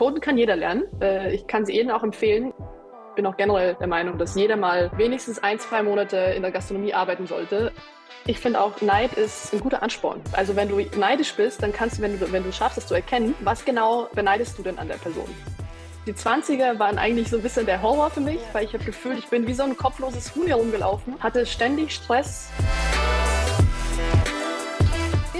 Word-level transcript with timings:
Coden 0.00 0.22
kann 0.22 0.38
jeder 0.38 0.56
lernen. 0.56 0.84
Äh, 1.02 1.34
ich 1.34 1.46
kann 1.46 1.66
sie 1.66 1.74
jedem 1.74 1.90
auch 1.90 2.02
empfehlen. 2.02 2.54
Ich 3.10 3.16
bin 3.16 3.26
auch 3.26 3.36
generell 3.36 3.74
der 3.74 3.86
Meinung, 3.86 4.16
dass 4.16 4.34
jeder 4.34 4.56
mal 4.56 4.90
wenigstens 4.96 5.42
ein, 5.42 5.58
zwei 5.58 5.82
Monate 5.82 6.16
in 6.16 6.40
der 6.40 6.50
Gastronomie 6.52 6.94
arbeiten 6.94 7.26
sollte. 7.26 7.70
Ich 8.24 8.38
finde 8.38 8.62
auch, 8.62 8.80
Neid 8.80 9.12
ist 9.12 9.52
ein 9.52 9.60
guter 9.60 9.82
Ansporn. 9.82 10.22
Also 10.32 10.56
wenn 10.56 10.70
du 10.70 10.80
neidisch 10.98 11.34
bist, 11.34 11.62
dann 11.62 11.74
kannst 11.74 11.98
du, 11.98 12.02
wenn 12.02 12.18
du, 12.18 12.32
wenn 12.32 12.42
du 12.42 12.50
schaffst, 12.50 12.78
es 12.78 12.86
zu 12.86 12.94
erkennen, 12.94 13.34
was 13.40 13.62
genau 13.66 14.08
beneidest 14.14 14.56
du 14.56 14.62
denn 14.62 14.78
an 14.78 14.88
der 14.88 14.94
Person? 14.94 15.28
Die 16.06 16.14
20er 16.14 16.78
waren 16.78 16.96
eigentlich 16.96 17.28
so 17.28 17.36
ein 17.36 17.42
bisschen 17.42 17.66
der 17.66 17.82
Horror 17.82 18.08
für 18.08 18.22
mich, 18.22 18.40
weil 18.54 18.64
ich 18.64 18.72
habe 18.72 18.84
gefühlt, 18.84 19.18
ich 19.18 19.28
bin 19.28 19.46
wie 19.46 19.52
so 19.52 19.64
ein 19.64 19.76
kopfloses 19.76 20.34
Huhn 20.34 20.46
herumgelaufen, 20.46 21.22
hatte 21.22 21.44
ständig 21.44 21.94
Stress. 21.94 22.48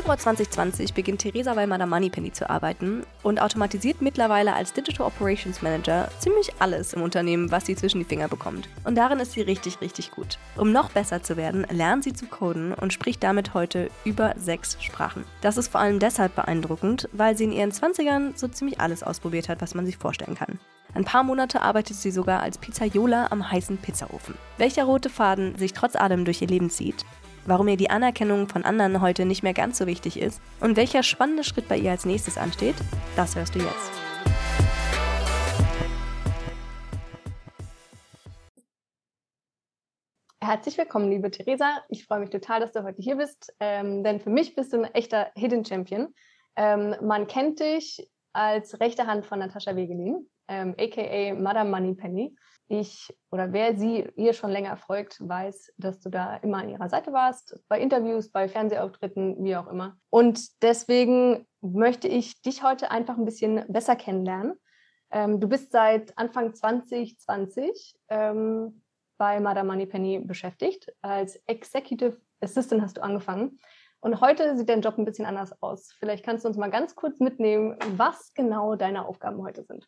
Februar 0.00 0.16
2020 0.16 0.94
beginnt 0.94 1.20
Theresa 1.20 1.56
Weimar 1.56 1.84
Moneypenny 1.84 2.32
zu 2.32 2.48
arbeiten 2.48 3.04
und 3.22 3.42
automatisiert 3.42 4.00
mittlerweile 4.00 4.54
als 4.54 4.72
Digital 4.72 5.06
Operations 5.06 5.60
Manager 5.60 6.08
ziemlich 6.20 6.54
alles 6.58 6.94
im 6.94 7.02
Unternehmen, 7.02 7.50
was 7.50 7.66
sie 7.66 7.76
zwischen 7.76 7.98
die 7.98 8.06
Finger 8.06 8.26
bekommt. 8.26 8.66
Und 8.84 8.94
darin 8.94 9.18
ist 9.20 9.32
sie 9.32 9.42
richtig, 9.42 9.82
richtig 9.82 10.10
gut. 10.10 10.38
Um 10.56 10.72
noch 10.72 10.88
besser 10.90 11.22
zu 11.22 11.36
werden, 11.36 11.66
lernt 11.70 12.04
sie 12.04 12.14
zu 12.14 12.24
coden 12.24 12.72
und 12.72 12.94
spricht 12.94 13.22
damit 13.22 13.52
heute 13.52 13.90
über 14.06 14.32
sechs 14.38 14.82
Sprachen. 14.82 15.26
Das 15.42 15.58
ist 15.58 15.68
vor 15.68 15.82
allem 15.82 15.98
deshalb 15.98 16.34
beeindruckend, 16.34 17.06
weil 17.12 17.36
sie 17.36 17.44
in 17.44 17.52
ihren 17.52 17.70
20ern 17.70 18.38
so 18.38 18.48
ziemlich 18.48 18.80
alles 18.80 19.02
ausprobiert 19.02 19.50
hat, 19.50 19.60
was 19.60 19.74
man 19.74 19.84
sich 19.84 19.98
vorstellen 19.98 20.34
kann. 20.34 20.58
Ein 20.94 21.04
paar 21.04 21.24
Monate 21.24 21.60
arbeitet 21.60 21.96
sie 21.96 22.10
sogar 22.10 22.40
als 22.40 22.56
Pizzaiola 22.56 23.26
am 23.30 23.50
heißen 23.52 23.76
Pizzaofen. 23.76 24.34
Welcher 24.56 24.84
rote 24.84 25.10
Faden 25.10 25.58
sich 25.58 25.74
trotz 25.74 25.94
allem 25.94 26.24
durch 26.24 26.40
ihr 26.40 26.48
Leben 26.48 26.70
zieht, 26.70 27.04
warum 27.46 27.68
ihr 27.68 27.76
die 27.76 27.90
Anerkennung 27.90 28.48
von 28.48 28.64
anderen 28.64 29.00
heute 29.00 29.24
nicht 29.24 29.42
mehr 29.42 29.54
ganz 29.54 29.78
so 29.78 29.86
wichtig 29.86 30.18
ist 30.18 30.40
und 30.60 30.76
welcher 30.76 31.02
spannende 31.02 31.44
Schritt 31.44 31.68
bei 31.68 31.76
ihr 31.76 31.90
als 31.90 32.04
nächstes 32.04 32.38
ansteht, 32.38 32.76
das 33.16 33.36
hörst 33.36 33.54
du 33.54 33.58
jetzt. 33.58 34.00
Herzlich 40.42 40.78
willkommen, 40.78 41.10
liebe 41.10 41.30
Theresa. 41.30 41.82
Ich 41.90 42.06
freue 42.06 42.20
mich 42.20 42.30
total, 42.30 42.60
dass 42.60 42.72
du 42.72 42.82
heute 42.82 43.00
hier 43.00 43.16
bist, 43.16 43.54
ähm, 43.60 44.02
denn 44.02 44.20
für 44.20 44.30
mich 44.30 44.56
bist 44.56 44.72
du 44.72 44.78
ein 44.78 44.94
echter 44.94 45.30
Hidden 45.36 45.64
Champion. 45.64 46.14
Ähm, 46.56 46.96
man 47.02 47.26
kennt 47.26 47.60
dich 47.60 48.10
als 48.32 48.80
rechte 48.80 49.06
Hand 49.06 49.26
von 49.26 49.38
Natascha 49.38 49.76
Wegelin, 49.76 50.28
ähm, 50.48 50.74
aka 50.78 51.34
Madame 51.34 51.70
Moneypenny 51.70 52.34
ich 52.70 53.12
oder 53.30 53.52
wer 53.52 53.76
sie 53.76 54.08
ihr 54.16 54.32
schon 54.32 54.50
länger 54.50 54.76
folgt, 54.76 55.16
weiß, 55.26 55.72
dass 55.76 56.00
du 56.00 56.08
da 56.08 56.36
immer 56.36 56.58
an 56.58 56.68
ihrer 56.68 56.88
Seite 56.88 57.12
warst, 57.12 57.60
bei 57.68 57.80
Interviews, 57.80 58.30
bei 58.30 58.48
Fernsehauftritten, 58.48 59.42
wie 59.44 59.56
auch 59.56 59.66
immer. 59.66 59.96
Und 60.08 60.62
deswegen 60.62 61.46
möchte 61.60 62.08
ich 62.08 62.40
dich 62.42 62.62
heute 62.62 62.90
einfach 62.90 63.18
ein 63.18 63.24
bisschen 63.24 63.64
besser 63.68 63.96
kennenlernen. 63.96 64.54
Ähm, 65.10 65.40
du 65.40 65.48
bist 65.48 65.72
seit 65.72 66.16
Anfang 66.16 66.54
2020 66.54 67.98
ähm, 68.08 68.82
bei 69.18 69.40
Madame 69.40 69.72
Moneypenny 69.72 70.20
beschäftigt. 70.20 70.92
Als 71.02 71.36
Executive 71.46 72.20
Assistant 72.40 72.82
hast 72.82 72.96
du 72.96 73.02
angefangen. 73.02 73.58
Und 73.98 74.20
heute 74.20 74.56
sieht 74.56 74.68
dein 74.68 74.80
Job 74.80 74.96
ein 74.96 75.04
bisschen 75.04 75.26
anders 75.26 75.60
aus. 75.60 75.92
Vielleicht 75.98 76.24
kannst 76.24 76.44
du 76.44 76.48
uns 76.48 76.56
mal 76.56 76.70
ganz 76.70 76.94
kurz 76.94 77.18
mitnehmen, 77.20 77.76
was 77.96 78.32
genau 78.32 78.76
deine 78.76 79.06
Aufgaben 79.06 79.42
heute 79.42 79.64
sind. 79.64 79.86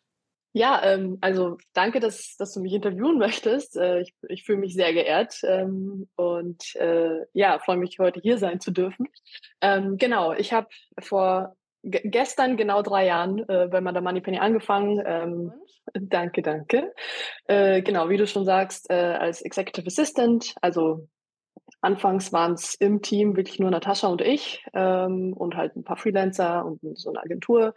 Ja, 0.55 0.83
ähm, 0.83 1.17
also 1.21 1.57
danke, 1.73 1.99
dass, 1.99 2.35
dass 2.37 2.53
du 2.53 2.61
mich 2.61 2.73
interviewen 2.73 3.17
möchtest. 3.17 3.75
Äh, 3.75 4.01
ich 4.01 4.13
ich 4.29 4.43
fühle 4.43 4.59
mich 4.59 4.75
sehr 4.75 4.93
geehrt 4.93 5.41
ähm, 5.43 6.07
und 6.15 6.75
äh, 6.75 7.25
ja, 7.33 7.59
freue 7.59 7.77
mich, 7.77 7.97
heute 7.99 8.19
hier 8.21 8.37
sein 8.37 8.59
zu 8.59 8.71
dürfen. 8.71 9.07
Ähm, 9.61 9.97
genau, 9.97 10.33
ich 10.33 10.53
habe 10.53 10.67
vor 10.99 11.55
gestern 11.83 12.55
genau 12.55 12.81
drei 12.81 13.07
Jahren 13.07 13.39
äh, 13.49 13.67
bei 13.69 13.81
Madame 13.81 14.05
Moneypenny 14.05 14.37
angefangen. 14.37 15.01
Ähm, 15.05 15.53
danke, 15.93 16.43
danke. 16.43 16.93
Äh, 17.47 17.81
genau, 17.81 18.09
wie 18.09 18.17
du 18.17 18.27
schon 18.27 18.45
sagst, 18.45 18.89
äh, 18.89 18.93
als 18.93 19.41
Executive 19.41 19.87
Assistant. 19.87 20.53
Also 20.61 21.07
anfangs 21.81 22.31
waren 22.31 22.53
es 22.53 22.75
im 22.75 23.01
Team 23.01 23.35
wirklich 23.35 23.59
nur 23.59 23.71
Natascha 23.71 24.07
und 24.07 24.21
ich 24.21 24.63
ähm, 24.73 25.33
und 25.33 25.57
halt 25.57 25.75
ein 25.75 25.83
paar 25.83 25.97
Freelancer 25.97 26.63
und 26.63 26.79
so 26.97 27.09
eine 27.09 27.21
Agentur. 27.21 27.73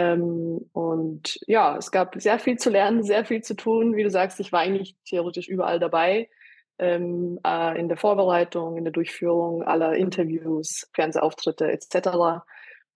Ähm, 0.00 0.70
und 0.72 1.38
ja, 1.46 1.76
es 1.76 1.90
gab 1.90 2.14
sehr 2.20 2.38
viel 2.38 2.56
zu 2.56 2.70
lernen, 2.70 3.02
sehr 3.02 3.24
viel 3.24 3.42
zu 3.42 3.54
tun. 3.54 3.96
Wie 3.96 4.02
du 4.02 4.10
sagst, 4.10 4.40
ich 4.40 4.52
war 4.52 4.60
eigentlich 4.60 4.96
theoretisch 5.04 5.48
überall 5.48 5.78
dabei. 5.78 6.30
Ähm, 6.78 7.38
äh, 7.46 7.78
in 7.78 7.88
der 7.88 7.98
Vorbereitung, 7.98 8.78
in 8.78 8.84
der 8.84 8.92
Durchführung 8.92 9.62
aller 9.62 9.94
Interviews, 9.94 10.88
Fernsehauftritte 10.94 11.70
etc. 11.70 12.42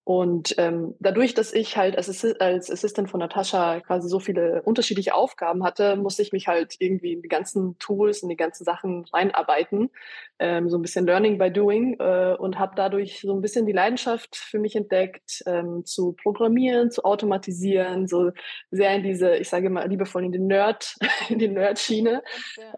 Und 0.04 0.54
ähm, 0.58 0.94
dadurch, 1.00 1.32
dass 1.32 1.54
ich 1.54 1.78
halt 1.78 1.96
als, 1.96 2.10
Assi 2.10 2.34
als 2.38 2.70
Assistant 2.70 3.08
von 3.08 3.20
Natascha 3.20 3.80
quasi 3.80 4.06
so 4.06 4.20
viele 4.20 4.60
unterschiedliche 4.62 5.14
Aufgaben 5.14 5.64
hatte, 5.64 5.96
musste 5.96 6.20
ich 6.20 6.30
mich 6.30 6.46
halt 6.46 6.74
irgendwie 6.78 7.14
in 7.14 7.22
die 7.22 7.28
ganzen 7.28 7.78
Tools, 7.78 8.22
in 8.22 8.28
die 8.28 8.36
ganzen 8.36 8.64
Sachen 8.64 9.06
reinarbeiten, 9.06 9.88
ähm, 10.38 10.68
so 10.68 10.76
ein 10.76 10.82
bisschen 10.82 11.06
Learning 11.06 11.38
by 11.38 11.50
Doing 11.50 11.96
äh, 12.00 12.36
und 12.38 12.58
habe 12.58 12.74
dadurch 12.76 13.20
so 13.22 13.32
ein 13.32 13.40
bisschen 13.40 13.64
die 13.64 13.72
Leidenschaft 13.72 14.36
für 14.36 14.58
mich 14.58 14.76
entdeckt, 14.76 15.42
ähm, 15.46 15.86
zu 15.86 16.12
programmieren, 16.12 16.90
zu 16.90 17.02
automatisieren, 17.02 18.06
so 18.06 18.30
sehr 18.70 18.94
in 18.94 19.04
diese, 19.04 19.36
ich 19.36 19.48
sage 19.48 19.70
mal 19.70 19.88
liebevoll 19.88 20.24
in 20.24 20.32
den 20.32 20.46
Nerd, 20.46 20.96
in 21.30 21.38
die 21.38 21.48
Nerd-Schiene. 21.48 22.22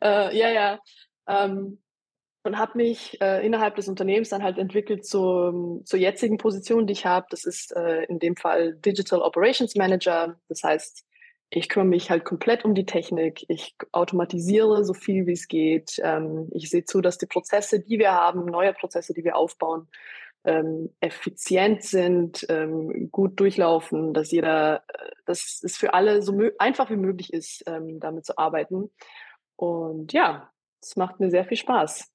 Ja, 0.00 0.28
äh, 0.28 0.38
ja. 0.38 0.48
ja 0.50 0.78
ähm, 1.28 1.78
und 2.46 2.58
habe 2.58 2.78
mich 2.78 3.20
äh, 3.20 3.44
innerhalb 3.44 3.76
des 3.76 3.88
Unternehmens 3.88 4.30
dann 4.30 4.42
halt 4.42 4.58
entwickelt 4.58 5.04
zu, 5.04 5.82
zur 5.84 5.98
jetzigen 5.98 6.38
Position, 6.38 6.86
die 6.86 6.92
ich 6.92 7.06
habe. 7.06 7.26
Das 7.30 7.44
ist 7.44 7.74
äh, 7.74 8.04
in 8.04 8.18
dem 8.18 8.36
Fall 8.36 8.74
Digital 8.74 9.20
Operations 9.20 9.74
Manager. 9.74 10.38
Das 10.48 10.62
heißt, 10.62 11.04
ich 11.50 11.68
kümmere 11.68 11.88
mich 11.88 12.10
halt 12.10 12.24
komplett 12.24 12.64
um 12.64 12.74
die 12.74 12.86
Technik. 12.86 13.44
Ich 13.48 13.76
automatisiere 13.92 14.84
so 14.84 14.94
viel 14.94 15.26
wie 15.26 15.32
es 15.32 15.48
geht. 15.48 16.00
Ähm, 16.02 16.48
ich 16.52 16.70
sehe 16.70 16.84
zu, 16.84 17.00
dass 17.00 17.18
die 17.18 17.26
Prozesse, 17.26 17.80
die 17.80 17.98
wir 17.98 18.12
haben, 18.12 18.46
neue 18.46 18.72
Prozesse, 18.72 19.12
die 19.12 19.24
wir 19.24 19.36
aufbauen, 19.36 19.88
ähm, 20.44 20.90
effizient 21.00 21.82
sind, 21.82 22.46
ähm, 22.48 23.10
gut 23.10 23.38
durchlaufen, 23.40 24.14
dass 24.14 24.30
jeder, 24.30 24.84
äh, 24.88 25.10
dass 25.24 25.60
es 25.62 25.76
für 25.76 25.94
alle 25.94 26.22
so 26.22 26.32
einfach 26.58 26.90
wie 26.90 26.96
möglich 26.96 27.32
ist, 27.32 27.64
ähm, 27.66 28.00
damit 28.00 28.24
zu 28.24 28.38
arbeiten. 28.38 28.90
Und 29.56 30.12
ja, 30.12 30.50
es 30.80 30.96
macht 30.96 31.20
mir 31.20 31.30
sehr 31.30 31.44
viel 31.44 31.56
Spaß. 31.56 32.12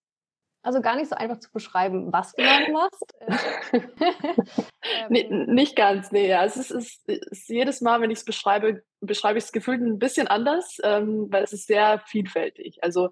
Also 0.63 0.81
gar 0.81 0.95
nicht 0.95 1.09
so 1.09 1.16
einfach 1.16 1.39
zu 1.39 1.51
beschreiben, 1.51 2.13
was 2.13 2.33
du 2.33 2.44
machst. 2.72 3.16
nee, 5.09 5.22
ähm. 5.22 5.45
nicht 5.47 5.75
ganz, 5.75 6.11
nee. 6.11 6.29
Ja. 6.29 6.45
Es, 6.45 6.55
ist, 6.55 6.72
es 6.72 6.99
ist 7.07 7.49
jedes 7.49 7.81
Mal, 7.81 7.99
wenn 8.01 8.11
ich 8.11 8.19
es 8.19 8.25
beschreibe, 8.25 8.83
beschreibe 8.99 9.39
ich 9.39 9.45
es 9.45 9.51
gefühlt 9.51 9.81
ein 9.81 9.97
bisschen 9.97 10.27
anders, 10.27 10.77
ähm, 10.83 11.27
weil 11.31 11.44
es 11.44 11.53
ist 11.53 11.67
sehr 11.67 11.99
vielfältig. 12.05 12.83
Also 12.83 13.09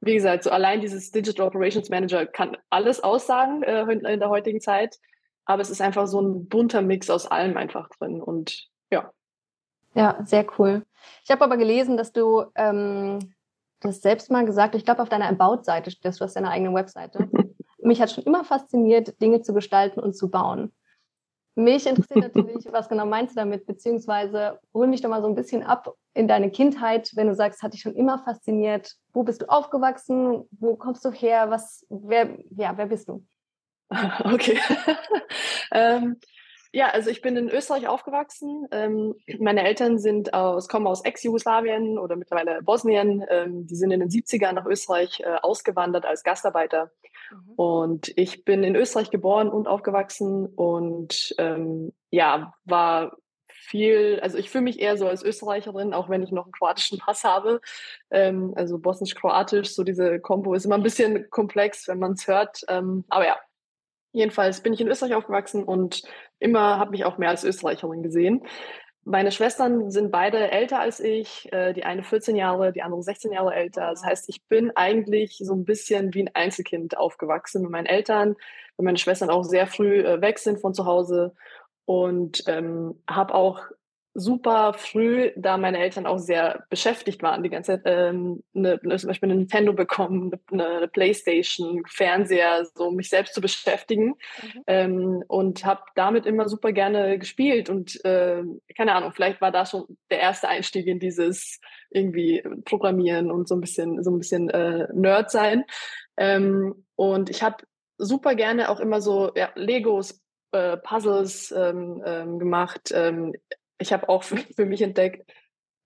wie 0.00 0.14
gesagt, 0.14 0.44
so 0.44 0.50
allein 0.50 0.80
dieses 0.80 1.10
Digital 1.10 1.46
Operations 1.46 1.88
Manager 1.88 2.26
kann 2.26 2.56
alles 2.68 3.02
aussagen 3.02 3.62
äh, 3.62 3.82
in 3.90 4.20
der 4.20 4.28
heutigen 4.28 4.60
Zeit, 4.60 4.98
aber 5.46 5.62
es 5.62 5.70
ist 5.70 5.80
einfach 5.80 6.06
so 6.06 6.20
ein 6.20 6.48
bunter 6.48 6.82
Mix 6.82 7.08
aus 7.10 7.26
allem 7.26 7.56
einfach 7.56 7.88
drin 7.88 8.20
und 8.20 8.68
ja. 8.90 9.10
Ja, 9.94 10.18
sehr 10.24 10.46
cool. 10.58 10.84
Ich 11.24 11.30
habe 11.30 11.44
aber 11.44 11.56
gelesen, 11.56 11.96
dass 11.96 12.12
du 12.12 12.44
ähm, 12.56 13.34
Du 13.84 13.90
hast 13.90 14.00
selbst 14.00 14.30
mal 14.30 14.46
gesagt, 14.46 14.74
ich 14.74 14.86
glaube, 14.86 15.02
auf 15.02 15.10
deiner 15.10 15.28
About-Seite 15.28 15.90
stehst 15.90 16.18
du 16.18 16.24
hast 16.24 16.36
deine 16.36 16.48
eigene 16.48 16.72
Webseite. 16.72 17.28
Mich 17.82 18.00
hat 18.00 18.10
schon 18.10 18.24
immer 18.24 18.42
fasziniert, 18.42 19.20
Dinge 19.20 19.42
zu 19.42 19.52
gestalten 19.52 20.00
und 20.00 20.16
zu 20.16 20.30
bauen. 20.30 20.72
Mich 21.54 21.86
interessiert 21.86 22.34
natürlich, 22.34 22.66
was 22.72 22.88
genau 22.88 23.04
meinst 23.04 23.36
du 23.36 23.40
damit, 23.40 23.66
beziehungsweise 23.66 24.58
hol 24.72 24.86
mich 24.86 25.02
doch 25.02 25.10
mal 25.10 25.20
so 25.20 25.28
ein 25.28 25.34
bisschen 25.34 25.62
ab 25.62 25.94
in 26.14 26.26
deine 26.26 26.50
Kindheit, 26.50 27.12
wenn 27.14 27.28
du 27.28 27.34
sagst, 27.34 27.62
hat 27.62 27.74
dich 27.74 27.82
schon 27.82 27.94
immer 27.94 28.18
fasziniert. 28.18 28.94
Wo 29.12 29.22
bist 29.22 29.42
du 29.42 29.50
aufgewachsen? 29.50 30.48
Wo 30.50 30.76
kommst 30.76 31.04
du 31.04 31.10
her? 31.10 31.50
Was, 31.50 31.86
wer, 31.90 32.38
ja, 32.56 32.76
wer 32.76 32.86
bist 32.86 33.08
du? 33.08 33.22
Okay. 34.24 34.58
ähm, 35.72 36.16
ja, 36.74 36.88
also 36.88 37.08
ich 37.08 37.22
bin 37.22 37.36
in 37.36 37.48
Österreich 37.48 37.86
aufgewachsen. 37.86 38.66
Ähm, 38.72 39.14
meine 39.38 39.64
Eltern 39.64 39.96
sind 40.00 40.34
aus, 40.34 40.66
kommen 40.66 40.88
aus 40.88 41.04
Ex-Jugoslawien 41.04 41.98
oder 41.98 42.16
mittlerweile 42.16 42.62
Bosnien. 42.62 43.24
Ähm, 43.30 43.64
die 43.68 43.76
sind 43.76 43.92
in 43.92 44.00
den 44.00 44.08
70ern 44.08 44.52
nach 44.52 44.66
Österreich 44.66 45.20
äh, 45.20 45.36
ausgewandert 45.40 46.04
als 46.04 46.24
Gastarbeiter. 46.24 46.90
Mhm. 47.30 47.52
Und 47.54 48.12
ich 48.16 48.44
bin 48.44 48.64
in 48.64 48.74
Österreich 48.74 49.10
geboren 49.10 49.50
und 49.50 49.68
aufgewachsen 49.68 50.46
und 50.46 51.32
ähm, 51.38 51.92
ja, 52.10 52.52
war 52.64 53.18
viel, 53.46 54.18
also 54.20 54.36
ich 54.36 54.50
fühle 54.50 54.64
mich 54.64 54.80
eher 54.80 54.96
so 54.96 55.06
als 55.06 55.22
Österreicherin, 55.22 55.94
auch 55.94 56.08
wenn 56.08 56.24
ich 56.24 56.32
noch 56.32 56.46
einen 56.46 56.52
kroatischen 56.52 56.98
Pass 56.98 57.22
habe. 57.22 57.60
Ähm, 58.10 58.52
also 58.56 58.80
bosnisch-kroatisch, 58.80 59.76
so 59.76 59.84
diese 59.84 60.18
Kombo 60.18 60.54
ist 60.54 60.64
immer 60.64 60.74
ein 60.74 60.82
bisschen 60.82 61.30
komplex, 61.30 61.86
wenn 61.86 62.00
man 62.00 62.14
es 62.14 62.26
hört. 62.26 62.62
Ähm, 62.68 63.04
aber 63.08 63.26
ja, 63.26 63.36
Jedenfalls 64.14 64.60
bin 64.60 64.72
ich 64.72 64.80
in 64.80 64.86
Österreich 64.86 65.16
aufgewachsen 65.16 65.64
und 65.64 66.02
immer 66.44 66.78
habe 66.78 66.92
mich 66.92 67.04
auch 67.04 67.18
mehr 67.18 67.30
als 67.30 67.42
Österreicherin 67.42 68.02
gesehen. 68.02 68.42
Meine 69.06 69.32
Schwestern 69.32 69.90
sind 69.90 70.10
beide 70.10 70.50
älter 70.50 70.80
als 70.80 71.00
ich, 71.00 71.52
äh, 71.52 71.72
die 71.72 71.84
eine 71.84 72.02
14 72.02 72.36
Jahre, 72.36 72.72
die 72.72 72.82
andere 72.82 73.02
16 73.02 73.32
Jahre 73.32 73.54
älter. 73.54 73.90
Das 73.90 74.04
heißt, 74.04 74.28
ich 74.28 74.46
bin 74.46 74.70
eigentlich 74.76 75.38
so 75.42 75.54
ein 75.54 75.64
bisschen 75.64 76.14
wie 76.14 76.22
ein 76.22 76.34
Einzelkind 76.34 76.96
aufgewachsen 76.96 77.62
mit 77.62 77.70
meinen 77.70 77.86
Eltern, 77.86 78.36
weil 78.76 78.84
meine 78.84 78.98
Schwestern 78.98 79.30
auch 79.30 79.42
sehr 79.42 79.66
früh 79.66 80.00
äh, 80.00 80.20
weg 80.20 80.38
sind 80.38 80.60
von 80.60 80.72
zu 80.74 80.86
Hause 80.86 81.34
und 81.84 82.44
ähm, 82.46 83.02
habe 83.08 83.34
auch 83.34 83.60
super 84.14 84.74
früh, 84.74 85.32
da 85.36 85.56
meine 85.56 85.78
Eltern 85.78 86.06
auch 86.06 86.18
sehr 86.18 86.64
beschäftigt 86.70 87.22
waren, 87.22 87.42
die 87.42 87.50
ganze 87.50 87.72
Zeit, 87.72 87.82
ähm, 87.84 88.44
eine, 88.54 88.80
eine, 88.82 88.96
zum 88.96 89.08
Beispiel 89.08 89.28
eine 89.28 89.38
Nintendo 89.38 89.72
bekommen, 89.72 90.30
eine, 90.52 90.66
eine, 90.66 90.88
Playstation, 90.88 91.82
Fernseher, 91.88 92.64
so 92.74 92.92
mich 92.92 93.08
selbst 93.08 93.34
zu 93.34 93.40
beschäftigen 93.40 94.14
mhm. 94.42 94.62
ähm, 94.68 95.24
und 95.26 95.64
habe 95.64 95.82
damit 95.96 96.26
immer 96.26 96.48
super 96.48 96.72
gerne 96.72 97.18
gespielt 97.18 97.68
und 97.68 98.04
äh, 98.04 98.42
keine 98.76 98.94
Ahnung, 98.94 99.12
vielleicht 99.12 99.40
war 99.40 99.50
da 99.50 99.66
schon 99.66 99.84
der 100.10 100.20
erste 100.20 100.48
Einstieg 100.48 100.86
in 100.86 101.00
dieses 101.00 101.60
irgendwie 101.90 102.42
Programmieren 102.64 103.32
und 103.32 103.48
so 103.48 103.56
ein 103.56 103.60
bisschen 103.60 104.02
so 104.04 104.12
ein 104.12 104.18
bisschen 104.18 104.48
äh, 104.50 104.86
Nerd 104.94 105.32
sein 105.32 105.64
ähm, 106.16 106.86
und 106.94 107.30
ich 107.30 107.42
habe 107.42 107.64
super 107.98 108.36
gerne 108.36 108.70
auch 108.70 108.78
immer 108.78 109.00
so 109.00 109.32
ja, 109.34 109.50
Legos 109.56 110.20
äh, 110.52 110.76
Puzzles 110.76 111.52
ähm, 111.52 112.00
ähm, 112.06 112.38
gemacht. 112.38 112.92
Ähm, 112.94 113.34
ich 113.78 113.92
habe 113.92 114.08
auch 114.08 114.22
für, 114.22 114.36
für, 114.36 114.66
mich 114.66 114.82
entdeckt, 114.82 115.30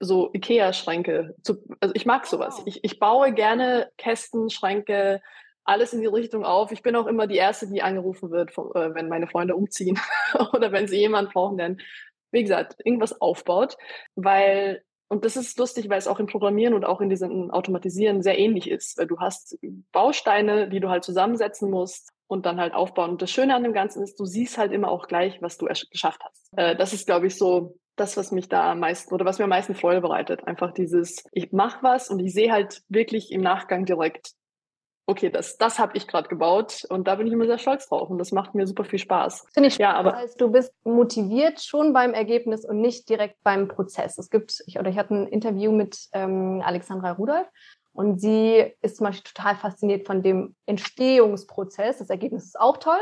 so 0.00 0.30
Ikea-Schränke. 0.32 1.34
Also 1.80 1.94
ich 1.94 2.06
mag 2.06 2.26
sowas. 2.26 2.62
Ich, 2.66 2.84
ich 2.84 2.98
baue 2.98 3.32
gerne 3.32 3.90
Kästen, 3.96 4.50
Schränke, 4.50 5.20
alles 5.64 5.92
in 5.92 6.00
die 6.00 6.06
Richtung 6.06 6.44
auf. 6.44 6.72
Ich 6.72 6.82
bin 6.82 6.96
auch 6.96 7.06
immer 7.06 7.26
die 7.26 7.36
Erste, 7.36 7.66
die 7.68 7.82
angerufen 7.82 8.30
wird, 8.30 8.52
von, 8.52 8.70
äh, 8.74 8.94
wenn 8.94 9.08
meine 9.08 9.26
Freunde 9.26 9.56
umziehen 9.56 9.98
oder 10.52 10.72
wenn 10.72 10.88
sie 10.88 10.98
jemanden 10.98 11.32
brauchen, 11.32 11.58
der, 11.58 11.76
wie 12.30 12.42
gesagt, 12.42 12.76
irgendwas 12.84 13.20
aufbaut. 13.20 13.76
Weil, 14.14 14.82
und 15.08 15.24
das 15.24 15.36
ist 15.36 15.58
lustig, 15.58 15.88
weil 15.88 15.98
es 15.98 16.08
auch 16.08 16.20
im 16.20 16.26
Programmieren 16.26 16.74
und 16.74 16.84
auch 16.84 17.00
in 17.00 17.10
diesem 17.10 17.50
Automatisieren 17.50 18.22
sehr 18.22 18.38
ähnlich 18.38 18.70
ist. 18.70 18.98
Du 19.08 19.18
hast 19.18 19.58
Bausteine, 19.92 20.68
die 20.68 20.80
du 20.80 20.88
halt 20.88 21.04
zusammensetzen 21.04 21.70
musst 21.70 22.12
und 22.28 22.46
dann 22.46 22.60
halt 22.60 22.74
aufbauen. 22.74 23.10
Und 23.10 23.22
das 23.22 23.30
Schöne 23.30 23.54
an 23.54 23.64
dem 23.64 23.72
Ganzen 23.72 24.02
ist, 24.02 24.20
du 24.20 24.24
siehst 24.24 24.58
halt 24.58 24.70
immer 24.72 24.90
auch 24.90 25.08
gleich, 25.08 25.42
was 25.42 25.58
du 25.58 25.66
geschafft 25.66 26.20
hast. 26.22 26.52
Äh, 26.56 26.76
das 26.76 26.92
ist, 26.92 27.06
glaube 27.06 27.26
ich, 27.26 27.36
so 27.36 27.76
das, 27.96 28.16
was 28.16 28.30
mich 28.30 28.48
da 28.48 28.70
am 28.70 28.80
meisten 28.80 29.12
oder 29.12 29.24
was 29.24 29.38
mir 29.38 29.44
am 29.44 29.50
meisten 29.50 29.74
Freude 29.74 30.00
bereitet. 30.00 30.46
Einfach 30.46 30.72
dieses, 30.72 31.24
ich 31.32 31.52
mache 31.52 31.82
was 31.82 32.10
und 32.10 32.20
ich 32.20 32.32
sehe 32.32 32.52
halt 32.52 32.82
wirklich 32.88 33.32
im 33.32 33.40
Nachgang 33.40 33.84
direkt, 33.84 34.32
okay, 35.06 35.30
das, 35.30 35.56
das 35.56 35.78
habe 35.78 35.96
ich 35.96 36.06
gerade 36.06 36.28
gebaut 36.28 36.84
und 36.90 37.08
da 37.08 37.14
bin 37.14 37.26
ich 37.26 37.32
immer 37.32 37.46
sehr 37.46 37.56
stolz 37.56 37.88
drauf 37.88 38.10
und 38.10 38.18
das 38.18 38.30
macht 38.30 38.54
mir 38.54 38.66
super 38.66 38.84
viel 38.84 38.98
Spaß. 38.98 39.46
Finde 39.54 39.68
ich 39.68 39.78
ja, 39.78 39.94
aber 39.94 40.10
das 40.10 40.20
heißt, 40.20 40.40
du 40.40 40.50
bist 40.50 40.72
motiviert 40.84 41.62
schon 41.62 41.94
beim 41.94 42.12
Ergebnis 42.12 42.64
und 42.66 42.80
nicht 42.80 43.08
direkt 43.08 43.42
beim 43.42 43.68
Prozess. 43.68 44.18
Es 44.18 44.28
gibt, 44.28 44.62
ich, 44.66 44.78
oder 44.78 44.90
ich 44.90 44.98
hatte 44.98 45.14
ein 45.14 45.26
Interview 45.26 45.72
mit 45.72 45.98
ähm, 46.12 46.62
Alexandra 46.64 47.12
Rudolph 47.12 47.48
und 47.98 48.20
sie 48.20 48.64
ist 48.80 48.98
zum 48.98 49.06
Beispiel 49.06 49.32
total 49.34 49.56
fasziniert 49.56 50.06
von 50.06 50.22
dem 50.22 50.54
Entstehungsprozess. 50.66 51.98
Das 51.98 52.10
Ergebnis 52.10 52.44
ist 52.44 52.60
auch 52.60 52.76
toll, 52.76 53.00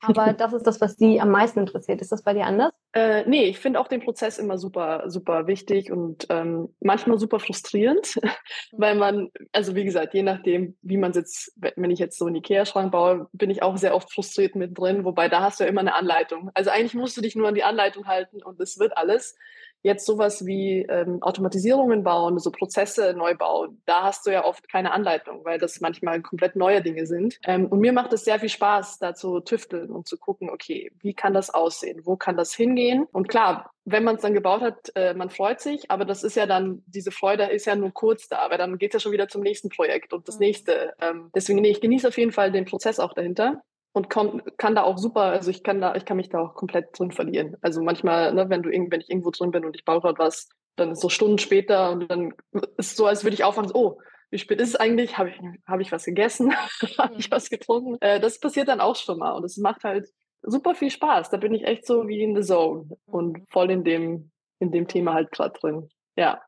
aber 0.00 0.32
das 0.32 0.52
ist 0.52 0.66
das, 0.66 0.80
was 0.80 0.96
sie 0.96 1.20
am 1.20 1.30
meisten 1.30 1.60
interessiert. 1.60 2.00
Ist 2.00 2.10
das 2.10 2.24
bei 2.24 2.34
dir 2.34 2.44
anders? 2.44 2.72
Äh, 2.92 3.22
nee, 3.28 3.44
ich 3.44 3.60
finde 3.60 3.78
auch 3.78 3.86
den 3.86 4.00
Prozess 4.00 4.40
immer 4.40 4.58
super, 4.58 5.04
super 5.06 5.46
wichtig 5.46 5.92
und 5.92 6.26
ähm, 6.28 6.74
manchmal 6.80 7.20
super 7.20 7.38
frustrierend, 7.38 8.18
weil 8.72 8.96
man, 8.96 9.30
also 9.52 9.76
wie 9.76 9.84
gesagt, 9.84 10.12
je 10.12 10.24
nachdem, 10.24 10.76
wie 10.82 10.96
man 10.96 11.12
sitzt, 11.12 11.56
wenn 11.76 11.92
ich 11.92 12.00
jetzt 12.00 12.18
so 12.18 12.26
einen 12.26 12.34
Ikea-Schrank 12.34 12.90
baue, 12.90 13.28
bin 13.32 13.48
ich 13.48 13.62
auch 13.62 13.76
sehr 13.76 13.94
oft 13.94 14.12
frustriert 14.12 14.56
mit 14.56 14.76
drin, 14.76 15.04
wobei 15.04 15.28
da 15.28 15.42
hast 15.42 15.60
du 15.60 15.64
ja 15.64 15.70
immer 15.70 15.82
eine 15.82 15.94
Anleitung. 15.94 16.50
Also 16.54 16.70
eigentlich 16.70 16.94
musst 16.94 17.16
du 17.16 17.20
dich 17.20 17.36
nur 17.36 17.46
an 17.46 17.54
die 17.54 17.62
Anleitung 17.62 18.08
halten 18.08 18.42
und 18.42 18.60
es 18.60 18.80
wird 18.80 18.96
alles 18.96 19.36
jetzt 19.82 20.06
sowas 20.06 20.46
wie 20.46 20.82
ähm, 20.88 21.22
Automatisierungen 21.22 22.02
bauen, 22.02 22.38
so 22.38 22.50
Prozesse 22.50 23.14
neu 23.16 23.34
bauen, 23.34 23.82
da 23.84 24.02
hast 24.02 24.26
du 24.26 24.30
ja 24.30 24.44
oft 24.44 24.68
keine 24.68 24.92
Anleitung, 24.92 25.44
weil 25.44 25.58
das 25.58 25.80
manchmal 25.80 26.22
komplett 26.22 26.56
neue 26.56 26.82
Dinge 26.82 27.06
sind. 27.06 27.38
Ähm, 27.44 27.66
und 27.66 27.80
mir 27.80 27.92
macht 27.92 28.12
es 28.12 28.24
sehr 28.24 28.38
viel 28.38 28.48
Spaß, 28.48 28.98
da 28.98 29.14
zu 29.14 29.40
tüfteln 29.40 29.90
und 29.90 30.06
zu 30.06 30.16
gucken, 30.16 30.50
okay, 30.50 30.92
wie 31.00 31.14
kann 31.14 31.34
das 31.34 31.50
aussehen? 31.50 32.02
Wo 32.04 32.16
kann 32.16 32.36
das 32.36 32.54
hingehen? 32.54 33.06
Und 33.12 33.28
klar, 33.28 33.70
wenn 33.84 34.04
man 34.04 34.16
es 34.16 34.22
dann 34.22 34.34
gebaut 34.34 34.60
hat, 34.60 34.92
äh, 34.94 35.14
man 35.14 35.30
freut 35.30 35.60
sich, 35.60 35.90
aber 35.90 36.04
das 36.04 36.22
ist 36.22 36.36
ja 36.36 36.46
dann, 36.46 36.82
diese 36.86 37.10
Freude 37.10 37.44
ist 37.44 37.66
ja 37.66 37.74
nur 37.74 37.92
kurz 37.92 38.28
da, 38.28 38.48
weil 38.50 38.58
dann 38.58 38.78
geht 38.78 38.90
es 38.90 38.94
ja 38.94 39.00
schon 39.00 39.12
wieder 39.12 39.28
zum 39.28 39.42
nächsten 39.42 39.68
Projekt 39.68 40.12
und 40.12 40.28
das 40.28 40.36
mhm. 40.36 40.46
nächste. 40.46 40.94
Ähm, 41.00 41.30
deswegen, 41.34 41.60
nee, 41.60 41.70
ich 41.70 41.80
genieße 41.80 42.08
auf 42.08 42.18
jeden 42.18 42.32
Fall 42.32 42.52
den 42.52 42.64
Prozess 42.64 43.00
auch 43.00 43.12
dahinter 43.12 43.62
und 43.92 44.08
komm, 44.08 44.42
kann 44.56 44.74
da 44.74 44.82
auch 44.82 44.98
super, 44.98 45.22
also 45.22 45.50
ich 45.50 45.62
kann 45.62 45.80
da, 45.80 45.94
ich 45.94 46.04
kann 46.04 46.16
mich 46.16 46.30
da 46.30 46.40
auch 46.40 46.54
komplett 46.54 46.98
drin 46.98 47.10
verlieren. 47.10 47.56
Also 47.60 47.82
manchmal, 47.82 48.32
ne, 48.32 48.48
wenn 48.48 48.62
du 48.62 48.70
wenn 48.70 49.00
ich 49.00 49.10
irgendwo 49.10 49.30
drin 49.30 49.50
bin 49.50 49.64
und 49.64 49.76
ich 49.76 49.84
baue 49.84 50.00
gerade 50.00 50.18
was, 50.18 50.48
dann 50.76 50.92
ist 50.92 51.00
so 51.00 51.08
Stunden 51.08 51.38
später 51.38 51.92
und 51.92 52.10
dann 52.10 52.34
ist 52.78 52.90
es 52.92 52.96
so, 52.96 53.06
als 53.06 53.24
würde 53.24 53.34
ich 53.34 53.44
aufwachen, 53.44 53.70
oh, 53.74 53.98
wie 54.30 54.38
spät 54.38 54.60
ist 54.60 54.70
es 54.70 54.76
eigentlich? 54.76 55.18
Habe 55.18 55.28
ich, 55.28 55.38
hab 55.66 55.80
ich 55.80 55.92
was 55.92 56.04
gegessen? 56.04 56.52
Habe 56.98 57.14
ich 57.18 57.28
mhm. 57.28 57.34
was 57.34 57.50
getrunken? 57.50 57.98
Äh, 58.00 58.18
das 58.18 58.40
passiert 58.40 58.68
dann 58.68 58.80
auch 58.80 58.96
schon 58.96 59.18
mal 59.18 59.32
und 59.32 59.44
es 59.44 59.58
macht 59.58 59.84
halt 59.84 60.08
super 60.40 60.74
viel 60.74 60.90
Spaß. 60.90 61.28
Da 61.28 61.36
bin 61.36 61.54
ich 61.54 61.64
echt 61.64 61.86
so 61.86 62.08
wie 62.08 62.22
in 62.22 62.34
the 62.34 62.42
zone 62.42 62.88
und 63.04 63.38
mhm. 63.38 63.46
voll 63.50 63.70
in 63.70 63.84
dem, 63.84 64.30
in 64.58 64.72
dem 64.72 64.88
Thema 64.88 65.12
halt 65.12 65.30
gerade 65.30 65.58
drin. 65.58 65.88
Ja. 66.16 66.40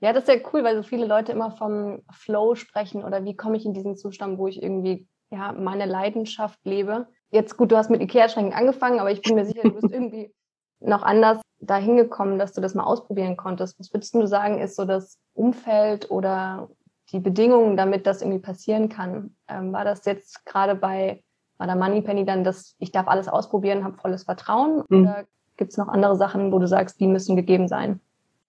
Ja, 0.00 0.12
das 0.12 0.24
ist 0.24 0.28
ja 0.28 0.50
cool, 0.52 0.64
weil 0.64 0.76
so 0.76 0.82
viele 0.82 1.06
Leute 1.06 1.32
immer 1.32 1.52
vom 1.52 2.02
Flow 2.12 2.54
sprechen 2.56 3.04
oder 3.04 3.24
wie 3.24 3.36
komme 3.36 3.56
ich 3.56 3.64
in 3.64 3.72
diesen 3.72 3.96
Zustand, 3.96 4.36
wo 4.36 4.48
ich 4.48 4.60
irgendwie 4.60 5.06
ja, 5.32 5.52
meine 5.52 5.86
Leidenschaft 5.86 6.60
lebe. 6.64 7.08
Jetzt 7.30 7.56
gut, 7.56 7.72
du 7.72 7.76
hast 7.76 7.90
mit 7.90 8.02
Ikea-Schränken 8.02 8.52
angefangen, 8.52 9.00
aber 9.00 9.10
ich 9.10 9.22
bin 9.22 9.34
mir 9.34 9.46
sicher, 9.46 9.62
du 9.62 9.72
bist 9.72 9.90
irgendwie 9.92 10.32
noch 10.80 11.02
anders 11.02 11.40
dahin 11.60 11.96
gekommen, 11.96 12.38
dass 12.38 12.52
du 12.52 12.60
das 12.60 12.74
mal 12.74 12.84
ausprobieren 12.84 13.36
konntest. 13.36 13.78
Was 13.78 13.92
würdest 13.92 14.14
du 14.14 14.26
sagen, 14.26 14.60
ist 14.60 14.76
so 14.76 14.84
das 14.84 15.18
Umfeld 15.32 16.10
oder 16.10 16.68
die 17.12 17.20
Bedingungen, 17.20 17.76
damit 17.76 18.06
das 18.06 18.20
irgendwie 18.20 18.40
passieren 18.40 18.88
kann? 18.88 19.34
Ähm, 19.48 19.72
war 19.72 19.84
das 19.84 20.04
jetzt 20.04 20.44
gerade 20.44 20.74
bei, 20.74 21.22
bei 21.56 21.66
der 21.66 21.76
Moneypenny 21.76 22.26
dann, 22.26 22.44
dass 22.44 22.74
ich 22.78 22.92
darf 22.92 23.08
alles 23.08 23.28
ausprobieren, 23.28 23.84
habe 23.84 23.96
volles 23.96 24.24
Vertrauen? 24.24 24.82
Mhm. 24.88 25.02
Oder 25.02 25.24
gibt 25.56 25.70
es 25.70 25.78
noch 25.78 25.88
andere 25.88 26.16
Sachen, 26.16 26.52
wo 26.52 26.58
du 26.58 26.66
sagst, 26.66 27.00
die 27.00 27.06
müssen 27.06 27.36
gegeben 27.36 27.68
sein? 27.68 28.00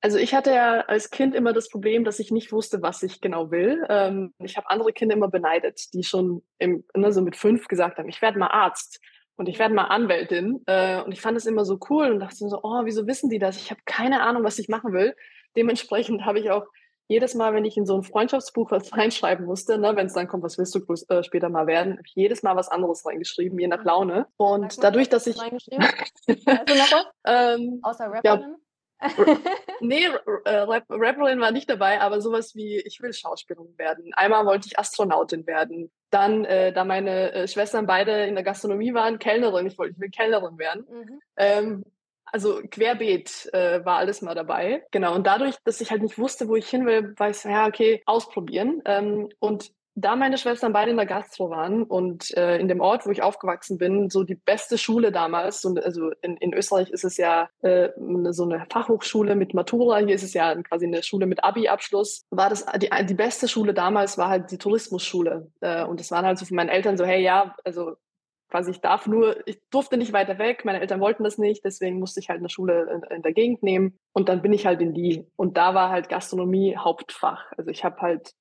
Also 0.03 0.17
ich 0.17 0.35
hatte 0.35 0.51
ja 0.51 0.81
als 0.81 1.11
Kind 1.11 1.33
immer 1.33 1.53
das 1.53 1.69
Problem, 1.69 2.03
dass 2.03 2.19
ich 2.19 2.29
nicht 2.29 2.51
wusste, 2.51 2.81
was 2.81 3.01
ich 3.03 3.21
genau 3.21 3.51
will. 3.51 3.85
Ähm, 3.87 4.33
ich 4.39 4.57
habe 4.57 4.69
andere 4.69 4.91
Kinder 4.91 5.15
immer 5.15 5.29
beneidet, 5.29 5.93
die 5.93 6.03
schon 6.03 6.43
im, 6.59 6.83
ne, 6.93 7.13
so 7.13 7.21
mit 7.21 7.37
fünf 7.37 7.69
gesagt 7.69 7.97
haben, 7.97 8.09
ich 8.09 8.21
werde 8.21 8.37
mal 8.37 8.47
Arzt 8.47 8.99
und 9.37 9.47
ich 9.47 9.59
werde 9.59 9.73
mal 9.73 9.85
Anwältin. 9.85 10.61
Äh, 10.65 11.01
und 11.03 11.13
ich 11.13 11.21
fand 11.21 11.37
es 11.37 11.45
immer 11.45 11.63
so 11.63 11.79
cool 11.89 12.11
und 12.11 12.19
dachte 12.19 12.35
so, 12.35 12.59
oh, 12.63 12.81
wieso 12.83 13.07
wissen 13.07 13.29
die 13.29 13.39
das? 13.39 13.55
Ich 13.55 13.71
habe 13.71 13.79
keine 13.85 14.23
Ahnung, 14.23 14.43
was 14.43 14.59
ich 14.59 14.67
machen 14.67 14.91
will. 14.91 15.15
Dementsprechend 15.55 16.25
habe 16.25 16.39
ich 16.39 16.51
auch 16.51 16.65
jedes 17.07 17.33
Mal, 17.33 17.53
wenn 17.53 17.63
ich 17.63 17.77
in 17.77 17.85
so 17.85 17.95
ein 17.95 18.03
Freundschaftsbuch 18.03 18.71
was 18.71 18.91
reinschreiben 18.97 19.45
musste, 19.45 19.77
ne, 19.77 19.95
wenn 19.95 20.07
es 20.07 20.13
dann 20.13 20.27
kommt, 20.27 20.43
was 20.43 20.57
willst 20.57 20.75
du 20.75 20.81
äh, 21.07 21.23
später 21.23 21.47
mal 21.47 21.65
werden, 21.65 21.93
habe 21.93 22.03
ich 22.05 22.13
jedes 22.13 22.43
Mal 22.43 22.57
was 22.57 22.67
anderes 22.67 23.05
reingeschrieben, 23.05 23.57
je 23.57 23.67
nach 23.67 23.79
mhm. 23.79 23.85
Laune. 23.85 24.27
Und 24.35 24.83
dadurch, 24.83 25.07
dass 25.07 25.27
ich... 25.27 25.37
ähm, 27.25 27.79
Außer 27.83 28.05
Rapperin? 28.07 28.21
Ja, 28.23 28.55
nee, 29.81 30.05
äh, 30.45 30.57
Rapperin 30.89 31.39
war 31.39 31.51
nicht 31.51 31.69
dabei, 31.69 32.01
aber 32.01 32.21
sowas 32.21 32.55
wie, 32.55 32.77
ich 32.79 33.01
will 33.01 33.13
Schauspielerin 33.13 33.77
werden. 33.77 34.13
Einmal 34.13 34.45
wollte 34.45 34.67
ich 34.67 34.79
Astronautin 34.79 35.45
werden. 35.47 35.91
Dann, 36.09 36.45
äh, 36.45 36.71
da 36.73 36.83
meine 36.85 37.31
äh, 37.33 37.47
Schwestern 37.47 37.85
beide 37.85 38.25
in 38.25 38.35
der 38.35 38.43
Gastronomie 38.43 38.93
waren, 38.93 39.19
Kellnerin. 39.19 39.67
Ich 39.67 39.77
wollte, 39.77 39.93
ich 39.93 39.99
will 39.99 40.09
Kellnerin 40.09 40.57
werden. 40.57 40.85
Mhm. 40.89 41.21
Ähm, 41.37 41.83
also 42.25 42.61
querbeet 42.69 43.53
äh, 43.53 43.85
war 43.85 43.97
alles 43.97 44.21
mal 44.21 44.33
dabei. 44.35 44.85
Genau. 44.91 45.13
Und 45.13 45.27
dadurch, 45.27 45.55
dass 45.63 45.81
ich 45.81 45.91
halt 45.91 46.01
nicht 46.01 46.17
wusste, 46.17 46.47
wo 46.47 46.55
ich 46.55 46.67
hin 46.67 46.85
will, 46.85 47.13
war 47.17 47.29
ich 47.29 47.37
so, 47.37 47.49
ja, 47.49 47.67
okay, 47.67 48.01
ausprobieren. 48.05 48.81
Ähm, 48.85 49.29
und 49.39 49.71
da 49.95 50.15
meine 50.15 50.37
Schwestern 50.37 50.73
beide 50.73 50.91
in 50.91 50.97
der 50.97 51.05
Gastro 51.05 51.49
waren 51.49 51.83
und 51.83 52.35
äh, 52.35 52.57
in 52.57 52.67
dem 52.67 52.79
Ort, 52.79 53.05
wo 53.05 53.11
ich 53.11 53.21
aufgewachsen 53.21 53.77
bin, 53.77 54.09
so 54.09 54.23
die 54.23 54.35
beste 54.35 54.77
Schule 54.77 55.11
damals, 55.11 55.61
so, 55.61 55.75
also 55.75 56.11
in, 56.21 56.37
in 56.37 56.53
Österreich 56.53 56.89
ist 56.89 57.03
es 57.03 57.17
ja 57.17 57.49
äh, 57.61 57.89
so 58.31 58.43
eine 58.43 58.65
Fachhochschule 58.71 59.35
mit 59.35 59.53
Matura, 59.53 59.97
hier 59.97 60.15
ist 60.15 60.23
es 60.23 60.33
ja 60.33 60.55
quasi 60.63 60.87
eine 60.87 61.03
Schule 61.03 61.27
mit 61.27 61.43
Abi-Abschluss, 61.43 62.25
war 62.31 62.49
das 62.49 62.65
die, 62.77 62.89
die 63.05 63.13
beste 63.13 63.47
Schule 63.47 63.73
damals 63.73 64.17
war 64.17 64.29
halt 64.29 64.51
die 64.51 64.57
Tourismusschule. 64.57 65.51
Äh, 65.61 65.83
und 65.85 65.99
das 65.99 66.11
waren 66.11 66.25
halt 66.25 66.39
so 66.39 66.45
von 66.45 66.55
meinen 66.55 66.69
Eltern 66.69 66.97
so, 66.97 67.05
hey 67.05 67.21
ja, 67.21 67.55
also 67.63 67.95
quasi 68.49 68.71
ich 68.71 68.81
darf 68.81 69.07
nur, 69.07 69.47
ich 69.47 69.59
durfte 69.71 69.97
nicht 69.97 70.13
weiter 70.13 70.37
weg, 70.37 70.63
meine 70.63 70.79
Eltern 70.79 70.99
wollten 70.99 71.23
das 71.23 71.39
nicht, 71.39 71.65
deswegen 71.65 71.97
musste 71.97 72.19
ich 72.19 72.29
halt 72.29 72.39
eine 72.39 72.49
Schule 72.49 72.87
in, 72.93 73.15
in 73.15 73.21
der 73.23 73.33
Gegend 73.33 73.63
nehmen. 73.63 73.97
Und 74.11 74.29
dann 74.29 74.43
bin 74.43 74.53
ich 74.53 74.67
halt 74.67 74.79
in 74.79 74.93
die 74.93 75.25
und 75.35 75.57
da 75.57 75.73
war 75.73 75.89
halt 75.89 76.07
Gastronomie 76.07 76.77
Hauptfach, 76.77 77.51
also 77.57 77.71
ich 77.71 77.83
habe 77.83 77.99
halt 78.01 78.33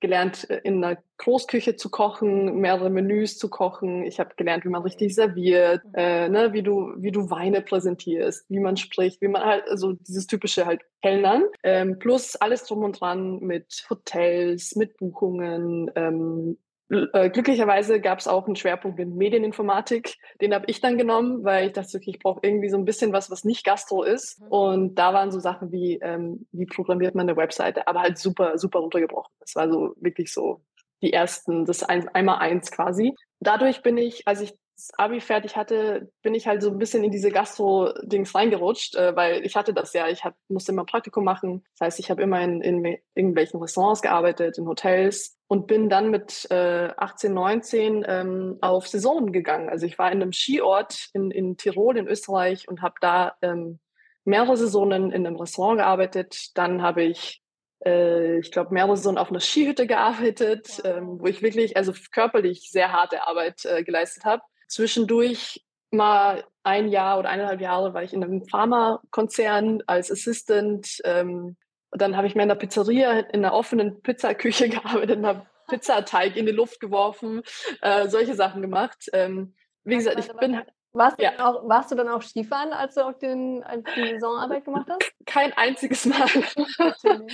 gelernt, 0.00 0.48
äh, 0.50 0.60
in 0.64 0.82
einer 0.82 0.98
Großküche 1.18 1.76
zu 1.76 1.90
kochen, 1.90 2.56
mehrere 2.56 2.90
Menüs 2.90 3.38
zu 3.38 3.48
kochen. 3.48 4.04
Ich 4.04 4.20
habe 4.20 4.34
gelernt, 4.36 4.64
wie 4.64 4.68
man 4.68 4.82
richtig 4.82 5.14
serviert, 5.14 5.84
mhm. 5.84 5.94
äh, 5.94 6.28
ne, 6.28 6.52
wie 6.52 6.62
du 6.62 6.92
wie 6.98 7.10
du 7.10 7.30
Weine 7.30 7.62
präsentierst, 7.62 8.44
wie 8.48 8.60
man 8.60 8.76
spricht, 8.76 9.22
wie 9.22 9.28
man 9.28 9.44
halt 9.44 9.68
also 9.68 9.92
dieses 9.92 10.26
typische 10.26 10.66
halt 10.66 10.82
Kellnern 11.02 11.44
ähm, 11.62 11.98
plus 11.98 12.36
alles 12.36 12.64
drum 12.64 12.84
und 12.84 13.00
dran 13.00 13.38
mit 13.40 13.86
Hotels, 13.88 14.76
mit 14.76 14.96
Buchungen, 14.98 15.90
ähm, 15.94 16.58
äh, 16.58 16.65
glücklicherweise 16.88 18.00
gab 18.00 18.18
es 18.18 18.28
auch 18.28 18.46
einen 18.46 18.56
Schwerpunkt 18.56 19.00
in 19.00 19.16
Medieninformatik. 19.16 20.14
Den 20.40 20.54
habe 20.54 20.66
ich 20.68 20.80
dann 20.80 20.98
genommen, 20.98 21.44
weil 21.44 21.66
ich 21.66 21.72
dachte, 21.72 21.96
okay, 21.96 22.10
ich 22.10 22.18
brauche 22.18 22.40
irgendwie 22.42 22.68
so 22.68 22.76
ein 22.76 22.84
bisschen 22.84 23.12
was, 23.12 23.30
was 23.30 23.44
nicht 23.44 23.64
Gastro 23.64 24.02
ist. 24.02 24.40
Mhm. 24.40 24.48
Und 24.48 24.94
da 24.94 25.12
waren 25.12 25.32
so 25.32 25.40
Sachen 25.40 25.72
wie, 25.72 25.98
ähm, 26.00 26.46
wie 26.52 26.66
programmiert 26.66 27.14
man 27.14 27.28
eine 27.28 27.36
Webseite, 27.36 27.88
aber 27.88 28.00
halt 28.00 28.18
super, 28.18 28.58
super 28.58 28.80
runtergebrochen. 28.80 29.32
Das 29.40 29.54
war 29.56 29.70
so 29.70 29.94
wirklich 30.00 30.32
so 30.32 30.62
die 31.02 31.12
ersten, 31.12 31.64
das 31.64 31.82
ein, 31.82 32.08
einmal 32.10 32.38
eins 32.38 32.70
quasi. 32.70 33.14
Dadurch 33.40 33.82
bin 33.82 33.98
ich, 33.98 34.26
als 34.26 34.40
ich 34.40 34.54
das 34.76 34.90
Abi 34.98 35.20
fertig 35.20 35.56
hatte, 35.56 36.12
bin 36.22 36.34
ich 36.34 36.46
halt 36.46 36.62
so 36.62 36.70
ein 36.70 36.78
bisschen 36.78 37.02
in 37.02 37.10
diese 37.10 37.30
Gastro-Dings 37.30 38.34
reingerutscht, 38.34 38.94
äh, 38.94 39.16
weil 39.16 39.44
ich 39.46 39.56
hatte 39.56 39.72
das 39.72 39.94
ja. 39.94 40.08
Ich 40.08 40.22
hab, 40.22 40.34
musste 40.48 40.72
immer 40.72 40.84
Praktikum 40.84 41.24
machen. 41.24 41.64
Das 41.78 41.86
heißt, 41.86 41.98
ich 41.98 42.10
habe 42.10 42.22
immer 42.22 42.42
in, 42.42 42.60
in 42.60 42.98
irgendwelchen 43.14 43.58
Restaurants 43.58 44.02
gearbeitet, 44.02 44.58
in 44.58 44.68
Hotels 44.68 45.38
und 45.48 45.66
bin 45.66 45.88
dann 45.88 46.10
mit 46.10 46.46
äh, 46.50 46.90
18, 46.94 47.32
19 47.32 48.04
ähm, 48.06 48.58
auf 48.60 48.86
Saison 48.86 49.32
gegangen. 49.32 49.70
Also 49.70 49.86
ich 49.86 49.98
war 49.98 50.12
in 50.12 50.20
einem 50.20 50.32
Skiort 50.32 51.08
in, 51.14 51.30
in 51.30 51.56
Tirol 51.56 51.96
in 51.96 52.06
Österreich 52.06 52.68
und 52.68 52.82
habe 52.82 52.96
da 53.00 53.34
ähm, 53.40 53.78
mehrere 54.24 54.58
Saisonen 54.58 55.10
in 55.10 55.26
einem 55.26 55.36
Restaurant 55.36 55.78
gearbeitet. 55.78 56.50
Dann 56.54 56.82
habe 56.82 57.02
ich 57.02 57.42
äh, 57.82 58.38
ich 58.40 58.52
glaube, 58.52 58.74
mehrere 58.74 58.96
Saison 58.98 59.16
auf 59.16 59.30
einer 59.30 59.40
Skihütte 59.40 59.86
gearbeitet, 59.86 60.82
ähm, 60.84 61.18
wo 61.18 61.26
ich 61.26 61.40
wirklich, 61.40 61.78
also 61.78 61.94
körperlich 62.12 62.70
sehr 62.70 62.92
harte 62.92 63.26
Arbeit 63.26 63.64
äh, 63.64 63.82
geleistet 63.82 64.26
habe. 64.26 64.42
Zwischendurch 64.66 65.64
mal 65.90 66.44
ein 66.62 66.88
Jahr 66.88 67.18
oder 67.18 67.28
eineinhalb 67.28 67.60
Jahre 67.60 67.94
war 67.94 68.02
ich 68.02 68.12
in 68.12 68.24
einem 68.24 68.44
Pharmakonzern 68.46 69.82
als 69.86 70.10
Assistant. 70.10 71.00
Ähm, 71.04 71.56
dann 71.92 72.16
habe 72.16 72.26
ich 72.26 72.34
mehr 72.34 72.42
in 72.42 72.48
der 72.48 72.56
Pizzeria, 72.56 73.20
in 73.20 73.44
einer 73.44 73.54
offenen 73.54 74.02
Pizzaküche 74.02 74.68
gearbeitet 74.68 75.18
und 75.18 75.26
habe 75.26 75.46
Pizzateig 75.68 76.36
in 76.36 76.46
die 76.46 76.52
Luft 76.52 76.80
geworfen, 76.80 77.42
äh, 77.80 78.08
solche 78.08 78.34
Sachen 78.34 78.62
gemacht. 78.62 79.08
Ähm, 79.12 79.54
wie 79.84 79.96
gesagt, 79.96 80.18
ich 80.18 80.32
bin 80.38 80.60
warst, 80.96 81.20
ja. 81.20 81.32
du 81.32 81.44
auch, 81.44 81.68
warst 81.68 81.90
du 81.90 81.94
dann 81.94 82.08
auch 82.08 82.22
Skifahren, 82.22 82.72
als 82.72 82.94
du 82.94 83.06
auch 83.06 83.12
den, 83.18 83.62
als 83.62 83.84
die 83.96 84.10
Saisonarbeit 84.12 84.64
gemacht 84.64 84.86
hast? 84.88 85.12
Kein 85.26 85.52
einziges 85.54 86.06
Mal. 86.06 86.26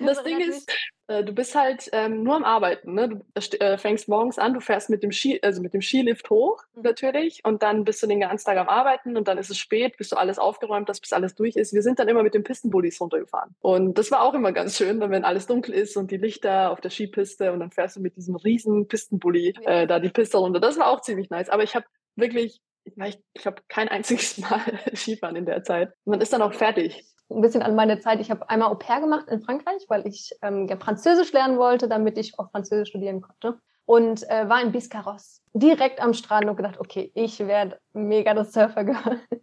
das 0.00 0.22
Ding 0.22 0.40
ist, 0.40 0.70
äh, 1.08 1.24
du 1.24 1.32
bist 1.32 1.54
halt 1.54 1.88
ähm, 1.92 2.22
nur 2.22 2.36
am 2.36 2.44
Arbeiten. 2.44 2.94
Ne? 2.94 3.08
Du 3.08 3.56
äh, 3.58 3.76
fängst 3.78 4.08
morgens 4.08 4.38
an, 4.38 4.54
du 4.54 4.60
fährst 4.60 4.90
mit 4.90 5.02
dem 5.02 5.12
Ski, 5.12 5.40
also 5.42 5.60
mit 5.60 5.74
dem 5.74 5.82
Skilift 5.82 6.30
hoch 6.30 6.62
mhm. 6.74 6.82
natürlich 6.82 7.40
und 7.44 7.62
dann 7.62 7.84
bist 7.84 8.02
du 8.02 8.06
den 8.06 8.20
ganzen 8.20 8.46
Tag 8.46 8.58
am 8.58 8.68
Arbeiten 8.68 9.16
und 9.16 9.28
dann 9.28 9.38
ist 9.38 9.50
es 9.50 9.58
spät, 9.58 9.96
bis 9.96 10.08
du 10.08 10.16
alles 10.16 10.38
aufgeräumt 10.38 10.88
hast, 10.88 11.00
bis 11.00 11.12
alles 11.12 11.34
durch 11.34 11.56
ist. 11.56 11.72
Wir 11.72 11.82
sind 11.82 11.98
dann 11.98 12.08
immer 12.08 12.22
mit 12.22 12.34
den 12.34 12.44
Pistenbullis 12.44 13.00
runtergefahren. 13.00 13.54
Und 13.60 13.98
das 13.98 14.10
war 14.10 14.22
auch 14.22 14.34
immer 14.34 14.52
ganz 14.52 14.76
schön, 14.76 15.00
wenn 15.00 15.24
alles 15.24 15.46
dunkel 15.46 15.74
ist 15.74 15.96
und 15.96 16.10
die 16.10 16.16
Lichter 16.16 16.70
auf 16.70 16.80
der 16.80 16.90
Skipiste 16.90 17.52
und 17.52 17.60
dann 17.60 17.70
fährst 17.70 17.96
du 17.96 18.00
mit 18.00 18.16
diesem 18.16 18.36
riesen 18.36 18.86
Pistenbully 18.88 19.54
äh, 19.64 19.86
da 19.86 19.98
die 19.98 20.10
Piste 20.10 20.38
runter. 20.38 20.60
Das 20.60 20.78
war 20.78 20.88
auch 20.88 21.00
ziemlich 21.00 21.30
nice. 21.30 21.48
Aber 21.48 21.62
ich 21.62 21.74
habe 21.74 21.86
wirklich 22.16 22.60
ich, 22.84 23.22
ich 23.32 23.46
habe 23.46 23.62
kein 23.68 23.88
einziges 23.88 24.38
Mal 24.50 24.60
Skifahren 24.94 25.36
in 25.36 25.46
der 25.46 25.62
Zeit. 25.62 25.92
Man 26.04 26.20
ist 26.20 26.32
dann 26.32 26.42
auch 26.42 26.54
fertig. 26.54 27.04
Ein 27.30 27.40
bisschen 27.40 27.62
an 27.62 27.74
meine 27.74 27.98
Zeit. 27.98 28.20
Ich 28.20 28.30
habe 28.30 28.48
einmal 28.50 28.68
Au 28.68 28.74
pair 28.74 29.00
gemacht 29.00 29.28
in 29.28 29.40
Frankreich, 29.40 29.84
weil 29.88 30.06
ich 30.06 30.32
ähm, 30.42 30.66
ja 30.68 30.76
Französisch 30.76 31.32
lernen 31.32 31.58
wollte, 31.58 31.88
damit 31.88 32.18
ich 32.18 32.38
auch 32.38 32.50
Französisch 32.50 32.90
studieren 32.90 33.22
konnte. 33.22 33.58
Und 33.84 34.28
äh, 34.30 34.48
war 34.48 34.62
in 34.62 34.70
Biscarrosse, 34.70 35.40
direkt 35.54 36.00
am 36.00 36.14
Strand 36.14 36.48
und 36.48 36.56
gedacht, 36.56 36.78
okay, 36.78 37.10
ich 37.14 37.40
werde 37.40 37.80
mega 37.92 38.32
das 38.32 38.52
Surfer 38.52 38.84
gehört. 38.84 39.20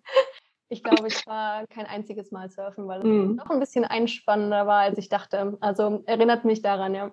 Ich 0.72 0.84
glaube, 0.84 1.08
ich 1.08 1.26
war 1.26 1.66
kein 1.66 1.88
einziges 1.88 2.32
Mal 2.32 2.52
surfen, 2.52 2.88
weil 2.88 3.00
es 3.00 3.06
mm. 3.06 3.36
noch 3.38 3.50
ein 3.50 3.60
bisschen 3.60 3.86
einspannender 3.86 4.68
war, 4.68 4.82
als 4.82 5.00
ich 5.00 5.10
dachte. 5.10 5.58
Also 5.62 6.04
erinnert 6.06 6.46
mich 6.46 6.62
daran, 6.62 6.94
ja. 6.94 7.12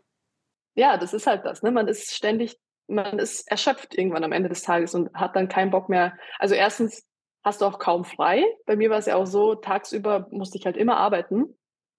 Ja, 0.74 0.98
das 0.98 1.14
ist 1.14 1.26
halt 1.26 1.46
das. 1.46 1.62
Ne? 1.62 1.70
Man 1.70 1.88
ist 1.88 2.14
ständig 2.14 2.58
man 2.88 3.18
ist 3.18 3.50
erschöpft 3.50 3.96
irgendwann 3.96 4.24
am 4.24 4.32
Ende 4.32 4.48
des 4.48 4.62
Tages 4.62 4.94
und 4.94 5.12
hat 5.14 5.36
dann 5.36 5.48
keinen 5.48 5.70
Bock 5.70 5.88
mehr. 5.88 6.16
Also 6.38 6.54
erstens 6.54 7.04
hast 7.44 7.60
du 7.60 7.64
auch 7.64 7.78
kaum 7.78 8.04
frei. 8.04 8.44
Bei 8.66 8.76
mir 8.76 8.90
war 8.90 8.98
es 8.98 9.06
ja 9.06 9.16
auch 9.16 9.26
so, 9.26 9.54
tagsüber 9.54 10.28
musste 10.30 10.58
ich 10.58 10.66
halt 10.66 10.76
immer 10.76 10.96
arbeiten. 10.96 11.56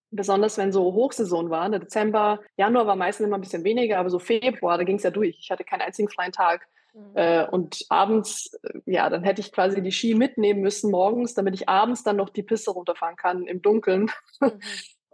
Besonders 0.09 0.57
wenn 0.57 0.71
so 0.71 0.93
Hochsaison 0.93 1.49
war, 1.49 1.69
der 1.69 1.79
Dezember, 1.79 2.39
Januar 2.55 2.87
war 2.87 2.95
meistens 2.95 3.25
immer 3.25 3.37
ein 3.37 3.41
bisschen 3.41 3.63
weniger, 3.63 3.99
aber 3.99 4.09
so 4.09 4.19
Februar, 4.19 4.77
da 4.77 4.83
ging 4.83 4.97
es 4.97 5.03
ja 5.03 5.11
durch. 5.11 5.37
Ich 5.39 5.51
hatte 5.51 5.63
keinen 5.63 5.81
einzigen 5.81 6.09
freien 6.09 6.31
Tag. 6.31 6.67
Mhm. 6.93 7.11
Äh, 7.15 7.45
und 7.47 7.85
abends, 7.89 8.53
äh, 8.63 8.79
ja, 8.85 9.09
dann 9.09 9.23
hätte 9.23 9.41
ich 9.41 9.51
quasi 9.51 9.81
die 9.81 9.91
Ski 9.91 10.15
mitnehmen 10.15 10.61
müssen 10.61 10.91
morgens, 10.91 11.33
damit 11.33 11.53
ich 11.55 11.67
abends 11.67 12.03
dann 12.03 12.15
noch 12.15 12.29
die 12.29 12.43
Piste 12.43 12.71
runterfahren 12.71 13.15
kann 13.15 13.45
im 13.45 13.61
Dunkeln. 13.61 14.09
Mhm. 14.39 14.59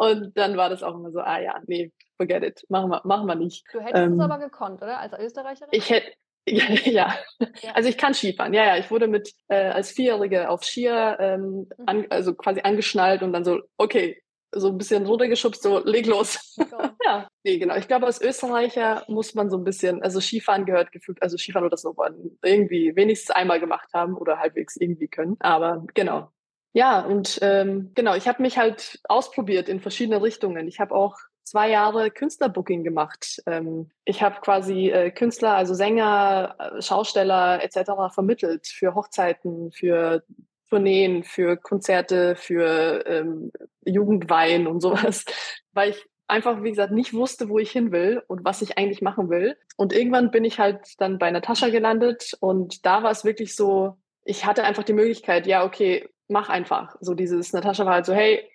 Und 0.03 0.37
dann 0.37 0.57
war 0.57 0.69
das 0.69 0.83
auch 0.83 0.95
immer 0.95 1.11
so, 1.11 1.19
ah 1.19 1.39
ja, 1.39 1.61
nee, 1.65 1.91
forget 2.17 2.43
it, 2.43 2.65
machen 2.67 2.89
wir, 2.89 3.01
machen 3.05 3.25
wir 3.25 3.35
nicht. 3.35 3.65
Du 3.71 3.79
hättest 3.79 4.03
ähm, 4.03 4.13
es 4.13 4.19
aber 4.19 4.37
gekonnt, 4.37 4.81
oder? 4.81 4.99
Als 4.99 5.13
Österreicherin? 5.13 5.69
Ich 5.71 5.89
hätte, 5.89 6.11
ja. 6.45 7.15
ja. 7.39 7.71
also 7.73 7.87
ich 7.87 7.97
kann 7.97 8.13
Skifahren. 8.13 8.53
Ja, 8.53 8.65
ja, 8.65 8.77
ich 8.77 8.91
wurde 8.91 9.07
mit 9.07 9.33
äh, 9.47 9.69
als 9.69 9.91
Vierjährige 9.91 10.49
auf 10.49 10.65
Skier, 10.65 11.17
ähm, 11.19 11.41
mhm. 11.41 11.67
an, 11.85 12.05
also 12.09 12.33
quasi 12.33 12.61
angeschnallt 12.61 13.23
und 13.23 13.31
dann 13.31 13.45
so, 13.45 13.61
okay, 13.77 14.21
so 14.55 14.67
ein 14.67 14.77
bisschen 14.77 15.05
runtergeschubst, 15.05 15.63
so 15.63 15.79
leg 15.79 16.05
los. 16.05 16.57
ja, 17.05 17.27
nee, 17.43 17.57
genau. 17.57 17.75
Ich 17.75 17.87
glaube, 17.87 18.05
als 18.05 18.21
Österreicher 18.21 19.03
muss 19.07 19.33
man 19.33 19.49
so 19.49 19.57
ein 19.57 19.63
bisschen, 19.63 20.03
also 20.03 20.19
Skifahren 20.19 20.65
gehört 20.65 20.91
gefühlt, 20.91 21.21
also 21.21 21.37
Skifahren 21.37 21.65
oder 21.65 21.77
Snowboarden 21.77 22.37
irgendwie 22.43 22.95
wenigstens 22.95 23.31
einmal 23.31 23.59
gemacht 23.59 23.89
haben 23.93 24.15
oder 24.15 24.39
halbwegs 24.39 24.75
irgendwie 24.75 25.07
können. 25.07 25.37
Aber 25.39 25.85
genau. 25.93 26.29
Ja, 26.73 27.01
und 27.01 27.39
ähm, 27.41 27.91
genau, 27.93 28.15
ich 28.15 28.27
habe 28.27 28.41
mich 28.41 28.57
halt 28.57 28.99
ausprobiert 29.07 29.69
in 29.69 29.79
verschiedene 29.79 30.21
Richtungen. 30.21 30.67
Ich 30.67 30.79
habe 30.79 30.93
auch 30.95 31.17
zwei 31.43 31.69
Jahre 31.69 32.09
Künstlerbooking 32.09 32.83
gemacht. 32.83 33.41
Ähm, 33.45 33.91
ich 34.05 34.23
habe 34.23 34.41
quasi 34.41 34.89
äh, 34.89 35.11
Künstler, 35.11 35.55
also 35.55 35.75
Sänger, 35.75 36.55
äh, 36.57 36.81
Schausteller 36.81 37.63
etc. 37.63 37.91
vermittelt 38.11 38.67
für 38.67 38.95
Hochzeiten, 38.95 39.71
für 39.71 40.23
Tourneen, 40.69 41.23
für 41.23 41.57
Konzerte, 41.57 42.35
für 42.35 43.05
ähm, 43.05 43.51
Jugendwein 43.85 44.65
und 44.65 44.81
sowas, 44.81 45.25
weil 45.73 45.91
ich 45.91 46.03
einfach, 46.27 46.63
wie 46.63 46.71
gesagt, 46.71 46.91
nicht 46.91 47.13
wusste, 47.13 47.49
wo 47.49 47.59
ich 47.59 47.69
hin 47.69 47.91
will 47.91 48.23
und 48.27 48.43
was 48.43 48.63
ich 48.63 48.77
eigentlich 48.79 49.03
machen 49.03 49.29
will. 49.29 49.55
Und 49.77 49.93
irgendwann 49.93 50.31
bin 50.31 50.43
ich 50.45 50.57
halt 50.57 50.79
dann 50.99 51.19
bei 51.19 51.29
Natascha 51.29 51.69
gelandet 51.69 52.35
und 52.39 52.83
da 52.85 53.03
war 53.03 53.11
es 53.11 53.23
wirklich 53.23 53.55
so, 53.55 53.97
ich 54.25 54.45
hatte 54.45 54.63
einfach 54.63 54.83
die 54.83 54.93
Möglichkeit, 54.93 55.45
ja, 55.45 55.63
okay, 55.65 56.09
mach 56.27 56.49
einfach. 56.49 56.95
So 56.99 57.13
dieses, 57.13 57.53
Natascha 57.53 57.85
war 57.85 57.95
halt 57.95 58.05
so, 58.05 58.13
hey, 58.13 58.49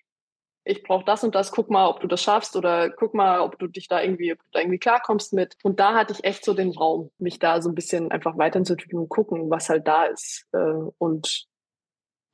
ich 0.65 0.83
brauche 0.83 1.05
das 1.05 1.25
und 1.25 1.35
das, 1.35 1.51
guck 1.51 1.71
mal, 1.71 1.89
ob 1.89 2.01
du 2.01 2.07
das 2.07 2.23
schaffst 2.23 2.55
oder 2.55 2.91
guck 2.91 3.15
mal, 3.15 3.41
ob 3.41 3.59
du 3.59 3.69
dich 3.69 3.89
da 3.89 4.03
irgendwie, 4.03 4.33
ob 4.33 4.39
du 4.39 4.45
da 4.53 4.61
irgendwie 4.61 4.79
klarkommst 4.79 5.33
mit. 5.33 5.57
Und 5.63 5.81
da 5.81 5.95
hatte 5.95 6.13
ich 6.13 6.25
echt 6.25 6.45
so 6.45 6.53
den 6.53 6.73
Raum, 6.73 7.11
mich 7.19 7.39
da 7.39 7.63
so 7.63 7.71
ein 7.71 7.75
bisschen 7.75 8.11
einfach 8.11 8.37
weiterzuentwickeln 8.37 9.01
und 9.01 9.09
gucken, 9.09 9.49
was 9.51 9.71
halt 9.71 9.89
da 9.89 10.05
ist. 10.05 10.47
Äh, 10.53 10.59
und 10.99 11.47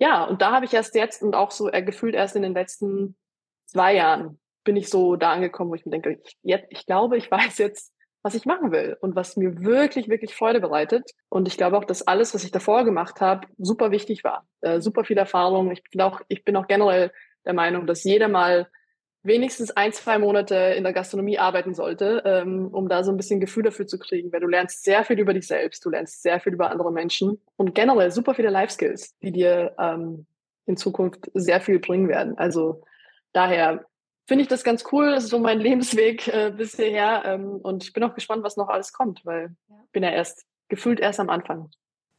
ja, 0.01 0.25
und 0.25 0.43
da 0.43 0.51
habe 0.51 0.65
ich 0.65 0.75
erst 0.75 0.97
jetzt 0.97 1.23
und 1.23 1.37
auch 1.37 1.53
so 1.53 1.71
gefühlt 1.71 2.17
erst 2.17 2.35
in 2.35 2.43
den 2.43 2.55
letzten 2.55 3.17
zwei 3.67 3.95
Jahren 3.95 4.41
bin 4.65 4.77
ich 4.77 4.89
so 4.89 5.15
da 5.15 5.33
angekommen, 5.33 5.71
wo 5.71 5.75
ich 5.77 5.85
mir 5.85 5.93
denke, 5.93 6.19
ich, 6.25 6.37
jetzt, 6.43 6.67
ich 6.71 6.87
glaube, 6.87 7.17
ich 7.17 7.31
weiß 7.31 7.59
jetzt, 7.59 7.94
was 8.25 8.35
ich 8.35 8.47
machen 8.47 8.73
will 8.73 8.97
und 9.03 9.15
was 9.15 9.37
mir 9.37 9.63
wirklich, 9.63 10.09
wirklich 10.09 10.35
Freude 10.35 10.59
bereitet. 10.59 11.11
Und 11.29 11.47
ich 11.47 11.59
glaube 11.59 11.77
auch, 11.77 11.85
dass 11.85 12.07
alles, 12.07 12.35
was 12.35 12.43
ich 12.43 12.51
davor 12.51 12.85
gemacht 12.85 13.21
habe, 13.21 13.47
super 13.59 13.91
wichtig 13.91 14.25
war. 14.25 14.47
Äh, 14.63 14.81
super 14.81 15.05
viel 15.05 15.19
Erfahrung. 15.19 15.71
Ich 15.71 15.83
bin 15.85 16.01
auch, 16.01 16.23
ich 16.29 16.43
bin 16.43 16.57
auch 16.57 16.67
generell 16.67 17.13
der 17.45 17.53
Meinung, 17.53 17.87
dass 17.87 18.03
jeder 18.03 18.29
mal 18.29 18.67
wenigstens 19.23 19.73
ein, 19.73 19.93
zwei 19.93 20.19
Monate 20.19 20.55
in 20.55 20.85
der 20.85 20.95
Gastronomie 20.95 21.39
arbeiten 21.39 21.75
sollte, 21.75 22.23
ähm, 22.25 22.69
um 22.69 22.89
da 22.89 23.05
so 23.05 23.11
ein 23.11 23.19
bisschen 23.19 23.41
Gefühl 23.41 23.63
dafür 23.63 23.87
zu 23.87 23.99
kriegen, 23.99 24.33
weil 24.33 24.41
du 24.41 24.49
lernst 24.49 24.85
sehr 24.85 25.05
viel 25.05 25.19
über 25.19 25.35
dich 25.35 25.47
selbst, 25.47 25.85
du 25.85 25.91
lernst 25.91 26.23
sehr 26.23 26.41
viel 26.41 26.55
über 26.55 26.71
andere 26.71 26.93
Menschen 26.93 27.43
und 27.57 27.75
generell 27.75 28.11
super 28.11 28.33
viele 28.35 28.49
Life 28.49 28.73
Skills, 28.73 29.19
die 29.21 29.33
dir 29.33 29.75
ähm, 29.79 30.25
in 30.65 30.79
Zukunft 30.79 31.31
sehr 31.35 31.61
viel 31.61 31.79
bringen 31.79 32.09
werden. 32.09 32.39
Also 32.39 32.85
daher 33.35 33.85
finde 34.27 34.43
ich 34.43 34.49
das 34.49 34.65
ganz 34.65 34.85
cool. 34.93 35.11
Das 35.11 35.25
ist 35.25 35.31
so 35.31 35.39
mein 35.39 35.61
Lebensweg 35.61 36.29
äh, 36.29 36.53
bis 36.57 36.77
hierher 36.77 37.23
ähm, 37.25 37.57
und 37.63 37.85
ich 37.85 37.93
bin 37.93 38.03
auch 38.05 38.15
gespannt, 38.15 38.43
was 38.43 38.57
noch 38.57 38.69
alles 38.69 38.93
kommt, 38.93 39.25
weil 39.25 39.55
ich 39.85 39.93
bin 39.93 40.03
ja 40.03 40.11
erst 40.11 40.45
gefühlt 40.69 41.01
erst 41.01 41.21
am 41.21 41.31
Anfang. 41.31 41.71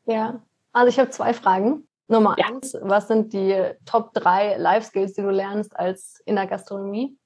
Ja, 0.05 0.41
also 0.71 0.89
ich 0.89 0.99
habe 0.99 1.09
zwei 1.09 1.33
Fragen. 1.33 1.87
Nummer 2.07 2.35
ja. 2.37 2.45
eins, 2.47 2.77
was 2.81 3.07
sind 3.07 3.33
die 3.33 3.71
Top 3.85 4.13
drei 4.13 4.57
Life 4.57 4.87
Skills, 4.87 5.13
die 5.13 5.23
du 5.23 5.29
lernst 5.29 5.75
als 5.77 6.21
in 6.25 6.35
der 6.35 6.45
Gastronomie? 6.45 7.17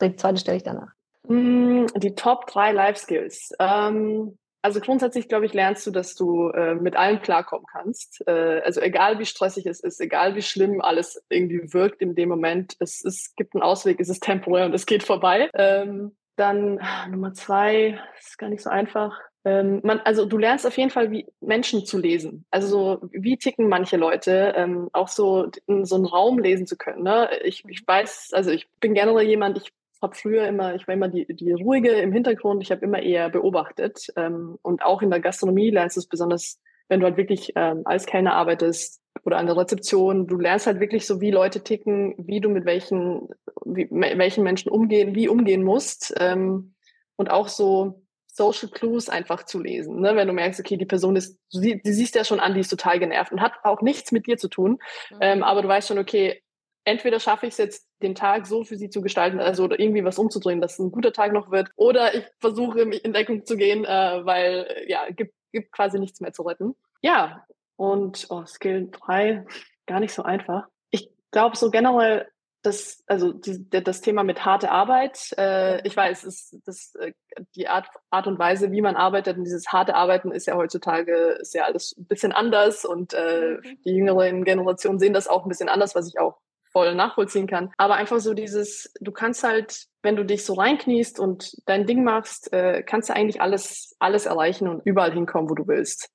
Die 0.00 0.16
zweite 0.16 0.40
stelle 0.40 0.56
ich 0.56 0.62
danach. 0.62 0.92
Mm, 1.28 1.86
die 1.96 2.14
Top 2.14 2.46
drei 2.46 2.72
Life 2.72 2.98
Skills. 2.98 3.52
Ähm, 3.58 4.38
also 4.62 4.80
grundsätzlich, 4.80 5.28
glaube 5.28 5.46
ich, 5.46 5.54
lernst 5.54 5.86
du, 5.86 5.90
dass 5.90 6.14
du 6.14 6.48
äh, 6.50 6.74
mit 6.74 6.96
allem 6.96 7.20
klarkommen 7.20 7.66
kannst. 7.70 8.22
Äh, 8.26 8.60
also 8.64 8.80
egal 8.80 9.18
wie 9.18 9.26
stressig 9.26 9.66
es 9.66 9.80
ist, 9.80 10.00
egal 10.00 10.34
wie 10.36 10.42
schlimm 10.42 10.80
alles 10.80 11.22
irgendwie 11.28 11.72
wirkt 11.72 12.00
in 12.00 12.14
dem 12.14 12.28
Moment, 12.28 12.76
es, 12.78 13.04
es 13.04 13.34
gibt 13.36 13.54
einen 13.54 13.62
Ausweg, 13.62 14.00
es 14.00 14.08
ist 14.08 14.22
temporär 14.22 14.66
und 14.66 14.74
es 14.74 14.86
geht 14.86 15.02
vorbei. 15.02 15.50
Ähm, 15.54 16.16
dann 16.36 16.80
Nummer 17.10 17.34
zwei, 17.34 18.00
ist 18.18 18.38
gar 18.38 18.48
nicht 18.48 18.62
so 18.62 18.70
einfach 18.70 19.18
ähm, 19.44 19.80
man, 19.82 20.00
also 20.04 20.24
du 20.24 20.38
lernst 20.38 20.66
auf 20.66 20.76
jeden 20.76 20.90
Fall, 20.90 21.10
wie 21.10 21.26
Menschen 21.40 21.84
zu 21.84 21.98
lesen. 21.98 22.44
Also 22.50 22.68
so, 22.68 23.08
wie 23.10 23.36
ticken 23.36 23.68
manche 23.68 23.96
Leute, 23.96 24.54
ähm, 24.56 24.88
auch 24.92 25.08
so 25.08 25.50
in 25.66 25.84
so 25.84 25.96
einen 25.96 26.06
Raum 26.06 26.38
lesen 26.38 26.66
zu 26.66 26.76
können. 26.76 27.02
Ne? 27.02 27.28
Ich, 27.44 27.64
ich 27.68 27.82
weiß, 27.86 28.30
also 28.34 28.50
ich 28.50 28.68
bin 28.80 28.94
generell 28.94 29.26
jemand, 29.26 29.58
ich 29.58 29.72
habe 30.02 30.14
früher 30.14 30.46
immer, 30.46 30.74
ich 30.74 30.86
war 30.86 30.94
immer 30.94 31.08
die, 31.08 31.26
die 31.26 31.52
ruhige 31.52 31.90
im 31.90 32.12
Hintergrund, 32.12 32.62
ich 32.62 32.70
habe 32.70 32.84
immer 32.84 33.00
eher 33.00 33.30
beobachtet. 33.30 34.12
Ähm, 34.16 34.58
und 34.62 34.84
auch 34.84 35.02
in 35.02 35.10
der 35.10 35.20
Gastronomie 35.20 35.70
lernst 35.70 35.96
du 35.96 36.00
es 36.00 36.08
besonders, 36.08 36.60
wenn 36.88 37.00
du 37.00 37.06
halt 37.06 37.16
wirklich 37.16 37.52
ähm, 37.56 37.82
als 37.84 38.06
Kellner 38.06 38.34
arbeitest 38.34 39.00
oder 39.24 39.38
an 39.38 39.46
der 39.46 39.56
Rezeption. 39.56 40.26
Du 40.26 40.36
lernst 40.36 40.66
halt 40.66 40.80
wirklich 40.80 41.06
so, 41.06 41.20
wie 41.20 41.30
Leute 41.30 41.62
ticken, 41.62 42.14
wie 42.18 42.40
du 42.40 42.48
mit 42.48 42.64
welchen, 42.64 43.28
wie, 43.64 43.88
welchen 43.90 44.44
Menschen 44.44 44.70
umgehen, 44.70 45.14
wie 45.14 45.28
umgehen 45.28 45.62
musst. 45.62 46.12
Ähm, 46.18 46.74
und 47.16 47.30
auch 47.30 47.48
so, 47.48 48.02
Social 48.34 48.70
Clues 48.70 49.10
einfach 49.10 49.44
zu 49.44 49.60
lesen. 49.60 50.00
Ne? 50.00 50.16
Wenn 50.16 50.26
du 50.26 50.32
merkst, 50.32 50.58
okay, 50.58 50.78
die 50.78 50.86
Person 50.86 51.16
ist, 51.16 51.38
sie, 51.50 51.82
du 51.82 51.92
siehst 51.92 52.14
ja 52.14 52.24
schon 52.24 52.40
an, 52.40 52.54
die 52.54 52.60
ist 52.60 52.70
total 52.70 52.98
genervt 52.98 53.30
und 53.30 53.42
hat 53.42 53.52
auch 53.62 53.82
nichts 53.82 54.10
mit 54.10 54.26
dir 54.26 54.38
zu 54.38 54.48
tun. 54.48 54.78
Mhm. 55.10 55.16
Ähm, 55.20 55.42
aber 55.42 55.60
du 55.60 55.68
weißt 55.68 55.88
schon, 55.88 55.98
okay, 55.98 56.42
entweder 56.84 57.20
schaffe 57.20 57.46
ich 57.46 57.52
es 57.52 57.58
jetzt, 57.58 57.88
den 58.02 58.14
Tag 58.14 58.46
so 58.46 58.64
für 58.64 58.76
sie 58.76 58.90
zu 58.90 59.00
gestalten, 59.00 59.40
also 59.40 59.64
oder 59.64 59.78
irgendwie 59.78 60.04
was 60.04 60.18
umzudrehen, 60.18 60.60
dass 60.60 60.74
es 60.74 60.78
ein 60.80 60.90
guter 60.90 61.12
Tag 61.12 61.32
noch 61.32 61.50
wird, 61.50 61.70
oder 61.76 62.14
ich 62.14 62.24
versuche, 62.40 62.84
mich 62.86 63.04
in 63.04 63.12
Deckung 63.12 63.44
zu 63.44 63.56
gehen, 63.56 63.84
äh, 63.84 64.24
weil 64.24 64.84
ja, 64.88 65.08
gibt, 65.10 65.34
gibt 65.52 65.72
quasi 65.72 65.98
nichts 65.98 66.20
mehr 66.20 66.32
zu 66.32 66.42
retten. 66.42 66.74
Ja, 67.00 67.44
und 67.76 68.26
oh, 68.30 68.44
Skill 68.46 68.88
3, 68.90 69.46
gar 69.86 70.00
nicht 70.00 70.14
so 70.14 70.22
einfach. 70.22 70.66
Ich 70.90 71.10
glaube, 71.30 71.56
so 71.56 71.70
generell 71.70 72.28
das, 72.62 73.02
also 73.06 73.32
die, 73.32 73.68
das 73.68 74.00
Thema 74.00 74.22
mit 74.22 74.44
harte 74.44 74.70
Arbeit, 74.70 75.32
äh, 75.36 75.86
ich 75.86 75.96
weiß, 75.96 76.24
ist, 76.24 76.56
das, 76.64 76.94
äh, 76.94 77.12
die 77.56 77.66
Art, 77.66 77.88
Art 78.10 78.28
und 78.28 78.38
Weise, 78.38 78.70
wie 78.70 78.80
man 78.80 78.94
arbeitet 78.94 79.36
und 79.36 79.44
dieses 79.44 79.68
harte 79.68 79.96
Arbeiten 79.96 80.30
ist 80.30 80.46
ja 80.46 80.56
heutzutage, 80.56 81.38
ist 81.40 81.54
ja 81.54 81.64
alles 81.64 81.96
ein 81.98 82.06
bisschen 82.06 82.30
anders 82.30 82.84
und 82.84 83.14
äh, 83.14 83.58
mhm. 83.62 83.78
die 83.84 83.94
jüngeren 83.94 84.44
Generationen 84.44 85.00
sehen 85.00 85.12
das 85.12 85.26
auch 85.26 85.44
ein 85.44 85.48
bisschen 85.48 85.68
anders, 85.68 85.94
was 85.96 86.06
ich 86.06 86.20
auch 86.20 86.38
voll 86.72 86.94
nachvollziehen 86.94 87.46
kann. 87.46 87.70
Aber 87.76 87.94
einfach 87.94 88.20
so 88.20 88.34
dieses, 88.34 88.92
du 89.00 89.12
kannst 89.12 89.44
halt, 89.44 89.86
wenn 90.02 90.16
du 90.16 90.24
dich 90.24 90.44
so 90.44 90.54
reinkniest 90.54 91.20
und 91.20 91.56
dein 91.66 91.86
Ding 91.86 92.02
machst, 92.02 92.52
äh, 92.52 92.82
kannst 92.82 93.08
du 93.08 93.14
eigentlich 93.14 93.40
alles, 93.40 93.94
alles 93.98 94.26
erreichen 94.26 94.68
und 94.68 94.82
überall 94.84 95.12
hinkommen, 95.12 95.50
wo 95.50 95.54
du 95.54 95.68
willst. 95.68 96.10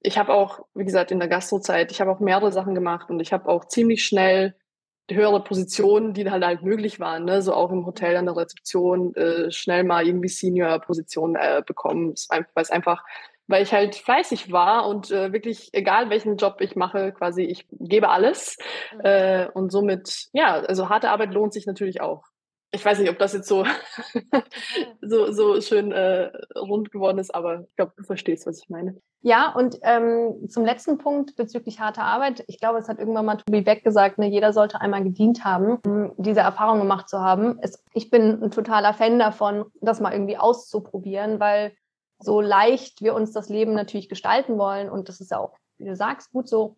Ich 0.00 0.18
habe 0.18 0.34
auch, 0.34 0.60
wie 0.74 0.84
gesagt, 0.84 1.10
in 1.10 1.18
der 1.18 1.28
Gastrozeit, 1.28 1.90
ich 1.90 2.00
habe 2.00 2.10
auch 2.10 2.20
mehrere 2.20 2.52
Sachen 2.52 2.74
gemacht 2.74 3.08
und 3.08 3.20
ich 3.20 3.32
habe 3.32 3.48
auch 3.48 3.66
ziemlich 3.66 4.04
schnell 4.04 4.54
höhere 5.10 5.42
Positionen, 5.44 6.14
die 6.14 6.30
halt 6.30 6.44
halt 6.44 6.62
möglich 6.62 6.98
waren, 6.98 7.24
ne? 7.24 7.42
so 7.42 7.52
auch 7.52 7.70
im 7.70 7.84
Hotel 7.84 8.16
an 8.16 8.26
der 8.26 8.36
Rezeption 8.36 9.14
äh, 9.16 9.50
schnell 9.50 9.84
mal 9.84 10.06
irgendwie 10.06 10.28
Senior-Positionen 10.28 11.36
äh, 11.36 11.62
bekommen, 11.66 12.14
weil 12.28 12.46
es 12.54 12.70
einfach, 12.70 13.04
weil 13.46 13.62
ich 13.62 13.72
halt 13.72 13.94
fleißig 13.94 14.52
war 14.52 14.86
und 14.88 15.10
äh, 15.10 15.32
wirklich 15.32 15.70
egal 15.72 16.10
welchen 16.10 16.36
Job 16.36 16.60
ich 16.60 16.76
mache, 16.76 17.12
quasi 17.12 17.42
ich 17.42 17.66
gebe 17.70 18.08
alles 18.08 18.56
mhm. 18.94 19.00
äh, 19.04 19.48
und 19.52 19.70
somit 19.70 20.28
ja, 20.32 20.54
also 20.54 20.88
harte 20.88 21.10
Arbeit 21.10 21.32
lohnt 21.32 21.52
sich 21.52 21.66
natürlich 21.66 22.00
auch 22.00 22.24
ich 22.74 22.84
weiß 22.84 22.98
nicht, 22.98 23.10
ob 23.10 23.18
das 23.18 23.32
jetzt 23.32 23.48
so, 23.48 23.64
so, 25.00 25.32
so 25.32 25.60
schön 25.60 25.92
äh, 25.92 26.30
rund 26.56 26.90
geworden 26.90 27.18
ist, 27.18 27.34
aber 27.34 27.60
ich 27.68 27.76
glaube, 27.76 27.92
du 27.96 28.02
verstehst, 28.02 28.46
was 28.46 28.60
ich 28.60 28.68
meine. 28.68 29.00
Ja, 29.22 29.54
und 29.54 29.78
ähm, 29.82 30.48
zum 30.50 30.64
letzten 30.64 30.98
Punkt 30.98 31.36
bezüglich 31.36 31.80
harter 31.80 32.02
Arbeit. 32.02 32.44
Ich 32.46 32.58
glaube, 32.58 32.78
es 32.78 32.88
hat 32.88 32.98
irgendwann 32.98 33.24
mal 33.24 33.36
Tobi 33.36 33.62
Beck 33.62 33.84
gesagt, 33.84 34.18
ne, 34.18 34.26
jeder 34.26 34.52
sollte 34.52 34.80
einmal 34.80 35.02
gedient 35.02 35.44
haben, 35.44 35.78
um 35.86 36.12
diese 36.18 36.40
Erfahrung 36.40 36.80
gemacht 36.80 37.08
zu 37.08 37.20
haben. 37.20 37.58
Es, 37.62 37.82
ich 37.94 38.10
bin 38.10 38.42
ein 38.42 38.50
totaler 38.50 38.92
Fan 38.92 39.18
davon, 39.18 39.64
das 39.80 40.00
mal 40.00 40.12
irgendwie 40.12 40.36
auszuprobieren, 40.36 41.40
weil 41.40 41.72
so 42.18 42.40
leicht 42.40 43.02
wir 43.02 43.14
uns 43.14 43.32
das 43.32 43.48
Leben 43.48 43.74
natürlich 43.74 44.08
gestalten 44.08 44.58
wollen, 44.58 44.90
und 44.90 45.08
das 45.08 45.20
ist 45.20 45.30
ja 45.30 45.38
auch, 45.38 45.56
wie 45.78 45.84
du 45.84 45.96
sagst, 45.96 46.32
gut 46.32 46.48
so, 46.48 46.76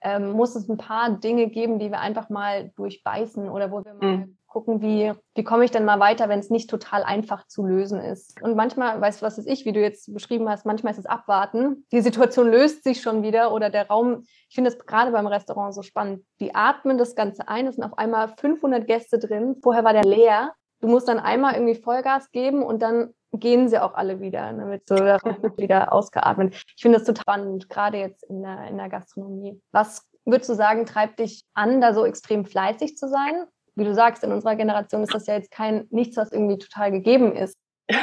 ähm, 0.00 0.32
muss 0.32 0.54
es 0.54 0.68
ein 0.68 0.76
paar 0.76 1.10
Dinge 1.10 1.48
geben, 1.48 1.78
die 1.78 1.90
wir 1.90 2.00
einfach 2.00 2.28
mal 2.28 2.70
durchbeißen 2.76 3.48
oder 3.48 3.70
wo 3.70 3.84
wir 3.84 3.94
mal 3.94 4.16
mhm 4.16 4.38
gucken, 4.56 4.80
wie, 4.80 5.12
wie 5.34 5.44
komme 5.44 5.66
ich 5.66 5.70
denn 5.70 5.84
mal 5.84 6.00
weiter, 6.00 6.30
wenn 6.30 6.38
es 6.38 6.48
nicht 6.48 6.70
total 6.70 7.02
einfach 7.02 7.46
zu 7.46 7.66
lösen 7.66 8.00
ist. 8.00 8.40
Und 8.40 8.56
manchmal, 8.56 8.98
weißt 8.98 9.20
du, 9.20 9.26
was 9.26 9.36
ist 9.36 9.46
ich, 9.46 9.66
wie 9.66 9.72
du 9.72 9.82
jetzt 9.82 10.14
beschrieben 10.14 10.48
hast, 10.48 10.64
manchmal 10.64 10.94
ist 10.94 10.98
es 10.98 11.04
abwarten. 11.04 11.84
Die 11.92 12.00
Situation 12.00 12.50
löst 12.50 12.82
sich 12.82 13.02
schon 13.02 13.22
wieder 13.22 13.52
oder 13.52 13.68
der 13.68 13.88
Raum, 13.88 14.22
ich 14.48 14.54
finde 14.54 14.70
es 14.70 14.78
gerade 14.78 15.12
beim 15.12 15.26
Restaurant 15.26 15.74
so 15.74 15.82
spannend. 15.82 16.24
Die 16.40 16.54
atmen 16.54 16.96
das 16.96 17.14
Ganze 17.14 17.48
ein, 17.48 17.66
es 17.66 17.74
sind 17.74 17.84
auf 17.84 17.98
einmal 17.98 18.28
500 18.28 18.86
Gäste 18.86 19.18
drin. 19.18 19.56
Vorher 19.62 19.84
war 19.84 19.92
der 19.92 20.04
leer. 20.04 20.54
Du 20.80 20.88
musst 20.88 21.08
dann 21.08 21.18
einmal 21.18 21.52
irgendwie 21.52 21.74
Vollgas 21.74 22.30
geben 22.30 22.62
und 22.62 22.80
dann 22.80 23.12
gehen 23.32 23.68
sie 23.68 23.78
auch 23.78 23.94
alle 23.94 24.20
wieder, 24.20 24.52
ne, 24.52 24.64
mit 24.66 24.88
so 24.88 24.96
wieder 24.96 25.92
ausgeatmet. 25.92 26.54
Ich 26.76 26.82
finde 26.82 26.98
das 26.98 27.06
total 27.06 27.22
spannend, 27.22 27.68
gerade 27.68 27.98
jetzt 27.98 28.24
in 28.24 28.42
der, 28.42 28.68
in 28.68 28.78
der 28.78 28.88
Gastronomie. 28.88 29.60
Was 29.72 30.06
würdest 30.24 30.50
du 30.50 30.54
sagen, 30.54 30.86
treibt 30.86 31.18
dich 31.18 31.44
an, 31.54 31.80
da 31.80 31.92
so 31.94 32.04
extrem 32.04 32.44
fleißig 32.44 32.96
zu 32.96 33.08
sein? 33.08 33.46
wie 33.76 33.84
du 33.84 33.94
sagst, 33.94 34.24
in 34.24 34.32
unserer 34.32 34.56
Generation 34.56 35.02
ist 35.02 35.14
das 35.14 35.26
ja 35.26 35.34
jetzt 35.34 35.50
kein 35.50 35.86
nichts, 35.90 36.16
was 36.16 36.32
irgendwie 36.32 36.58
total 36.58 36.90
gegeben 36.90 37.36
ist. 37.36 37.56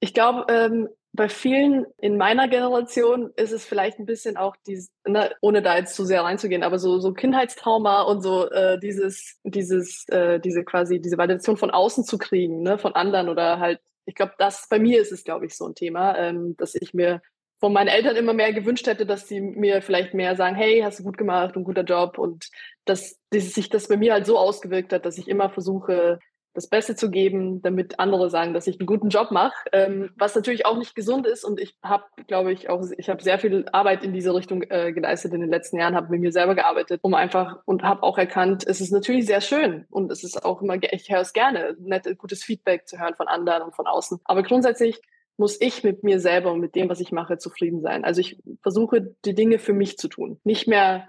Ich 0.00 0.12
glaube, 0.14 0.52
ähm, 0.52 0.88
bei 1.12 1.28
vielen 1.28 1.86
in 1.98 2.16
meiner 2.16 2.48
Generation 2.48 3.30
ist 3.36 3.52
es 3.52 3.64
vielleicht 3.64 3.98
ein 3.98 4.06
bisschen 4.06 4.36
auch 4.36 4.56
dieses, 4.66 4.90
ne, 5.06 5.30
ohne 5.40 5.62
da 5.62 5.76
jetzt 5.76 5.94
zu 5.94 6.04
sehr 6.04 6.22
reinzugehen, 6.22 6.64
aber 6.64 6.80
so, 6.80 6.98
so 6.98 7.12
Kindheitstrauma 7.12 8.02
und 8.02 8.22
so 8.22 8.50
äh, 8.50 8.78
dieses, 8.80 9.38
dieses, 9.44 10.08
äh, 10.08 10.40
diese 10.40 10.64
quasi 10.64 11.00
diese 11.00 11.16
Validation 11.16 11.56
von 11.56 11.70
außen 11.70 12.04
zu 12.04 12.18
kriegen, 12.18 12.62
ne, 12.62 12.78
von 12.78 12.94
anderen 12.94 13.28
oder 13.28 13.60
halt, 13.60 13.80
ich 14.08 14.14
glaube, 14.14 14.32
das 14.38 14.66
bei 14.70 14.78
mir 14.78 15.00
ist 15.02 15.12
es, 15.12 15.22
glaube 15.22 15.44
ich, 15.44 15.54
so 15.54 15.66
ein 15.66 15.74
Thema, 15.74 16.16
ähm, 16.16 16.56
dass 16.56 16.74
ich 16.74 16.94
mir 16.94 17.20
von 17.60 17.74
meinen 17.74 17.88
Eltern 17.88 18.16
immer 18.16 18.32
mehr 18.32 18.54
gewünscht 18.54 18.86
hätte, 18.86 19.04
dass 19.04 19.28
sie 19.28 19.40
mir 19.40 19.82
vielleicht 19.82 20.14
mehr 20.14 20.34
sagen, 20.34 20.56
hey, 20.56 20.80
hast 20.80 21.00
du 21.00 21.04
gut 21.04 21.18
gemacht 21.18 21.56
und 21.56 21.64
guter 21.64 21.82
Job 21.82 22.16
und 22.16 22.48
dass, 22.86 23.18
dass 23.30 23.52
sich 23.52 23.68
das 23.68 23.88
bei 23.88 23.98
mir 23.98 24.14
halt 24.14 24.24
so 24.24 24.38
ausgewirkt 24.38 24.94
hat, 24.94 25.04
dass 25.04 25.18
ich 25.18 25.28
immer 25.28 25.50
versuche, 25.50 26.20
das 26.54 26.68
Beste 26.68 26.96
zu 26.96 27.10
geben, 27.10 27.62
damit 27.62 27.98
andere 27.98 28.30
sagen, 28.30 28.54
dass 28.54 28.66
ich 28.66 28.80
einen 28.80 28.86
guten 28.86 29.08
Job 29.08 29.30
mache, 29.30 29.54
ähm, 29.72 30.10
was 30.16 30.34
natürlich 30.34 30.66
auch 30.66 30.76
nicht 30.76 30.94
gesund 30.94 31.26
ist. 31.26 31.44
Und 31.44 31.60
ich 31.60 31.76
habe, 31.82 32.04
glaube 32.26 32.52
ich, 32.52 32.68
auch, 32.68 32.84
ich 32.96 33.08
habe 33.08 33.22
sehr 33.22 33.38
viel 33.38 33.66
Arbeit 33.72 34.02
in 34.02 34.12
diese 34.12 34.34
Richtung 34.34 34.62
äh, 34.68 34.92
geleistet 34.92 35.32
in 35.34 35.40
den 35.40 35.50
letzten 35.50 35.78
Jahren, 35.78 35.94
habe 35.94 36.10
mit 36.10 36.20
mir 36.20 36.32
selber 36.32 36.54
gearbeitet, 36.54 37.00
um 37.02 37.14
einfach 37.14 37.58
und 37.64 37.82
habe 37.82 38.02
auch 38.02 38.18
erkannt, 38.18 38.64
es 38.66 38.80
ist 38.80 38.90
natürlich 38.90 39.26
sehr 39.26 39.40
schön 39.40 39.86
und 39.90 40.10
es 40.10 40.24
ist 40.24 40.44
auch 40.44 40.62
immer, 40.62 40.76
ich 40.82 41.10
höre 41.10 41.20
es 41.20 41.32
gerne, 41.32 41.76
nett, 41.78 42.06
gutes 42.18 42.42
Feedback 42.42 42.88
zu 42.88 42.98
hören 42.98 43.14
von 43.14 43.28
anderen 43.28 43.62
und 43.62 43.76
von 43.76 43.86
außen. 43.86 44.20
Aber 44.24 44.42
grundsätzlich 44.42 45.00
muss 45.36 45.60
ich 45.60 45.84
mit 45.84 46.02
mir 46.02 46.18
selber 46.18 46.52
und 46.52 46.60
mit 46.60 46.74
dem, 46.74 46.88
was 46.88 47.00
ich 47.00 47.12
mache, 47.12 47.38
zufrieden 47.38 47.80
sein. 47.80 48.04
Also 48.04 48.20
ich 48.20 48.38
versuche, 48.60 49.14
die 49.24 49.34
Dinge 49.34 49.58
für 49.58 49.72
mich 49.72 49.96
zu 49.96 50.08
tun. 50.08 50.40
Nicht 50.42 50.66
mehr 50.66 51.08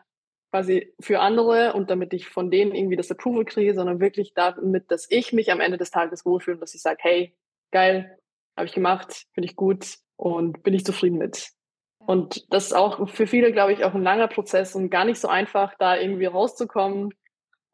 quasi 0.51 0.93
für 0.99 1.19
andere 1.19 1.73
und 1.73 1.89
damit 1.89 2.13
ich 2.13 2.27
von 2.27 2.49
denen 2.49 2.73
irgendwie 2.73 2.95
das 2.95 3.11
Approval 3.11 3.45
kriege, 3.45 3.75
sondern 3.75 3.99
wirklich 3.99 4.33
damit, 4.33 4.89
dass 4.91 5.07
ich 5.09 5.33
mich 5.33 5.51
am 5.51 5.59
Ende 5.59 5.77
des 5.77 5.91
Tages 5.91 6.25
wohlfühle 6.25 6.55
und 6.55 6.61
dass 6.61 6.73
ich 6.73 6.81
sage, 6.81 6.97
hey, 7.01 7.35
geil, 7.71 8.17
habe 8.57 8.67
ich 8.67 8.73
gemacht, 8.73 9.25
finde 9.33 9.49
ich 9.49 9.55
gut 9.55 9.97
und 10.15 10.63
bin 10.63 10.73
ich 10.73 10.85
zufrieden 10.85 11.17
mit. 11.17 11.51
Und 11.99 12.51
das 12.51 12.67
ist 12.67 12.73
auch 12.73 13.07
für 13.09 13.27
viele, 13.27 13.51
glaube 13.51 13.73
ich, 13.73 13.83
auch 13.83 13.93
ein 13.93 14.03
langer 14.03 14.27
Prozess 14.27 14.73
und 14.75 14.89
gar 14.89 15.05
nicht 15.05 15.19
so 15.19 15.27
einfach, 15.27 15.75
da 15.77 15.97
irgendwie 15.97 16.25
rauszukommen, 16.25 17.13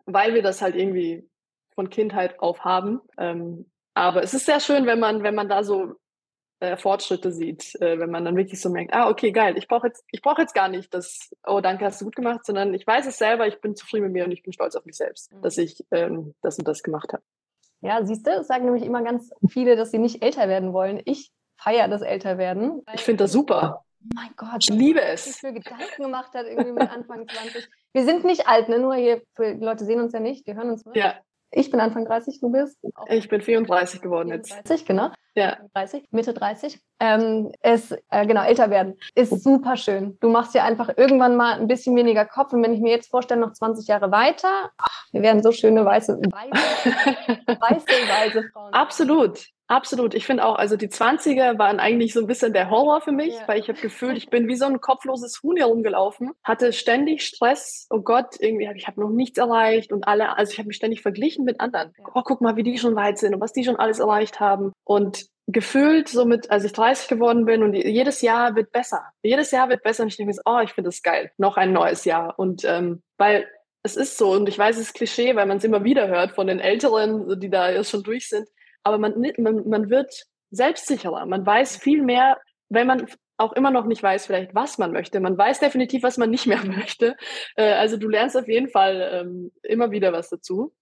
weil 0.06 0.34
wir 0.34 0.42
das 0.42 0.62
halt 0.62 0.76
irgendwie 0.76 1.30
von 1.74 1.90
Kindheit 1.90 2.40
auf 2.40 2.66
haben. 2.66 3.02
Ähm, 3.18 3.72
aber 3.94 4.24
es 4.24 4.34
ist 4.34 4.46
sehr 4.46 4.60
schön, 4.60 4.86
wenn 4.86 5.00
man, 5.00 5.24
wenn 5.24 5.36
man 5.36 5.48
da 5.48 5.64
so 5.64 5.96
äh, 6.60 6.78
Fortschritte 6.78 7.32
sieht, 7.32 7.76
äh, 7.82 8.00
wenn 8.00 8.12
man 8.12 8.26
dann 8.26 8.38
wirklich 8.38 8.62
so 8.62 8.70
merkt, 8.70 8.94
ah, 8.94 9.10
okay, 9.10 9.32
geil, 9.32 9.58
ich 9.58 9.68
brauche 9.68 9.88
jetzt, 9.88 10.04
ich 10.12 10.22
brauche 10.22 10.42
jetzt 10.42 10.54
gar 10.54 10.68
nicht 10.68 10.94
das, 10.94 11.30
oh, 11.46 11.60
danke, 11.62 11.86
hast 11.86 12.02
du 12.02 12.06
gut 12.06 12.16
gemacht, 12.16 12.46
sondern 12.46 12.74
ich 12.74 12.88
weiß 12.88 13.06
es 13.08 13.18
selber, 13.18 13.48
ich 13.48 13.60
bin 13.62 13.76
zufrieden 13.76 14.06
mit 14.06 14.14
mir 14.14 14.26
und 14.26 14.32
ich 14.32 14.44
bin 14.44 14.54
stolz 14.54 14.76
auf 14.76 14.86
mich 14.86 14.96
selbst, 14.96 15.34
mhm. 15.34 15.42
dass 15.42 15.58
ich 15.58 15.84
ähm, 15.92 16.34
das 16.42 16.58
und 16.58 16.68
das 16.68 16.84
gemacht 16.84 17.14
habe. 17.14 17.24
Ja, 17.82 18.04
siehst 18.06 18.26
du, 18.26 18.32
es 18.32 18.48
sagen 18.48 18.66
nämlich 18.66 18.84
immer 18.84 19.04
ganz 19.04 19.32
viele, 19.48 19.76
dass 19.76 19.92
sie 19.92 20.00
nicht 20.00 20.24
älter 20.24 20.48
werden 20.48 20.74
wollen. 20.74 21.02
Ich 21.06 21.32
feiere 21.58 21.88
das 21.88 22.02
Älterwerden. 22.02 22.82
Ich 22.94 23.02
finde 23.02 23.26
das 23.26 23.32
super. 23.32 23.84
Oh 24.02 24.08
mein 24.16 24.32
Gott, 24.36 24.64
ich 24.68 24.70
liebe 24.70 25.02
es. 25.02 25.28
Was 25.28 25.38
für 25.38 25.54
Gedanken 25.54 26.04
gemacht 26.04 26.34
hat, 26.34 26.46
irgendwie 26.46 26.72
mit 26.72 26.90
Anfang 26.90 27.28
20. 27.28 27.68
Wir 27.94 28.06
sind 28.06 28.24
nicht 28.24 28.48
alt, 28.48 28.70
ne? 28.70 28.80
Nur 28.80 28.96
hier, 28.96 29.22
die 29.38 29.64
Leute 29.64 29.86
sehen 29.86 30.00
uns 30.00 30.14
ja 30.14 30.20
nicht, 30.20 30.48
die 30.48 30.56
hören 30.56 30.70
uns 30.70 30.86
nur. 30.86 30.96
Ja. 30.96 31.16
Ich 31.58 31.72
bin 31.72 31.80
Anfang 31.80 32.04
30, 32.04 32.42
du 32.42 32.52
bist? 32.52 32.78
Ich 33.08 33.30
bin 33.30 33.40
34 33.40 34.02
geworden 34.02 34.28
34, 34.28 34.70
jetzt. 34.70 34.86
genau. 34.86 35.10
Ja. 35.36 35.58
30, 35.74 36.10
Mitte 36.12 36.34
30. 36.34 36.82
Ähm, 37.00 37.50
es, 37.62 37.92
äh, 38.10 38.28
genau, 38.28 38.44
älter 38.44 38.70
werden 38.70 38.98
ist 39.16 39.42
super 39.42 39.78
schön. 39.78 40.18
Du 40.20 40.28
machst 40.28 40.54
dir 40.54 40.66
einfach 40.66 40.90
irgendwann 40.98 41.38
mal 41.38 41.58
ein 41.58 41.68
bisschen 41.68 41.96
weniger 41.96 42.26
Kopf. 42.26 42.52
Und 42.52 42.62
wenn 42.62 42.74
ich 42.74 42.82
mir 42.82 42.92
jetzt 42.92 43.10
vorstelle, 43.10 43.40
noch 43.40 43.54
20 43.54 43.88
Jahre 43.88 44.12
weiter, 44.12 44.70
ach, 44.78 45.06
wir 45.14 45.22
werden 45.22 45.42
so 45.42 45.54
schöne 45.54 45.86
weiße, 45.86 46.18
weiße, 46.18 46.90
weiße, 47.48 47.86
weiße 47.88 48.50
Frauen. 48.52 48.74
Absolut. 48.74 49.46
Absolut. 49.68 50.14
Ich 50.14 50.26
finde 50.26 50.46
auch, 50.46 50.56
also 50.56 50.78
die 50.78 50.90
20er 50.90 51.58
waren 51.58 51.80
eigentlich 51.80 52.14
so 52.14 52.20
ein 52.20 52.28
bisschen 52.28 52.54
der 52.54 52.70
Horror 52.70 53.02
für 53.02 53.12
mich, 53.12 53.34
ja. 53.34 53.48
weil 53.48 53.60
ich 53.60 53.68
habe 53.68 53.80
gefühlt, 53.80 54.18
ich 54.18 54.30
bin 54.30 54.48
wie 54.48 54.56
so 54.56 54.66
ein 54.66 54.80
kopfloses 54.80 55.42
Huhn 55.42 55.58
herumgelaufen, 55.58 56.32
hatte 56.44 56.72
ständig 56.72 57.26
Stress. 57.26 57.88
Oh 57.90 58.02
Gott, 58.02 58.36
irgendwie, 58.40 58.70
ich 58.76 58.88
habe 58.88 59.02
noch 59.02 59.10
nichts 59.10 59.38
erreicht 59.38 59.92
und 59.92 60.08
alle, 60.08 60.38
also 60.38 60.52
ich 60.52 60.60
habe 60.60 60.68
mich 60.68 60.78
ständig 60.78 61.02
verglichen 61.02 61.46
mit 61.46 61.60
anderen. 61.60 61.94
Ja. 61.98 62.06
Oh, 62.14 62.22
guck 62.24 62.42
mal, 62.42 62.56
wie 62.56 62.64
die 62.64 62.78
schon 62.78 62.96
weit 62.96 63.18
sind 63.18 63.34
und 63.34 63.42
was 63.42 63.54
die 63.54 63.64
schon 63.64 63.78
alles 63.78 64.00
erreicht 64.00 64.40
haben. 64.40 64.72
Und 64.84 65.26
gefühlt 65.48 66.10
somit, 66.10 66.52
als 66.52 66.64
ich 66.64 66.74
30 66.74 67.08
geworden 67.08 67.46
bin 67.46 67.64
und 67.64 67.74
jedes 67.74 68.22
Jahr 68.22 68.56
wird 68.56 68.72
besser. 68.72 69.04
Jedes 69.24 69.52
Jahr 69.52 69.70
wird 69.70 69.84
besser 69.84 70.04
und 70.04 70.10
ich 70.10 70.18
denke 70.18 70.30
mir 70.30 70.34
so, 70.34 70.42
oh, 70.46 70.60
ich 70.64 70.74
finde 70.74 70.90
das 70.90 71.02
geil. 71.02 71.32
Noch 71.38 71.58
ein 71.58 71.72
neues 71.72 72.06
Jahr. 72.06 72.38
Und 72.38 72.64
ähm, 72.66 73.02
weil 73.18 73.48
es 73.84 73.96
ist 73.96 74.18
so, 74.18 74.32
und 74.32 74.50
ich 74.50 74.58
weiß, 74.58 74.78
es 74.78 74.88
ist 74.88 74.94
Klischee, 74.96 75.36
weil 75.36 75.46
man 75.46 75.58
es 75.58 75.64
immer 75.64 75.84
wieder 75.84 76.08
hört 76.08 76.32
von 76.32 76.48
den 76.48 76.60
Älteren, 76.60 77.40
die 77.40 77.52
da 77.52 77.70
jetzt 77.70 77.92
schon 77.92 78.02
durch 78.02 78.30
sind 78.30 78.48
aber 78.86 79.00
man, 79.00 79.16
man, 79.38 79.68
man 79.68 79.90
wird 79.90 80.26
selbstsicherer. 80.52 81.26
Man 81.26 81.46
weiß 81.46 81.78
viel 81.78 82.04
mehr, 82.04 82.38
wenn 82.70 82.88
man 82.88 83.08
auch 83.38 83.52
immer 83.54 83.72
noch 83.72 83.86
nicht 83.86 84.02
weiß, 84.02 84.28
vielleicht 84.28 84.56
was 84.56 84.78
man 84.78 84.92
möchte. 84.92 85.20
Man 85.20 85.38
weiß 85.38 85.60
definitiv, 85.60 86.04
was 86.04 86.18
man 86.18 86.30
nicht 86.30 86.46
mehr 86.46 86.64
möchte. 86.66 87.16
Äh, 87.56 87.74
also 87.74 87.98
du 87.98 88.08
lernst 88.08 88.38
auf 88.38 88.48
jeden 88.48 88.70
Fall 88.70 89.10
ähm, 89.12 89.52
immer 89.64 89.92
wieder 89.92 90.14
was 90.14 90.30
dazu. 90.30 90.74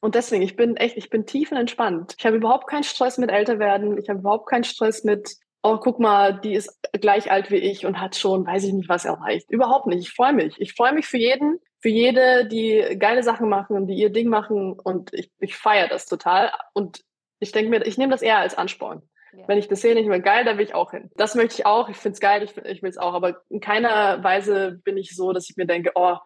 Und 0.00 0.14
deswegen, 0.14 0.42
ich 0.42 0.56
bin 0.56 0.76
echt, 0.76 0.96
ich 0.96 1.08
bin 1.08 1.24
tiefenentspannt. 1.24 2.16
Ich 2.18 2.26
habe 2.26 2.36
überhaupt 2.36 2.68
keinen 2.68 2.84
Stress 2.84 3.16
mit 3.16 3.30
älter 3.30 3.58
werden. 3.58 3.96
Ich 3.96 4.08
habe 4.08 4.18
überhaupt 4.18 4.48
keinen 4.48 4.64
Stress 4.64 5.04
mit, 5.04 5.36
oh, 5.62 5.78
guck 5.78 6.00
mal, 6.00 6.38
die 6.40 6.54
ist 6.54 6.78
gleich 7.00 7.30
alt 7.30 7.50
wie 7.50 7.56
ich 7.56 7.86
und 7.86 8.00
hat 8.00 8.16
schon, 8.16 8.46
weiß 8.46 8.64
ich 8.64 8.72
nicht, 8.72 8.88
was 8.88 9.04
erreicht. 9.04 9.50
Überhaupt 9.50 9.86
nicht. 9.86 10.00
Ich 10.00 10.12
freue 10.12 10.32
mich. 10.32 10.60
Ich 10.60 10.74
freue 10.74 10.92
mich 10.92 11.06
für 11.06 11.16
jeden, 11.16 11.60
für 11.80 11.88
jede, 11.88 12.46
die 12.46 12.96
geile 12.98 13.22
Sachen 13.22 13.48
machen 13.48 13.76
und 13.76 13.86
die 13.86 13.94
ihr 13.94 14.10
Ding 14.10 14.28
machen 14.28 14.78
und 14.78 15.14
ich, 15.14 15.30
ich 15.38 15.56
feiere 15.56 15.88
das 15.88 16.06
total. 16.06 16.52
Und 16.74 17.02
ich 17.38 17.52
denke 17.52 17.70
mir, 17.70 17.84
ich 17.86 17.98
nehme 17.98 18.12
das 18.12 18.22
eher 18.22 18.38
als 18.38 18.56
Ansporn. 18.56 19.02
Ja. 19.32 19.48
Wenn 19.48 19.58
ich 19.58 19.68
das 19.68 19.82
sehe, 19.82 19.94
nicht 19.94 20.08
mehr 20.08 20.20
geil, 20.20 20.44
da 20.44 20.56
will 20.56 20.64
ich 20.64 20.74
auch 20.74 20.92
hin. 20.92 21.10
Das 21.16 21.34
möchte 21.34 21.54
ich 21.54 21.66
auch. 21.66 21.88
Ich 21.88 21.96
finde 21.96 22.14
es 22.14 22.20
geil, 22.20 22.42
ich, 22.42 22.56
ich 22.56 22.82
will 22.82 22.90
es 22.90 22.98
auch. 22.98 23.12
Aber 23.12 23.42
in 23.50 23.60
keiner 23.60 24.22
Weise 24.24 24.80
bin 24.84 24.96
ich 24.96 25.14
so, 25.14 25.32
dass 25.32 25.50
ich 25.50 25.56
mir 25.56 25.66
denke, 25.66 25.92
oh, 25.94 26.16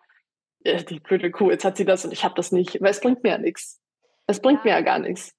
die 0.65 1.01
blöde 1.01 1.31
Kuh, 1.31 1.51
jetzt 1.51 1.65
hat 1.65 1.77
sie 1.77 1.85
das 1.85 2.05
und 2.05 2.13
ich 2.13 2.25
habe 2.25 2.35
das 2.35 2.53
nicht. 2.53 2.81
Weil 2.81 2.91
es 2.91 3.01
bringt 3.01 3.23
mir 3.23 3.31
ja 3.31 3.39
nichts. 3.39 3.81
Es 4.27 4.41
bringt 4.41 4.65
ja. 4.65 4.65
mir 4.65 4.79
ja 4.79 4.81
gar 4.83 4.99
nichts. 4.99 5.35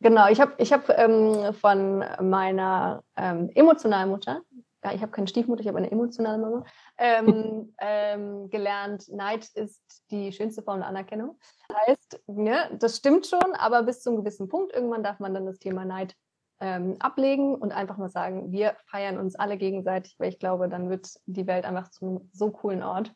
Genau, 0.00 0.28
ich 0.28 0.40
habe 0.40 0.54
ich 0.58 0.72
hab, 0.72 0.88
ähm, 0.90 1.54
von 1.54 2.04
meiner 2.20 3.04
ähm, 3.16 3.50
emotionalen 3.54 4.10
Mutter, 4.10 4.42
ja, 4.84 4.92
ich 4.92 5.02
habe 5.02 5.12
keine 5.12 5.28
Stiefmutter, 5.28 5.60
ich 5.60 5.68
habe 5.68 5.78
eine 5.78 5.90
emotionale 5.90 6.38
Mama, 6.38 6.64
ähm, 6.98 7.74
ähm, 7.80 8.50
gelernt, 8.50 9.08
Neid 9.08 9.48
ist 9.54 10.04
die 10.10 10.32
schönste 10.32 10.62
Form 10.62 10.80
der 10.80 10.88
Anerkennung. 10.88 11.38
Das 11.68 11.78
heißt, 11.86 12.22
ne, 12.26 12.70
das 12.78 12.96
stimmt 12.96 13.26
schon, 13.26 13.54
aber 13.54 13.82
bis 13.82 14.02
zu 14.02 14.10
einem 14.10 14.20
gewissen 14.20 14.48
Punkt, 14.48 14.74
irgendwann 14.74 15.02
darf 15.02 15.20
man 15.20 15.34
dann 15.34 15.46
das 15.46 15.58
Thema 15.58 15.84
Neid 15.84 16.14
ähm, 16.60 16.96
ablegen 17.00 17.54
und 17.54 17.72
einfach 17.72 17.96
mal 17.96 18.10
sagen, 18.10 18.52
wir 18.52 18.76
feiern 18.86 19.18
uns 19.18 19.34
alle 19.34 19.56
gegenseitig, 19.56 20.16
weil 20.18 20.28
ich 20.28 20.38
glaube, 20.38 20.68
dann 20.68 20.90
wird 20.90 21.08
die 21.26 21.46
Welt 21.46 21.64
einfach 21.64 21.90
zum 21.90 22.30
so 22.32 22.50
coolen 22.50 22.82
Ort 22.82 23.12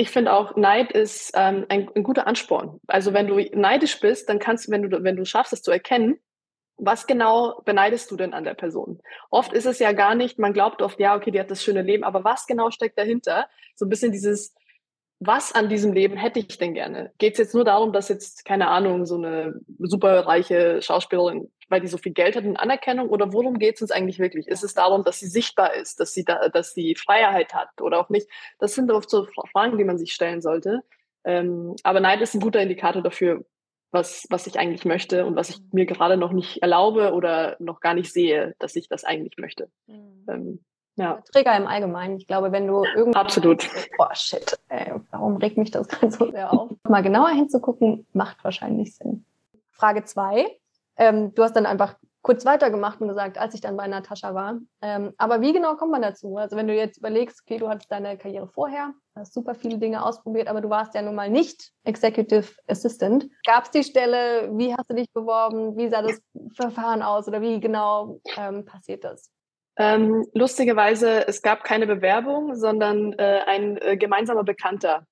ich 0.00 0.10
finde 0.10 0.32
auch, 0.32 0.54
Neid 0.54 0.92
ist 0.92 1.32
ähm, 1.34 1.66
ein, 1.68 1.90
ein, 1.92 2.04
guter 2.04 2.28
Ansporn. 2.28 2.80
Also 2.86 3.12
wenn 3.12 3.26
du 3.26 3.40
neidisch 3.52 3.98
bist, 3.98 4.28
dann 4.28 4.38
kannst 4.38 4.68
du, 4.68 4.70
wenn 4.70 4.88
du, 4.88 5.02
wenn 5.02 5.16
du 5.16 5.24
schaffst, 5.24 5.52
es 5.52 5.60
zu 5.60 5.72
erkennen, 5.72 6.20
was 6.78 7.06
genau 7.06 7.60
beneidest 7.64 8.10
du 8.10 8.16
denn 8.16 8.32
an 8.32 8.44
der 8.44 8.54
Person? 8.54 9.00
Oft 9.30 9.52
ist 9.52 9.66
es 9.66 9.78
ja 9.78 9.92
gar 9.92 10.14
nicht, 10.14 10.38
man 10.38 10.52
glaubt 10.52 10.80
oft, 10.80 10.98
ja, 11.00 11.16
okay, 11.16 11.30
die 11.30 11.40
hat 11.40 11.50
das 11.50 11.62
schöne 11.62 11.82
Leben, 11.82 12.04
aber 12.04 12.24
was 12.24 12.46
genau 12.46 12.70
steckt 12.70 12.98
dahinter? 12.98 13.48
So 13.74 13.84
ein 13.84 13.88
bisschen 13.88 14.12
dieses, 14.12 14.54
was 15.20 15.52
an 15.52 15.68
diesem 15.68 15.92
Leben 15.92 16.16
hätte 16.16 16.38
ich 16.38 16.58
denn 16.58 16.74
gerne? 16.74 17.12
Geht 17.18 17.32
es 17.32 17.38
jetzt 17.38 17.54
nur 17.54 17.64
darum, 17.64 17.92
dass 17.92 18.08
jetzt, 18.08 18.44
keine 18.44 18.68
Ahnung, 18.68 19.04
so 19.04 19.16
eine 19.16 19.60
super 19.80 20.26
reiche 20.26 20.80
Schauspielerin, 20.80 21.50
weil 21.68 21.80
die 21.80 21.88
so 21.88 21.98
viel 21.98 22.12
Geld 22.12 22.36
hat 22.36 22.44
in 22.44 22.56
Anerkennung 22.56 23.08
oder 23.08 23.32
worum 23.32 23.58
geht 23.58 23.74
es 23.74 23.82
uns 23.82 23.90
eigentlich 23.90 24.20
wirklich? 24.20 24.46
Ist 24.46 24.62
es 24.62 24.74
darum, 24.74 25.02
dass 25.02 25.18
sie 25.18 25.26
sichtbar 25.26 25.74
ist, 25.74 25.98
dass 25.98 26.14
sie 26.14 26.24
da, 26.24 26.48
dass 26.48 26.72
sie 26.72 26.94
Freiheit 26.94 27.52
hat 27.54 27.80
oder 27.80 27.98
auch 27.98 28.08
nicht? 28.08 28.28
Das 28.60 28.74
sind 28.74 28.92
oft 28.92 29.10
so 29.10 29.26
Fragen, 29.52 29.76
die 29.76 29.84
man 29.84 29.98
sich 29.98 30.12
stellen 30.12 30.40
sollte. 30.40 30.82
Ähm, 31.24 31.74
aber 31.82 31.98
Neid 31.98 32.20
ist 32.20 32.34
ein 32.34 32.40
guter 32.40 32.60
Indikator 32.60 33.02
dafür, 33.02 33.44
was, 33.90 34.26
was 34.30 34.46
ich 34.46 34.58
eigentlich 34.58 34.84
möchte 34.84 35.24
und 35.24 35.36
was 35.36 35.50
ich 35.50 35.58
mir 35.72 35.86
gerade 35.86 36.16
noch 36.16 36.32
nicht 36.32 36.62
erlaube 36.62 37.12
oder 37.12 37.56
noch 37.58 37.80
gar 37.80 37.94
nicht 37.94 38.12
sehe, 38.12 38.54
dass 38.58 38.76
ich 38.76 38.88
das 38.88 39.04
eigentlich 39.04 39.38
möchte. 39.38 39.70
Mhm. 39.86 40.26
Ähm, 40.28 40.60
ja. 40.96 41.22
Trigger 41.32 41.56
im 41.56 41.66
Allgemeinen. 41.66 42.16
Ich 42.18 42.26
glaube, 42.26 42.50
wenn 42.50 42.66
du 42.66 42.84
irgendwie. 42.84 43.18
Absolut. 43.18 43.68
Boah, 43.96 44.14
shit, 44.14 44.58
ey, 44.68 44.92
warum 45.10 45.36
regt 45.36 45.56
mich 45.56 45.70
das 45.70 45.88
gerade 45.88 46.10
so 46.10 46.30
sehr 46.30 46.52
auf? 46.52 46.70
Mal 46.88 47.02
genauer 47.02 47.30
hinzugucken, 47.30 48.06
macht 48.12 48.42
wahrscheinlich 48.42 48.96
Sinn. 48.96 49.24
Frage 49.70 50.04
zwei. 50.04 50.46
Ähm, 50.96 51.32
du 51.34 51.44
hast 51.44 51.54
dann 51.54 51.66
einfach 51.66 51.96
kurz 52.22 52.44
weitergemacht 52.44 53.00
und 53.00 53.08
gesagt, 53.08 53.38
als 53.38 53.54
ich 53.54 53.60
dann 53.60 53.76
bei 53.76 53.86
Natascha 53.86 54.34
war. 54.34 54.58
Ähm, 54.82 55.14
aber 55.18 55.40
wie 55.40 55.52
genau 55.52 55.76
kommt 55.76 55.92
man 55.92 56.02
dazu? 56.02 56.36
Also 56.36 56.56
wenn 56.56 56.66
du 56.66 56.74
jetzt 56.74 56.98
überlegst, 56.98 57.42
okay, 57.42 57.58
du 57.58 57.68
hattest 57.68 57.90
deine 57.92 58.18
Karriere 58.18 58.48
vorher, 58.48 58.92
hast 59.18 59.34
super 59.34 59.54
viele 59.54 59.78
Dinge 59.78 60.04
ausprobiert, 60.04 60.48
aber 60.48 60.60
du 60.60 60.70
warst 60.70 60.94
ja 60.94 61.02
nun 61.02 61.14
mal 61.14 61.30
nicht 61.30 61.72
Executive 61.84 62.48
Assistant. 62.66 63.28
Gab 63.46 63.64
es 63.64 63.70
die 63.70 63.84
Stelle? 63.84 64.50
Wie 64.56 64.74
hast 64.74 64.90
du 64.90 64.94
dich 64.94 65.10
beworben? 65.12 65.76
Wie 65.76 65.88
sah 65.88 66.02
das 66.02 66.20
Verfahren 66.54 67.02
aus? 67.02 67.28
Oder 67.28 67.40
wie 67.40 67.60
genau 67.60 68.20
ähm, 68.36 68.64
passiert 68.64 69.04
das? 69.04 69.30
Ähm, 69.76 70.26
lustigerweise, 70.34 71.28
es 71.28 71.40
gab 71.40 71.62
keine 71.62 71.86
Bewerbung, 71.86 72.56
sondern 72.56 73.12
äh, 73.12 73.42
ein 73.46 73.76
äh, 73.80 73.96
gemeinsamer 73.96 74.42
Bekannter. 74.42 75.04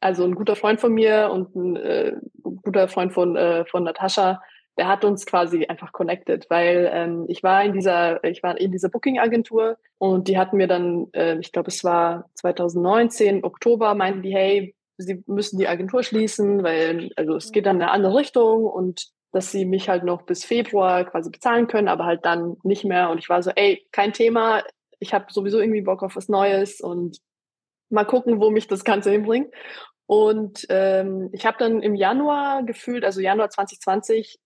Also 0.00 0.24
ein 0.24 0.34
guter 0.34 0.56
Freund 0.56 0.80
von 0.80 0.92
mir 0.92 1.30
und 1.30 1.54
ein 1.54 1.76
äh, 1.76 2.16
guter 2.42 2.88
Freund 2.88 3.12
von, 3.12 3.36
äh, 3.36 3.64
von 3.66 3.84
Natascha, 3.84 4.42
der 4.80 4.88
hat 4.88 5.04
uns 5.04 5.26
quasi 5.26 5.66
einfach 5.66 5.92
connected, 5.92 6.48
weil 6.48 6.90
ähm, 6.90 7.26
ich 7.28 7.42
war 7.42 7.62
in 7.62 7.74
dieser, 7.74 8.24
ich 8.24 8.42
war 8.42 8.58
in 8.58 8.72
dieser 8.72 8.88
Booking-Agentur 8.88 9.76
und 9.98 10.26
die 10.26 10.38
hatten 10.38 10.56
mir 10.56 10.68
dann, 10.68 11.08
äh, 11.12 11.38
ich 11.38 11.52
glaube, 11.52 11.68
es 11.68 11.84
war 11.84 12.30
2019, 12.36 13.44
Oktober, 13.44 13.94
meinten 13.94 14.22
die, 14.22 14.32
hey, 14.32 14.74
sie 14.96 15.22
müssen 15.26 15.58
die 15.58 15.68
Agentur 15.68 16.02
schließen, 16.02 16.62
weil 16.62 17.10
also 17.16 17.36
es 17.36 17.52
geht 17.52 17.66
dann 17.66 17.76
in 17.76 17.82
eine 17.82 17.90
andere 17.90 18.16
Richtung 18.16 18.64
und 18.64 19.10
dass 19.32 19.52
sie 19.52 19.66
mich 19.66 19.90
halt 19.90 20.02
noch 20.02 20.22
bis 20.22 20.46
Februar 20.46 21.04
quasi 21.04 21.28
bezahlen 21.28 21.66
können, 21.66 21.88
aber 21.88 22.06
halt 22.06 22.24
dann 22.24 22.56
nicht 22.62 22.86
mehr. 22.86 23.10
Und 23.10 23.18
ich 23.18 23.28
war 23.28 23.42
so, 23.42 23.50
ey, 23.54 23.86
kein 23.92 24.14
Thema, 24.14 24.62
ich 24.98 25.12
habe 25.12 25.26
sowieso 25.28 25.60
irgendwie 25.60 25.82
Bock 25.82 26.02
auf 26.02 26.16
was 26.16 26.30
Neues 26.30 26.80
und 26.80 27.18
mal 27.90 28.06
gucken, 28.06 28.40
wo 28.40 28.48
mich 28.48 28.66
das 28.66 28.82
Ganze 28.82 29.10
hinbringt. 29.10 29.52
Und 30.06 30.66
ähm, 30.70 31.28
ich 31.30 31.46
habe 31.46 31.56
dann 31.60 31.82
im 31.82 31.94
Januar 31.94 32.64
gefühlt, 32.64 33.04
also 33.04 33.20
Januar 33.20 33.48
2020, 33.48 34.39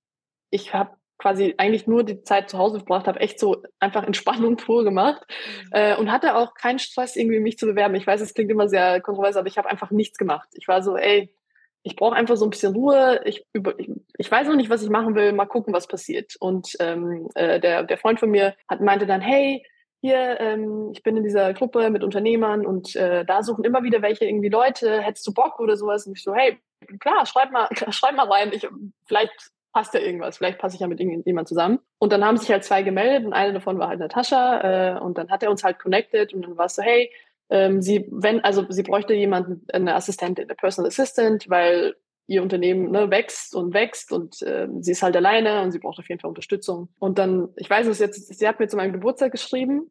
ich 0.55 0.73
habe 0.73 0.97
quasi 1.19 1.55
eigentlich 1.59 1.87
nur 1.87 2.05
die 2.05 2.23
Zeit 2.23 2.49
zu 2.49 2.59
Hause 2.59 2.79
verbracht, 2.79 3.09
habe 3.09 3.21
echt 3.21 3.41
so 3.41 3.63
einfach 3.81 4.05
Entspannung 4.05 4.57
pur 4.57 4.85
gemacht 4.85 5.23
mhm. 5.29 5.69
äh, 5.73 5.97
und 5.97 6.13
hatte 6.13 6.37
auch 6.37 6.55
keinen 6.55 6.79
Stress, 6.79 7.17
irgendwie 7.17 7.41
mich 7.41 7.59
zu 7.59 7.67
bewerben. 7.67 7.95
Ich 7.97 8.07
weiß, 8.07 8.21
es 8.21 8.35
klingt 8.35 8.51
immer 8.51 8.69
sehr 8.69 9.01
kontrovers, 9.01 9.37
aber 9.37 9.49
ich 9.49 9.59
habe 9.59 9.69
einfach 9.69 9.91
nichts 9.91 10.17
gemacht. 10.17 10.49
Ich 10.53 10.69
war 10.69 10.83
so, 10.83 10.97
ey, 10.97 11.35
ich 11.83 11.97
brauche 11.97 12.15
einfach 12.15 12.37
so 12.37 12.47
ein 12.47 12.51
bisschen 12.51 12.73
Ruhe. 12.73 13.21
Ich, 13.25 13.45
über, 13.53 13.79
ich, 13.79 13.91
ich, 14.17 14.31
weiß 14.31 14.49
noch 14.49 14.57
nicht, 14.57 14.71
was 14.71 14.83
ich 14.83 14.89
machen 14.89 15.15
will. 15.15 15.33
Mal 15.33 15.47
gucken, 15.47 15.75
was 15.75 15.87
passiert. 15.87 16.35
Und 16.41 16.77
ähm, 16.81 17.29
äh, 17.35 17.61
der, 17.61 17.83
der 17.83 17.99
Freund 17.99 18.21
von 18.21 18.31
mir 18.31 18.55
hat 18.69 18.81
meinte 18.81 19.07
dann, 19.07 19.21
hey, 19.21 19.65
hier, 20.01 20.41
ähm, 20.41 20.91
ich 20.93 21.03
bin 21.03 21.17
in 21.17 21.25
dieser 21.25 21.53
Gruppe 21.53 21.91
mit 21.91 22.05
Unternehmern 22.05 22.65
und 22.65 22.95
äh, 22.97 23.25
da 23.25 23.43
suchen 23.43 23.65
immer 23.65 23.83
wieder 23.83 24.03
welche 24.03 24.25
irgendwie 24.25 24.49
Leute. 24.49 25.01
Hättest 25.01 25.27
du 25.27 25.35
Bock 25.35 25.59
oder 25.61 25.77
sowas? 25.77 26.07
Und 26.07 26.17
ich 26.17 26.23
so, 26.23 26.35
hey, 26.35 26.59
klar, 27.01 27.27
schreib 27.27 27.51
mal, 27.51 27.69
schreib 27.91 28.15
mal 28.15 28.31
rein. 28.31 28.51
Ich, 28.53 28.67
vielleicht 29.07 29.53
passt 29.75 29.93
ja 29.93 30.01
irgendwas. 30.01 30.39
Vielleicht 30.39 30.59
passe 30.59 30.77
ich 30.77 30.81
ja 30.81 30.87
mit 30.87 31.01
irgendjemand 31.01 31.49
zusammen. 31.49 31.81
Und 31.99 32.13
dann 32.13 32.25
haben 32.25 32.39
sich 32.39 32.51
halt 32.51 32.65
zwei 32.65 32.83
gemeldet 32.83 33.27
und 33.27 33.35
eine 33.35 33.53
davon 33.53 33.79
war 33.79 33.89
halt 33.89 33.99
Natascha. 33.99 34.97
Äh, 34.97 35.01
und 35.01 35.19
dann 35.19 35.31
hat 35.31 35.43
er 35.43 35.51
uns 35.51 35.65
halt 35.65 35.79
connected 35.79 36.33
und 36.33 36.43
dann 36.43 36.57
war 36.57 36.67
es 36.67 36.77
so, 36.77 36.83
hey, 36.83 37.13
ähm, 37.51 37.83
sie, 37.83 38.07
wenn, 38.11 38.41
also 38.41 38.65
sie 38.71 38.85
bräuchte 38.85 39.13
jemanden, 39.13 39.67
eine 39.73 39.95
Assistentin, 39.95 40.45
eine 40.45 40.55
Personal 40.55 40.89
Assistant, 40.89 41.51
weil 41.51 41.97
ihr 42.27 42.43
Unternehmen 42.43 42.91
ne, 42.91 43.11
wächst 43.11 43.55
und 43.55 43.75
wächst 43.75 44.13
und 44.13 44.41
äh, 44.43 44.69
sie 44.81 44.93
ist 44.93 45.03
halt 45.03 45.17
alleine 45.17 45.63
und 45.63 45.73
sie 45.73 45.79
braucht 45.79 45.99
auf 45.99 46.09
jeden 46.09 46.21
Fall 46.21 46.31
Unterstützung. 46.31 46.89
Und 46.99 47.19
dann, 47.19 47.49
ich 47.57 47.69
weiß 47.69 47.87
es 47.89 47.99
jetzt, 47.99 48.33
sie 48.33 48.49
hat 48.49 48.61
mir 48.61 48.69
zu 48.69 48.77
meinem 48.77 48.93
Geburtstag 48.93 49.33
geschrieben, 49.33 49.91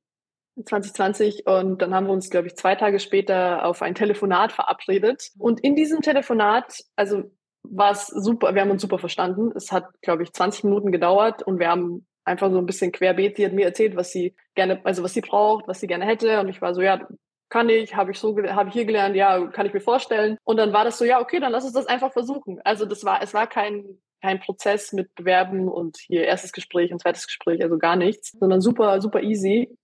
2020, 0.66 1.46
und 1.48 1.82
dann 1.82 1.94
haben 1.94 2.08
wir 2.08 2.14
uns, 2.14 2.30
glaube 2.30 2.48
ich, 2.48 2.56
zwei 2.56 2.76
Tage 2.76 3.00
später 3.00 3.66
auf 3.66 3.82
ein 3.82 3.96
Telefonat 3.96 4.52
verabredet. 4.52 5.32
Und 5.38 5.60
in 5.60 5.76
diesem 5.76 6.02
Telefonat, 6.02 6.84
also 6.96 7.24
war 7.64 7.92
es 7.92 8.08
super, 8.08 8.54
wir 8.54 8.62
haben 8.62 8.72
uns 8.72 8.82
super 8.82 9.00
verstanden. 9.00 9.52
Es 9.56 9.72
hat, 9.72 9.86
glaube 10.02 10.24
ich, 10.24 10.34
20 10.34 10.66
Minuten 10.66 10.92
gedauert 10.92 11.44
und 11.44 11.60
wir 11.60 11.70
haben 11.70 12.06
einfach 12.26 12.52
so 12.52 12.58
ein 12.58 12.66
bisschen 12.66 12.92
querbeet. 12.92 13.38
Sie 13.38 13.46
hat 13.46 13.54
mir 13.54 13.66
erzählt, 13.66 13.96
was 13.96 14.12
sie 14.12 14.36
gerne, 14.56 14.82
also 14.84 15.04
was 15.04 15.14
sie 15.14 15.22
braucht, 15.22 15.68
was 15.68 15.80
sie 15.80 15.88
gerne 15.88 16.06
hätte. 16.06 16.40
Und 16.40 16.50
ich 16.50 16.62
war 16.62 16.74
so, 16.74 16.82
ja, 16.82 17.08
kann 17.50 17.70
ich, 17.70 17.96
habe 17.96 18.12
ich 18.12 18.20
so, 18.20 18.36
habe 18.36 18.70
ich 18.70 18.74
hier 18.74 18.86
gelernt, 18.86 19.16
ja, 19.16 19.46
kann 19.48 19.66
ich 19.66 19.74
mir 19.74 19.82
vorstellen. 19.82 20.38
Und 20.44 20.58
dann 20.58 20.74
war 20.74 20.86
das 20.86 20.98
so, 20.98 21.06
ja, 21.06 21.22
okay, 21.22 21.40
dann 21.40 21.52
lass 21.52 21.64
uns 21.66 21.74
das 21.74 21.88
einfach 21.88 22.12
versuchen. 22.12 22.60
Also 22.64 22.86
das 22.86 23.06
war, 23.06 23.22
es 23.22 23.34
war 23.34 23.48
kein, 23.48 23.86
kein 24.22 24.40
Prozess 24.40 24.94
mit 24.94 25.14
Bewerben 25.16 25.68
und 25.68 25.98
hier 25.98 26.24
erstes 26.24 26.52
Gespräch 26.52 26.92
und 26.92 27.00
zweites 27.00 27.28
Gespräch, 27.28 27.62
also 27.62 27.78
gar 27.78 27.96
nichts, 27.96 28.32
sondern 28.40 28.62
super, 28.62 29.02
super 29.02 29.22
easy. 29.22 29.78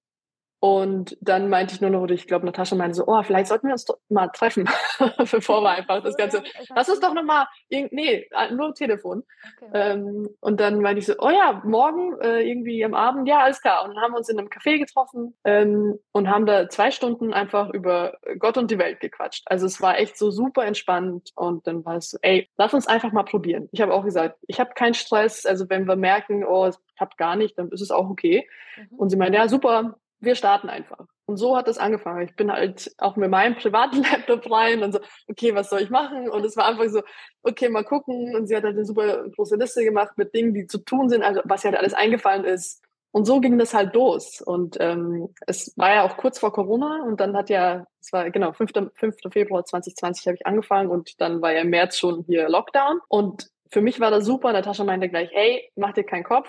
Und 0.61 1.17
dann 1.21 1.49
meinte 1.49 1.73
ich 1.73 1.79
nur 1.79 1.89
noch, 1.89 2.01
oder 2.01 2.13
ich 2.13 2.27
glaube, 2.27 2.45
Natascha 2.45 2.75
meinte 2.75 2.95
so, 2.95 3.07
oh, 3.07 3.23
vielleicht 3.23 3.47
sollten 3.47 3.67
wir 3.67 3.73
uns 3.73 3.85
doch 3.85 3.97
mal 4.09 4.27
treffen, 4.27 4.69
bevor 5.17 5.61
wir 5.61 5.69
einfach 5.69 6.03
das 6.03 6.17
Ganze, 6.17 6.43
lass 6.75 6.89
uns 6.89 6.99
doch 6.99 7.13
nochmal, 7.13 7.47
nee, 7.69 8.27
äh, 8.31 8.51
nur 8.53 8.73
Telefon. 8.73 9.23
Okay. 9.55 9.71
Ähm, 9.73 10.29
und 10.41 10.59
dann 10.59 10.81
meinte 10.81 10.99
ich 10.99 11.05
so, 11.05 11.13
oh 11.17 11.29
ja, 11.29 11.61
morgen 11.63 12.19
äh, 12.19 12.41
irgendwie 12.41 12.83
am 12.83 12.93
Abend, 12.93 13.25
ja, 13.29 13.39
alles 13.39 13.61
klar. 13.61 13.85
Und 13.85 13.95
dann 13.95 14.03
haben 14.03 14.11
wir 14.11 14.17
uns 14.17 14.27
in 14.27 14.37
einem 14.37 14.49
Café 14.49 14.79
getroffen 14.79 15.33
ähm, 15.45 15.97
und 16.11 16.29
haben 16.29 16.45
da 16.45 16.67
zwei 16.67 16.91
Stunden 16.91 17.33
einfach 17.33 17.69
über 17.69 18.17
Gott 18.37 18.57
und 18.57 18.69
die 18.69 18.79
Welt 18.79 18.99
gequatscht. 18.99 19.43
Also 19.45 19.65
es 19.65 19.81
war 19.81 19.97
echt 19.97 20.17
so 20.17 20.29
super 20.29 20.65
entspannt 20.65 21.31
und 21.35 21.67
dann 21.67 21.85
war 21.85 21.95
es 21.95 22.09
so, 22.09 22.17
ey, 22.21 22.49
lass 22.57 22.73
uns 22.73 22.85
einfach 22.85 23.13
mal 23.13 23.23
probieren. 23.23 23.69
Ich 23.71 23.79
habe 23.79 23.93
auch 23.93 24.03
gesagt, 24.03 24.37
ich 24.47 24.59
habe 24.59 24.71
keinen 24.75 24.93
Stress, 24.93 25.45
also 25.45 25.69
wenn 25.69 25.87
wir 25.87 25.95
merken, 25.95 26.43
oh, 26.43 26.67
ich 26.67 26.99
habe 26.99 27.11
gar 27.15 27.37
nicht, 27.37 27.57
dann 27.57 27.69
ist 27.69 27.81
es 27.81 27.91
auch 27.91 28.09
okay. 28.09 28.45
Mhm. 28.75 28.97
Und 28.97 29.09
sie 29.09 29.15
meinte, 29.15 29.37
ja, 29.37 29.47
super, 29.47 29.95
wir 30.19 30.35
starten 30.35 30.69
einfach. 30.69 31.05
Und 31.25 31.37
so 31.37 31.55
hat 31.55 31.67
es 31.67 31.77
angefangen. 31.77 32.27
Ich 32.27 32.35
bin 32.35 32.51
halt 32.51 32.91
auch 32.97 33.15
mit 33.15 33.29
meinem 33.29 33.55
privaten 33.55 34.03
Laptop 34.11 34.49
rein 34.51 34.81
und 34.83 34.93
so, 34.93 34.99
okay, 35.27 35.53
was 35.53 35.69
soll 35.69 35.81
ich 35.81 35.89
machen? 35.89 36.29
Und 36.29 36.43
es 36.45 36.57
war 36.57 36.67
einfach 36.67 36.87
so, 36.89 37.01
okay, 37.43 37.69
mal 37.69 37.83
gucken. 37.83 38.35
Und 38.35 38.47
sie 38.47 38.55
hat 38.55 38.63
halt 38.63 38.75
eine 38.75 38.85
super 38.85 39.29
große 39.29 39.55
Liste 39.55 39.83
gemacht 39.83 40.17
mit 40.17 40.33
Dingen, 40.33 40.53
die 40.53 40.67
zu 40.67 40.79
tun 40.79 41.07
sind, 41.07 41.23
also 41.23 41.41
was 41.45 41.63
ihr 41.63 41.69
halt 41.69 41.79
alles 41.79 41.93
eingefallen 41.93 42.45
ist. 42.45 42.81
Und 43.11 43.25
so 43.25 43.39
ging 43.39 43.57
das 43.57 43.73
halt 43.73 43.93
los. 43.95 44.41
Und 44.41 44.77
ähm, 44.79 45.33
es 45.47 45.73
war 45.77 45.93
ja 45.93 46.03
auch 46.03 46.17
kurz 46.17 46.39
vor 46.39 46.53
Corona 46.53 47.03
und 47.03 47.19
dann 47.19 47.35
hat 47.35 47.49
ja, 47.49 47.85
es 48.01 48.13
war 48.13 48.29
genau 48.29 48.51
5. 48.53 48.71
5. 48.93 49.15
Februar 49.31 49.65
2020 49.65 50.27
habe 50.27 50.35
ich 50.35 50.45
angefangen 50.45 50.89
und 50.89 51.19
dann 51.19 51.41
war 51.41 51.53
ja 51.53 51.61
im 51.61 51.69
März 51.69 51.97
schon 51.97 52.23
hier 52.27 52.49
Lockdown. 52.49 52.99
Und 53.07 53.49
für 53.71 53.81
mich 53.81 53.99
war 53.99 54.11
das 54.11 54.25
super. 54.25 54.51
Natascha 54.51 54.83
meinte 54.83 55.09
gleich, 55.09 55.29
hey, 55.31 55.71
mach 55.75 55.93
dir 55.93 56.03
keinen 56.03 56.23
Kopf, 56.23 56.47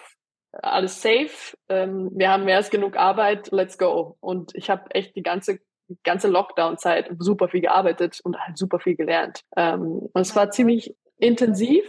alles 0.53 1.01
safe, 1.01 1.57
ähm, 1.69 2.11
wir 2.13 2.31
haben 2.31 2.45
mehr 2.45 2.57
als 2.57 2.71
genug 2.71 2.97
Arbeit, 2.97 3.51
let's 3.53 3.79
go. 3.79 4.17
Und 4.21 4.55
ich 4.55 4.71
habe 4.71 4.91
echt 4.91 5.15
die 5.17 5.23
ganze 5.23 5.61
ganze 6.05 6.29
Lockdown-Zeit 6.29 7.11
super 7.19 7.49
viel 7.49 7.61
gearbeitet 7.61 8.21
und 8.23 8.39
halt 8.39 8.57
super 8.57 8.79
viel 8.79 8.97
gelernt. 8.97 9.43
Ähm, 9.57 10.09
und 10.13 10.21
es 10.21 10.35
war 10.37 10.51
ziemlich 10.51 10.95
intensiv. 11.19 11.85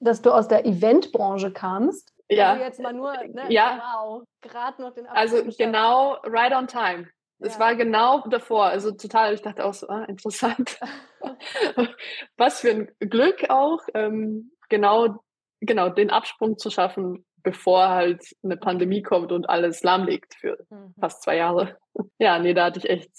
Dass 0.00 0.22
du 0.22 0.32
aus 0.32 0.48
der 0.48 0.66
Eventbranche 0.66 1.52
kamst. 1.52 2.12
Ja. 2.28 2.52
Also 2.52 2.64
jetzt 2.64 2.80
mal 2.80 2.92
nur, 2.92 3.12
ne? 3.12 3.44
ja. 3.50 3.80
wow, 3.82 4.22
gerade 4.40 4.80
noch 4.82 4.94
den 4.94 5.06
Abschluss 5.06 5.42
Also 5.42 5.56
genau, 5.56 6.16
right 6.24 6.52
on 6.54 6.66
time. 6.66 7.08
Es 7.44 7.58
war 7.58 7.74
genau 7.74 8.20
davor, 8.28 8.66
also 8.66 8.92
total, 8.92 9.34
ich 9.34 9.42
dachte 9.42 9.64
auch 9.64 9.74
so, 9.74 9.88
ah, 9.88 10.04
interessant. 10.04 10.78
Was 12.36 12.60
für 12.60 12.70
ein 12.70 12.92
Glück 13.00 13.50
auch, 13.50 13.80
ähm, 13.94 14.52
genau, 14.68 15.24
genau, 15.60 15.88
den 15.88 16.10
Absprung 16.10 16.56
zu 16.56 16.70
schaffen, 16.70 17.24
bevor 17.42 17.88
halt 17.88 18.22
eine 18.42 18.56
Pandemie 18.56 19.02
kommt 19.02 19.32
und 19.32 19.48
alles 19.48 19.82
lahmlegt 19.82 20.34
für 20.34 20.58
mhm. 20.70 20.94
fast 21.00 21.22
zwei 21.22 21.36
Jahre. 21.36 21.76
Ja, 22.18 22.38
nee, 22.38 22.54
da 22.54 22.64
hatte 22.66 22.78
ich 22.78 22.88
echt, 22.88 23.10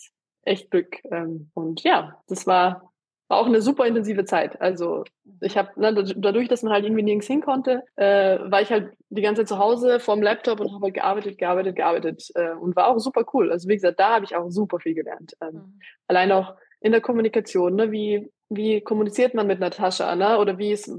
echt 0.41 0.71
Glück. 0.71 0.97
Ähm, 1.11 1.51
und 1.53 1.83
ja, 1.83 2.19
das 2.27 2.47
war, 2.47 2.91
war 3.27 3.37
auch 3.37 3.45
eine 3.45 3.61
super 3.61 3.85
intensive 3.85 4.25
Zeit. 4.25 4.59
Also 4.59 5.03
ich 5.41 5.57
habe, 5.57 5.79
ne, 5.79 5.93
dadurch, 5.93 6.47
dass 6.47 6.63
man 6.63 6.73
halt 6.73 6.85
irgendwie 6.85 7.03
nirgends 7.03 7.27
hin 7.27 7.41
konnte, 7.41 7.83
äh, 7.97 8.39
war 8.39 8.61
ich 8.61 8.71
halt 8.71 8.93
die 9.09 9.21
ganze 9.21 9.41
Zeit 9.41 9.49
zu 9.49 9.59
Hause 9.59 9.99
vorm 9.99 10.23
Laptop 10.23 10.59
und 10.59 10.73
habe 10.73 10.85
halt 10.85 10.95
gearbeitet, 10.95 11.37
gearbeitet, 11.37 11.75
gearbeitet 11.75 12.23
äh, 12.33 12.53
und 12.53 12.75
war 12.75 12.87
auch 12.87 12.97
super 12.97 13.25
cool. 13.33 13.51
Also 13.51 13.69
wie 13.69 13.75
gesagt, 13.75 13.99
da 13.99 14.15
habe 14.15 14.25
ich 14.25 14.35
auch 14.35 14.49
super 14.49 14.79
viel 14.79 14.95
gelernt. 14.95 15.33
Ähm, 15.39 15.53
mhm. 15.53 15.79
Allein 16.07 16.31
auch 16.31 16.55
in 16.81 16.91
der 16.91 17.01
Kommunikation, 17.01 17.75
ne, 17.75 17.91
wie 17.91 18.31
wie 18.55 18.81
kommuniziert 18.81 19.33
man 19.33 19.47
mit 19.47 19.59
Natascha, 19.59 20.15
ne? 20.15 20.37
Oder 20.39 20.57
wie 20.57 20.71
ist, 20.71 20.89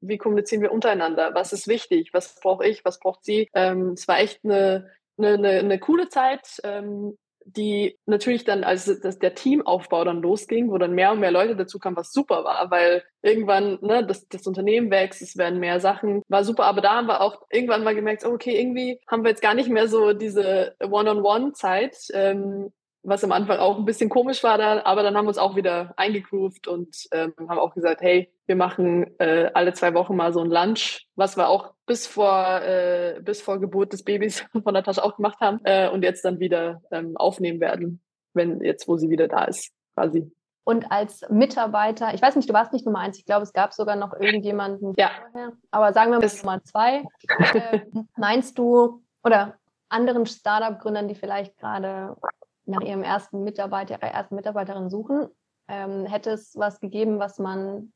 wie 0.00 0.18
kommunizieren 0.18 0.62
wir 0.62 0.72
untereinander? 0.72 1.30
Was 1.34 1.52
ist 1.52 1.68
wichtig? 1.68 2.10
Was 2.12 2.38
brauche 2.40 2.66
ich? 2.66 2.84
Was 2.84 2.98
braucht 2.98 3.24
sie? 3.24 3.48
Ähm, 3.54 3.90
es 3.90 4.08
war 4.08 4.20
echt 4.20 4.44
eine, 4.44 4.90
eine, 5.18 5.34
eine, 5.34 5.50
eine 5.50 5.78
coole 5.78 6.08
Zeit. 6.08 6.60
Ähm, 6.64 7.16
die 7.44 7.98
natürlich 8.06 8.44
dann, 8.44 8.64
als 8.64 8.84
das, 9.00 9.18
der 9.18 9.34
Teamaufbau 9.34 10.04
dann 10.04 10.22
losging, 10.22 10.70
wo 10.70 10.78
dann 10.78 10.92
mehr 10.92 11.12
und 11.12 11.20
mehr 11.20 11.30
Leute 11.30 11.56
dazu 11.56 11.78
kamen, 11.78 11.96
was 11.96 12.12
super 12.12 12.44
war, 12.44 12.70
weil 12.70 13.02
irgendwann 13.22 13.78
ne, 13.80 14.04
das, 14.06 14.28
das 14.28 14.46
Unternehmen 14.46 14.90
wächst, 14.90 15.22
es 15.22 15.36
werden 15.36 15.60
mehr 15.60 15.80
Sachen, 15.80 16.22
war 16.28 16.44
super, 16.44 16.64
aber 16.64 16.80
da 16.80 16.94
haben 16.94 17.08
wir 17.08 17.20
auch 17.20 17.42
irgendwann 17.50 17.84
mal 17.84 17.94
gemerkt, 17.94 18.24
okay, 18.24 18.58
irgendwie 18.58 19.00
haben 19.06 19.24
wir 19.24 19.30
jetzt 19.30 19.42
gar 19.42 19.54
nicht 19.54 19.68
mehr 19.68 19.88
so 19.88 20.12
diese 20.12 20.74
One-on-One-Zeit, 20.80 21.96
ähm, 22.12 22.72
was 23.02 23.24
am 23.24 23.32
Anfang 23.32 23.58
auch 23.58 23.78
ein 23.78 23.84
bisschen 23.84 24.08
komisch 24.08 24.42
war, 24.44 24.58
da, 24.58 24.82
aber 24.84 25.02
dann 25.02 25.16
haben 25.16 25.24
wir 25.24 25.30
uns 25.30 25.38
auch 25.38 25.56
wieder 25.56 25.92
eingegroovt 25.96 26.68
und 26.68 27.08
ähm, 27.10 27.34
haben 27.48 27.58
auch 27.58 27.74
gesagt, 27.74 28.00
hey, 28.00 28.32
wir 28.46 28.56
machen 28.56 29.18
äh, 29.18 29.50
alle 29.54 29.72
zwei 29.72 29.94
Wochen 29.94 30.16
mal 30.16 30.32
so 30.32 30.40
ein 30.40 30.50
Lunch, 30.50 31.06
was 31.16 31.36
wir 31.36 31.48
auch 31.48 31.74
bis 31.86 32.06
vor 32.06 32.60
äh, 32.62 33.20
bis 33.22 33.42
vor 33.42 33.60
Geburt 33.60 33.92
des 33.92 34.04
Babys 34.04 34.44
von 34.62 34.74
der 34.74 34.84
Tasche 34.84 35.02
auch 35.02 35.16
gemacht 35.16 35.40
haben 35.40 35.60
äh, 35.64 35.88
und 35.88 36.02
jetzt 36.02 36.24
dann 36.24 36.38
wieder 36.38 36.80
ähm, 36.90 37.16
aufnehmen 37.16 37.60
werden, 37.60 38.02
wenn 38.34 38.60
jetzt 38.60 38.86
wo 38.86 38.96
sie 38.96 39.10
wieder 39.10 39.28
da 39.28 39.44
ist, 39.44 39.72
quasi. 39.94 40.30
Und 40.64 40.92
als 40.92 41.22
Mitarbeiter, 41.28 42.14
ich 42.14 42.22
weiß 42.22 42.36
nicht, 42.36 42.48
du 42.48 42.54
warst 42.54 42.72
nicht 42.72 42.86
Nummer 42.86 43.00
eins, 43.00 43.18
ich 43.18 43.24
glaube, 43.24 43.42
es 43.42 43.52
gab 43.52 43.72
sogar 43.72 43.96
noch 43.96 44.12
irgendjemanden 44.12 44.94
ja. 44.96 45.10
vorher, 45.32 45.52
aber 45.72 45.92
sagen 45.92 46.12
wir 46.12 46.18
mal 46.18 46.24
es 46.24 46.42
Nummer 46.42 46.62
zwei. 46.62 47.02
Äh, 47.54 47.80
meinst 48.16 48.58
du 48.58 49.02
oder 49.24 49.56
anderen 49.88 50.26
Startup-Gründern, 50.26 51.08
die 51.08 51.14
vielleicht 51.14 51.58
gerade 51.58 52.16
nach 52.64 52.80
ihrem 52.80 53.02
ersten 53.02 53.42
Mitarbeiter, 53.42 53.94
ihrer 53.94 54.12
ersten 54.12 54.34
Mitarbeiterin 54.34 54.90
suchen, 54.90 55.28
ähm, 55.68 56.06
hätte 56.06 56.30
es 56.30 56.54
was 56.56 56.80
gegeben, 56.80 57.18
was 57.18 57.38
man, 57.38 57.92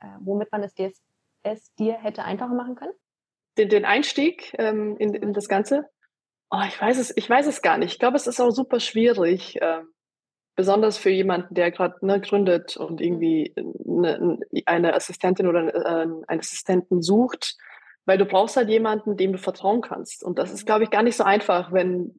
äh, 0.00 0.06
womit 0.20 0.50
man 0.52 0.62
es 0.62 0.74
dir, 0.74 0.92
es 1.42 1.74
dir 1.74 1.94
hätte 1.94 2.24
einfacher 2.24 2.54
machen 2.54 2.76
können? 2.76 2.94
Den, 3.58 3.68
den 3.68 3.84
Einstieg 3.84 4.54
ähm, 4.58 4.96
in, 4.98 5.14
in 5.14 5.32
das 5.32 5.48
Ganze? 5.48 5.88
Oh, 6.50 6.62
ich 6.66 6.80
weiß 6.80 6.98
es, 6.98 7.16
ich 7.16 7.28
weiß 7.28 7.46
es 7.46 7.62
gar 7.62 7.78
nicht. 7.78 7.92
Ich 7.92 7.98
glaube, 7.98 8.16
es 8.16 8.26
ist 8.26 8.40
auch 8.40 8.50
super 8.50 8.80
schwierig, 8.80 9.60
äh, 9.60 9.82
besonders 10.54 10.96
für 10.96 11.10
jemanden, 11.10 11.54
der 11.54 11.70
gerade 11.70 12.04
ne, 12.04 12.20
gründet 12.20 12.76
und 12.76 13.00
irgendwie 13.00 13.54
eine, 13.56 14.38
eine 14.64 14.94
Assistentin 14.94 15.46
oder 15.46 15.74
äh, 15.74 16.02
einen 16.26 16.40
Assistenten 16.40 17.02
sucht, 17.02 17.56
weil 18.06 18.18
du 18.18 18.24
brauchst 18.24 18.56
halt 18.56 18.68
jemanden, 18.68 19.16
dem 19.16 19.32
du 19.32 19.38
vertrauen 19.38 19.82
kannst. 19.82 20.24
Und 20.24 20.38
das 20.38 20.52
ist, 20.52 20.64
glaube 20.64 20.84
ich, 20.84 20.90
gar 20.90 21.02
nicht 21.02 21.16
so 21.16 21.24
einfach, 21.24 21.72
wenn 21.72 22.18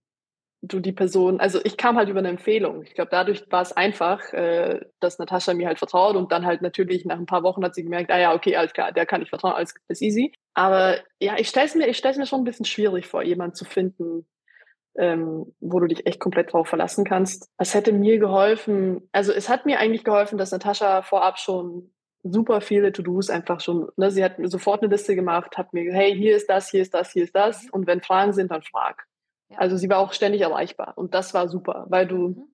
du 0.62 0.80
die 0.80 0.92
Person, 0.92 1.40
also 1.40 1.60
ich 1.64 1.78
kam 1.78 1.98
halt 1.98 2.10
über 2.10 2.20
eine 2.20 2.30
Empfehlung. 2.30 2.84
Ich 2.84 2.96
glaube, 2.96 3.10
dadurch 3.12 3.44
war 3.52 3.62
es 3.62 3.74
einfach, 3.74 4.34
äh, 4.34 4.82
dass 5.00 5.20
Natascha 5.20 5.54
mir 5.54 5.68
halt 5.68 5.78
vertraut 5.78 6.16
und 6.16 6.32
dann 6.32 6.46
halt 6.46 6.62
natürlich 6.62 7.06
nach 7.06 7.18
ein 7.18 7.26
paar 7.28 7.44
Wochen 7.44 7.64
hat 7.64 7.76
sie 7.76 7.84
gemerkt, 7.84 8.12
ah 8.12 8.20
ja, 8.20 8.34
okay, 8.34 8.56
alles 8.56 8.74
klar, 8.74 8.92
der 8.92 9.06
kann 9.06 9.22
ich 9.22 9.30
vertrauen, 9.30 9.54
alles 9.54 9.76
ist 9.88 10.02
easy. 10.02 10.34
Aber 10.54 10.98
ja, 11.20 11.36
ich 11.38 11.50
stelle 11.50 11.68
es 11.68 11.76
mir, 11.76 11.88
ich 11.88 11.98
stell's 11.98 12.18
mir 12.18 12.26
schon 12.26 12.42
ein 12.42 12.46
bisschen 12.46 12.66
schwierig 12.66 13.08
vor, 13.08 13.24
jemanden 13.24 13.56
zu 13.56 13.66
finden, 13.66 14.26
ähm, 14.98 15.54
wo 15.60 15.80
du 15.80 15.88
dich 15.88 16.08
echt 16.08 16.20
komplett 16.20 16.54
drauf 16.54 16.68
verlassen 16.68 17.06
kannst. 17.06 17.50
Es 17.58 17.76
hätte 17.76 17.94
mir 17.94 18.18
geholfen, 18.18 19.08
also 19.12 19.32
es 19.32 19.50
hat 19.50 19.66
mir 19.66 19.80
eigentlich 19.80 20.04
geholfen, 20.04 20.40
dass 20.40 20.52
Natascha 20.52 21.04
vorab 21.04 21.38
schon 21.38 21.92
super 22.24 22.62
viele 22.62 22.92
To-Dos 22.92 23.30
einfach 23.30 23.62
schon, 23.62 23.90
ne, 23.96 24.12
sie 24.12 24.24
hat 24.24 24.40
mir 24.40 24.48
sofort 24.48 24.82
eine 24.82 24.92
Liste 24.92 25.16
gemacht, 25.16 25.58
hat 25.58 25.74
mir, 25.74 25.94
hey, 25.94 26.16
hier 26.16 26.36
ist 26.36 26.50
das, 26.50 26.70
hier 26.70 26.82
ist 26.82 26.94
das, 26.94 27.12
hier 27.12 27.24
ist 27.24 27.36
das. 27.36 27.64
Mhm. 27.64 27.70
Und 27.72 27.88
wenn 27.88 28.02
Fragen 28.02 28.34
sind, 28.34 28.52
dann 28.52 28.64
frag. 28.64 29.06
Also 29.56 29.78
sie 29.78 29.90
war 29.90 30.00
auch 30.00 30.14
ständig 30.14 30.42
erreichbar 30.42 30.94
und 30.98 31.14
das 31.14 31.34
war 31.34 31.48
super, 31.48 31.86
weil 31.90 32.08
du, 32.08 32.30
mhm. 32.30 32.48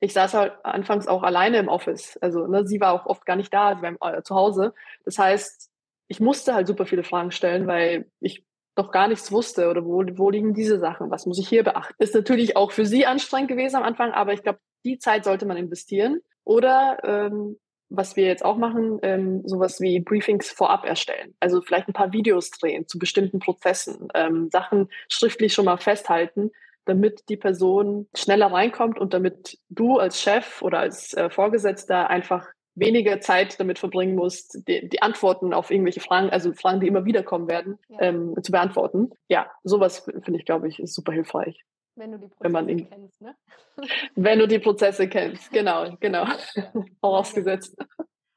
ich 0.00 0.12
saß 0.12 0.34
halt 0.34 0.52
anfangs 0.64 1.08
auch 1.08 1.22
alleine 1.22 1.58
im 1.58 1.68
Office. 1.68 2.18
Also 2.18 2.46
ne, 2.46 2.66
sie 2.66 2.80
war 2.80 2.92
auch 2.92 3.06
oft 3.06 3.24
gar 3.24 3.36
nicht 3.36 3.52
da, 3.52 3.74
sie 3.74 3.82
war 3.82 3.88
im, 3.88 3.98
äh, 4.00 4.22
zu 4.22 4.34
Hause. 4.34 4.74
Das 5.04 5.18
heißt, 5.18 5.70
ich 6.08 6.20
musste 6.20 6.54
halt 6.54 6.66
super 6.66 6.86
viele 6.86 7.04
Fragen 7.04 7.32
stellen, 7.32 7.66
weil 7.66 8.10
ich 8.20 8.44
noch 8.76 8.90
gar 8.92 9.08
nichts 9.08 9.32
wusste 9.32 9.70
oder 9.70 9.84
wo, 9.84 10.04
wo 10.16 10.30
liegen 10.30 10.52
diese 10.52 10.78
Sachen, 10.78 11.10
was 11.10 11.26
muss 11.26 11.38
ich 11.38 11.48
hier 11.48 11.64
beachten. 11.64 11.94
Ist 11.98 12.14
natürlich 12.14 12.56
auch 12.56 12.72
für 12.72 12.84
sie 12.84 13.06
anstrengend 13.06 13.48
gewesen 13.48 13.76
am 13.76 13.82
Anfang, 13.82 14.12
aber 14.12 14.34
ich 14.34 14.42
glaube, 14.42 14.60
die 14.84 14.98
Zeit 14.98 15.24
sollte 15.24 15.46
man 15.46 15.56
investieren. 15.56 16.20
Oder 16.44 16.98
ähm, 17.02 17.58
was 17.88 18.16
wir 18.16 18.26
jetzt 18.26 18.44
auch 18.44 18.56
machen, 18.56 18.98
ähm, 19.02 19.42
sowas 19.46 19.80
wie 19.80 20.00
Briefings 20.00 20.50
vorab 20.50 20.84
erstellen. 20.84 21.34
Also 21.40 21.60
vielleicht 21.62 21.88
ein 21.88 21.92
paar 21.92 22.12
Videos 22.12 22.50
drehen 22.50 22.86
zu 22.88 22.98
bestimmten 22.98 23.38
Prozessen, 23.38 24.08
ähm, 24.14 24.48
Sachen 24.50 24.88
schriftlich 25.08 25.54
schon 25.54 25.66
mal 25.66 25.78
festhalten, 25.78 26.50
damit 26.84 27.28
die 27.28 27.36
Person 27.36 28.08
schneller 28.14 28.52
reinkommt 28.52 28.98
und 28.98 29.14
damit 29.14 29.58
du 29.68 29.98
als 29.98 30.20
Chef 30.20 30.62
oder 30.62 30.78
als 30.78 31.14
äh, 31.14 31.30
Vorgesetzter 31.30 32.08
einfach 32.10 32.46
weniger 32.76 33.20
Zeit 33.20 33.58
damit 33.58 33.78
verbringen 33.78 34.14
musst, 34.14 34.62
die, 34.68 34.88
die, 34.88 35.02
Antworten 35.02 35.54
auf 35.54 35.70
irgendwelche 35.70 36.00
Fragen, 36.00 36.30
also 36.30 36.52
Fragen, 36.52 36.80
die 36.80 36.86
immer 36.86 37.06
wieder 37.06 37.22
kommen 37.22 37.48
werden, 37.48 37.78
ja. 37.88 38.02
ähm, 38.02 38.34
zu 38.42 38.52
beantworten. 38.52 39.10
Ja, 39.28 39.50
sowas 39.64 40.00
finde 40.00 40.38
ich, 40.38 40.44
glaube 40.44 40.68
ich, 40.68 40.78
ist 40.78 40.94
super 40.94 41.12
hilfreich. 41.12 41.64
Wenn 41.96 42.12
du 42.12 42.18
die 42.18 42.28
Prozesse 42.28 42.70
ihn, 42.70 42.88
kennst, 42.88 43.20
ne? 43.22 43.34
Wenn 44.14 44.38
du 44.38 44.46
die 44.46 44.58
Prozesse 44.58 45.08
kennst, 45.08 45.50
genau, 45.50 45.96
genau. 45.98 46.26
Vorausgesetzt. 47.00 47.76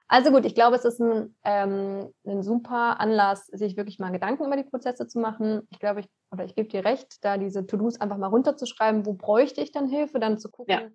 Also 0.07 0.31
gut, 0.31 0.45
ich 0.45 0.55
glaube, 0.55 0.75
es 0.75 0.85
ist 0.85 0.99
ein, 0.99 1.35
ähm, 1.43 2.11
ein 2.25 2.41
super 2.41 2.99
Anlass, 2.99 3.45
sich 3.47 3.77
wirklich 3.77 3.99
mal 3.99 4.11
Gedanken 4.11 4.45
über 4.45 4.55
die 4.55 4.63
Prozesse 4.63 5.07
zu 5.07 5.19
machen. 5.19 5.67
Ich 5.69 5.79
glaube, 5.79 5.99
ich, 5.99 6.07
oder 6.31 6.45
ich 6.45 6.55
gebe 6.55 6.67
dir 6.67 6.83
recht, 6.83 7.23
da 7.23 7.37
diese 7.37 7.67
To-Dos 7.67 8.01
einfach 8.01 8.17
mal 8.17 8.27
runterzuschreiben, 8.27 9.05
wo 9.05 9.13
bräuchte 9.13 9.61
ich 9.61 9.71
dann 9.71 9.87
Hilfe, 9.87 10.19
dann 10.19 10.39
zu 10.39 10.49
gucken, 10.49 10.73
ja. 10.73 10.87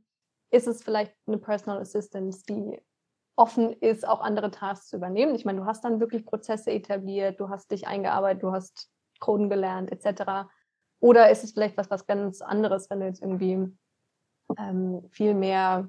ist 0.51 0.67
es 0.67 0.83
vielleicht 0.83 1.15
eine 1.29 1.39
Personal 1.39 1.81
Assistance, 1.81 2.43
die 2.49 2.81
offen 3.37 3.73
ist, 3.75 4.07
auch 4.07 4.21
andere 4.21 4.51
Tasks 4.51 4.89
zu 4.89 4.97
übernehmen. 4.97 5.37
Ich 5.37 5.45
meine, 5.45 5.61
du 5.61 5.67
hast 5.67 5.85
dann 5.85 6.01
wirklich 6.01 6.25
Prozesse 6.25 6.73
etabliert, 6.73 7.39
du 7.39 7.49
hast 7.49 7.71
dich 7.71 7.87
eingearbeitet, 7.87 8.43
du 8.43 8.53
hast 8.53 8.91
Coden 9.21 9.49
gelernt, 9.49 9.93
etc. 9.93 10.49
Oder 11.05 11.29
ist 11.29 11.45
es 11.45 11.53
vielleicht 11.53 11.77
was, 11.77 11.91
was 11.91 12.07
ganz 12.07 12.41
anderes, 12.41 12.89
wenn 12.89 13.01
du 13.01 13.05
jetzt 13.05 13.21
irgendwie 13.21 13.71
ähm, 14.59 15.07
viel 15.11 15.35
mehr 15.35 15.87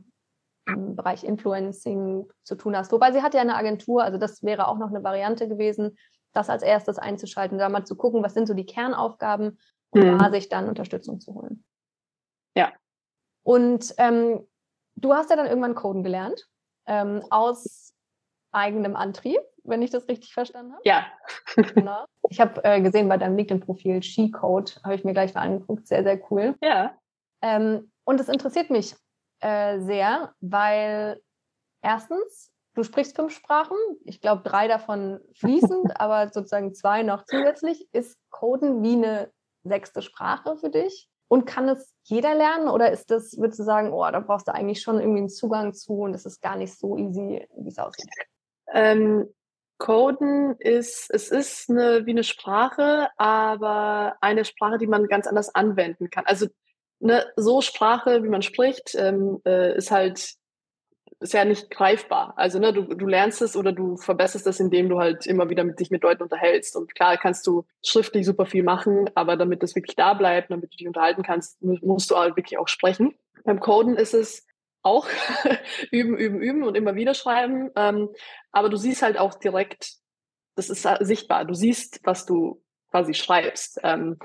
im 0.66 0.98
Bereich 0.98 1.24
Influencing 1.24 2.30
zu 2.44 2.56
tun 2.56 2.76
hast? 2.76 2.92
Wobei 2.92 3.14
sie 3.14 3.22
hat 3.22 3.34
ja 3.34 3.40
eine 3.40 3.56
Agentur, 3.56 4.04
also 4.04 4.18
das 4.18 4.44
wäre 4.44 4.68
auch 4.68 4.78
noch 4.78 4.90
eine 4.90 5.06
Variante 5.06 5.48
gewesen, 5.48 5.98
das 6.34 6.50
als 6.50 6.64
erstes 6.64 6.98
einzuschalten, 6.98 7.58
da 7.58 7.70
mal 7.70 7.86
zu 7.86 7.96
gucken, 7.96 8.24
was 8.24 8.34
sind 8.34 8.46
so 8.46 8.54
die 8.54 8.66
Kernaufgaben 8.66 9.58
und 9.92 10.04
mhm. 10.04 10.18
da 10.18 10.30
sich 10.32 10.50
dann 10.50 10.68
Unterstützung 10.68 11.22
zu 11.22 11.34
holen. 11.34 11.64
Ja. 12.54 12.74
Und 13.44 13.96
ähm, 13.98 14.46
du 14.98 15.14
hast 15.14 15.30
ja 15.30 15.38
dann 15.38 15.48
irgendwann 15.48 15.76
Coden 15.76 16.04
gelernt, 16.04 16.46
ähm, 16.88 17.24
aus 17.30 17.94
eigenem 18.52 18.98
Antrieb 18.98 19.40
wenn 19.66 19.82
ich 19.82 19.92
das 19.92 20.08
richtig 20.08 20.34
verstanden 20.34 20.74
habe. 20.74 20.82
Ja. 20.86 21.06
genau. 21.74 22.06
Ich 22.30 22.40
habe 22.40 22.64
äh, 22.64 22.82
gesehen 22.82 23.10
bei 23.10 23.18
deinem 23.18 23.36
LinkedIn-Profil 23.38 24.02
She-Code, 24.04 24.72
habe 24.84 24.96
ich 24.96 25.04
mir 25.04 25.14
gleich 25.14 25.34
mal 25.34 25.42
angeguckt, 25.42 25.88
sehr, 25.88 26.04
sehr 26.04 26.20
cool. 26.32 26.56
Ja. 26.62 26.98
Ähm, 27.42 27.92
und 28.04 28.20
es 28.20 28.30
interessiert 28.30 28.70
mich 28.70 28.96
äh, 29.40 29.80
sehr, 29.80 30.34
weil 30.42 31.22
erstens, 31.82 32.52
du 32.74 32.84
sprichst 32.84 33.16
fünf 33.16 33.34
Sprachen, 33.34 33.78
ich 34.04 34.22
glaube 34.22 34.44
drei 34.44 34.68
davon 34.68 35.20
fließend, 35.36 35.92
aber 36.00 36.30
sozusagen 36.32 36.74
zwei 36.74 37.04
noch 37.04 37.26
zusätzlich. 37.26 37.88
Ist 37.92 38.18
Coden 38.30 38.84
wie 38.84 38.94
eine 38.94 39.32
sechste 39.64 40.02
Sprache 40.02 40.58
für 40.58 40.70
dich? 40.70 41.10
Und 41.28 41.46
kann 41.46 41.68
es 41.68 41.96
jeder 42.04 42.36
lernen 42.36 42.68
oder 42.68 42.92
ist 42.92 43.10
das, 43.10 43.36
würdest 43.38 43.60
du 43.60 43.64
sagen, 43.64 43.92
oh, 43.92 44.04
da 44.12 44.20
brauchst 44.20 44.48
du 44.48 44.54
eigentlich 44.54 44.82
schon 44.82 45.00
irgendwie 45.00 45.22
einen 45.22 45.30
Zugang 45.30 45.74
zu 45.74 46.02
und 46.02 46.14
es 46.14 46.26
ist 46.26 46.40
gar 46.40 46.56
nicht 46.56 46.78
so 46.78 46.98
easy, 46.98 47.48
wie 47.58 47.68
es 47.68 47.80
aussieht? 47.80 48.08
Ähm, 48.72 49.34
Coden 49.78 50.56
ist, 50.60 51.10
es 51.12 51.30
ist 51.30 51.70
eine, 51.70 52.06
wie 52.06 52.12
eine 52.12 52.24
Sprache, 52.24 53.10
aber 53.18 54.16
eine 54.22 54.46
Sprache, 54.46 54.78
die 54.78 54.88
man 54.88 55.08
ganz 55.08 55.28
anders 55.28 55.54
anwenden 55.54 56.10
kann. 56.10 56.26
Also 56.26 56.48
ne, 57.00 57.26
so 57.36 57.62
Sprache, 57.62 58.24
wie 58.24 58.30
man 58.30 58.42
spricht, 58.42 58.96
ähm, 58.96 59.42
äh, 59.46 59.78
ist 59.78 59.92
halt 59.92 60.36
ist 61.20 61.34
ja 61.34 61.46
nicht 61.46 61.72
greifbar. 61.72 62.34
Also 62.36 62.60
ne, 62.60 62.74
du, 62.74 62.84
du 62.84 63.08
lernst 63.08 63.42
es 63.42 63.56
oder 63.56 63.72
du 63.72 63.98
verbesserst 63.98 64.48
es, 64.48 64.60
indem 64.60 64.90
du 64.90 65.00
halt 65.00 65.26
immer 65.26 65.50
wieder 65.50 65.64
mit 65.64 65.80
dich 65.80 65.90
mit 65.90 66.04
Leuten 66.04 66.24
unterhältst. 66.24 66.76
Und 66.76 66.94
klar 66.94 67.18
kannst 67.18 67.48
du 67.48 67.66
schriftlich 67.84 68.26
super 68.26 68.46
viel 68.46 68.64
machen, 68.64 69.10
aber 69.16 69.38
damit 69.38 69.64
das 69.64 69.76
wirklich 69.76 69.96
da 69.96 70.14
bleibt, 70.14 70.52
damit 70.52 70.74
du 70.74 70.78
dich 70.78 70.88
unterhalten 70.88 71.24
kannst, 71.24 71.62
musst 71.62 72.12
du 72.12 72.18
halt 72.18 72.36
wirklich 72.36 72.58
auch 72.58 72.68
sprechen. 72.68 73.16
Beim 73.44 73.60
Coden 73.60 73.96
ist 73.96 74.14
es 74.14 74.46
auch 74.86 75.08
üben, 75.92 76.18
üben, 76.18 76.40
üben 76.40 76.64
und 76.64 76.76
immer 76.76 76.96
wieder 76.96 77.14
schreiben. 77.14 77.72
Ähm, 77.76 78.10
aber 78.52 78.70
du 78.70 78.78
siehst 78.78 79.02
halt 79.02 79.18
auch 79.18 79.36
direkt, 79.36 79.94
das 80.56 80.70
ist 80.70 80.88
sichtbar. 81.02 81.46
Du 81.46 81.54
siehst, 81.54 82.00
was 82.04 82.26
du 82.26 82.62
quasi 82.96 83.14
schreibst. 83.14 83.80
Ähm, 83.84 84.18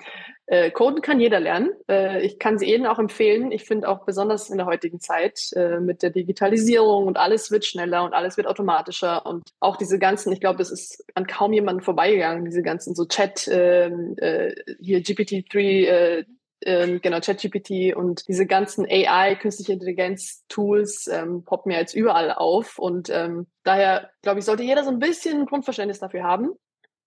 äh, 0.46 0.70
Coden 0.70 1.02
kann 1.02 1.18
jeder 1.18 1.40
lernen. 1.40 1.70
Äh, 1.88 2.24
ich 2.24 2.38
kann 2.38 2.56
sie 2.56 2.66
jedem 2.66 2.86
auch 2.86 3.00
empfehlen. 3.00 3.50
Ich 3.50 3.64
finde 3.64 3.88
auch 3.88 4.04
besonders 4.04 4.48
in 4.48 4.58
der 4.58 4.66
heutigen 4.66 5.00
Zeit 5.00 5.50
äh, 5.56 5.80
mit 5.80 6.02
der 6.02 6.10
Digitalisierung 6.10 7.08
und 7.08 7.16
alles 7.16 7.50
wird 7.50 7.64
schneller 7.64 8.04
und 8.04 8.14
alles 8.14 8.36
wird 8.36 8.46
automatischer 8.46 9.26
und 9.26 9.42
auch 9.58 9.76
diese 9.76 9.98
ganzen, 9.98 10.32
ich 10.32 10.40
glaube, 10.40 10.62
es 10.62 10.70
ist 10.70 11.04
an 11.14 11.26
kaum 11.26 11.52
jemanden 11.52 11.82
vorbeigegangen, 11.82 12.44
diese 12.44 12.62
ganzen 12.62 12.94
so 12.94 13.06
Chat, 13.06 13.48
ähm, 13.50 14.14
äh, 14.18 14.54
hier 14.80 15.00
GPT-3, 15.00 15.58
äh, 15.58 16.24
ähm, 16.62 17.00
genau, 17.02 17.20
ChatGPT 17.20 17.94
und 17.96 18.28
diese 18.28 18.46
ganzen 18.46 18.86
AI, 18.86 19.34
künstliche 19.36 19.72
Intelligenz-Tools 19.72 21.08
ähm, 21.08 21.44
poppen 21.44 21.72
ja 21.72 21.78
jetzt 21.78 21.94
überall 21.94 22.32
auf. 22.32 22.78
Und 22.78 23.08
ähm, 23.10 23.46
daher, 23.62 24.10
glaube 24.22 24.40
ich, 24.40 24.44
sollte 24.44 24.62
jeder 24.62 24.84
so 24.84 24.90
ein 24.90 24.98
bisschen 24.98 25.46
Grundverständnis 25.46 26.00
dafür 26.00 26.24
haben. 26.24 26.50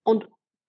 Und 0.03 0.27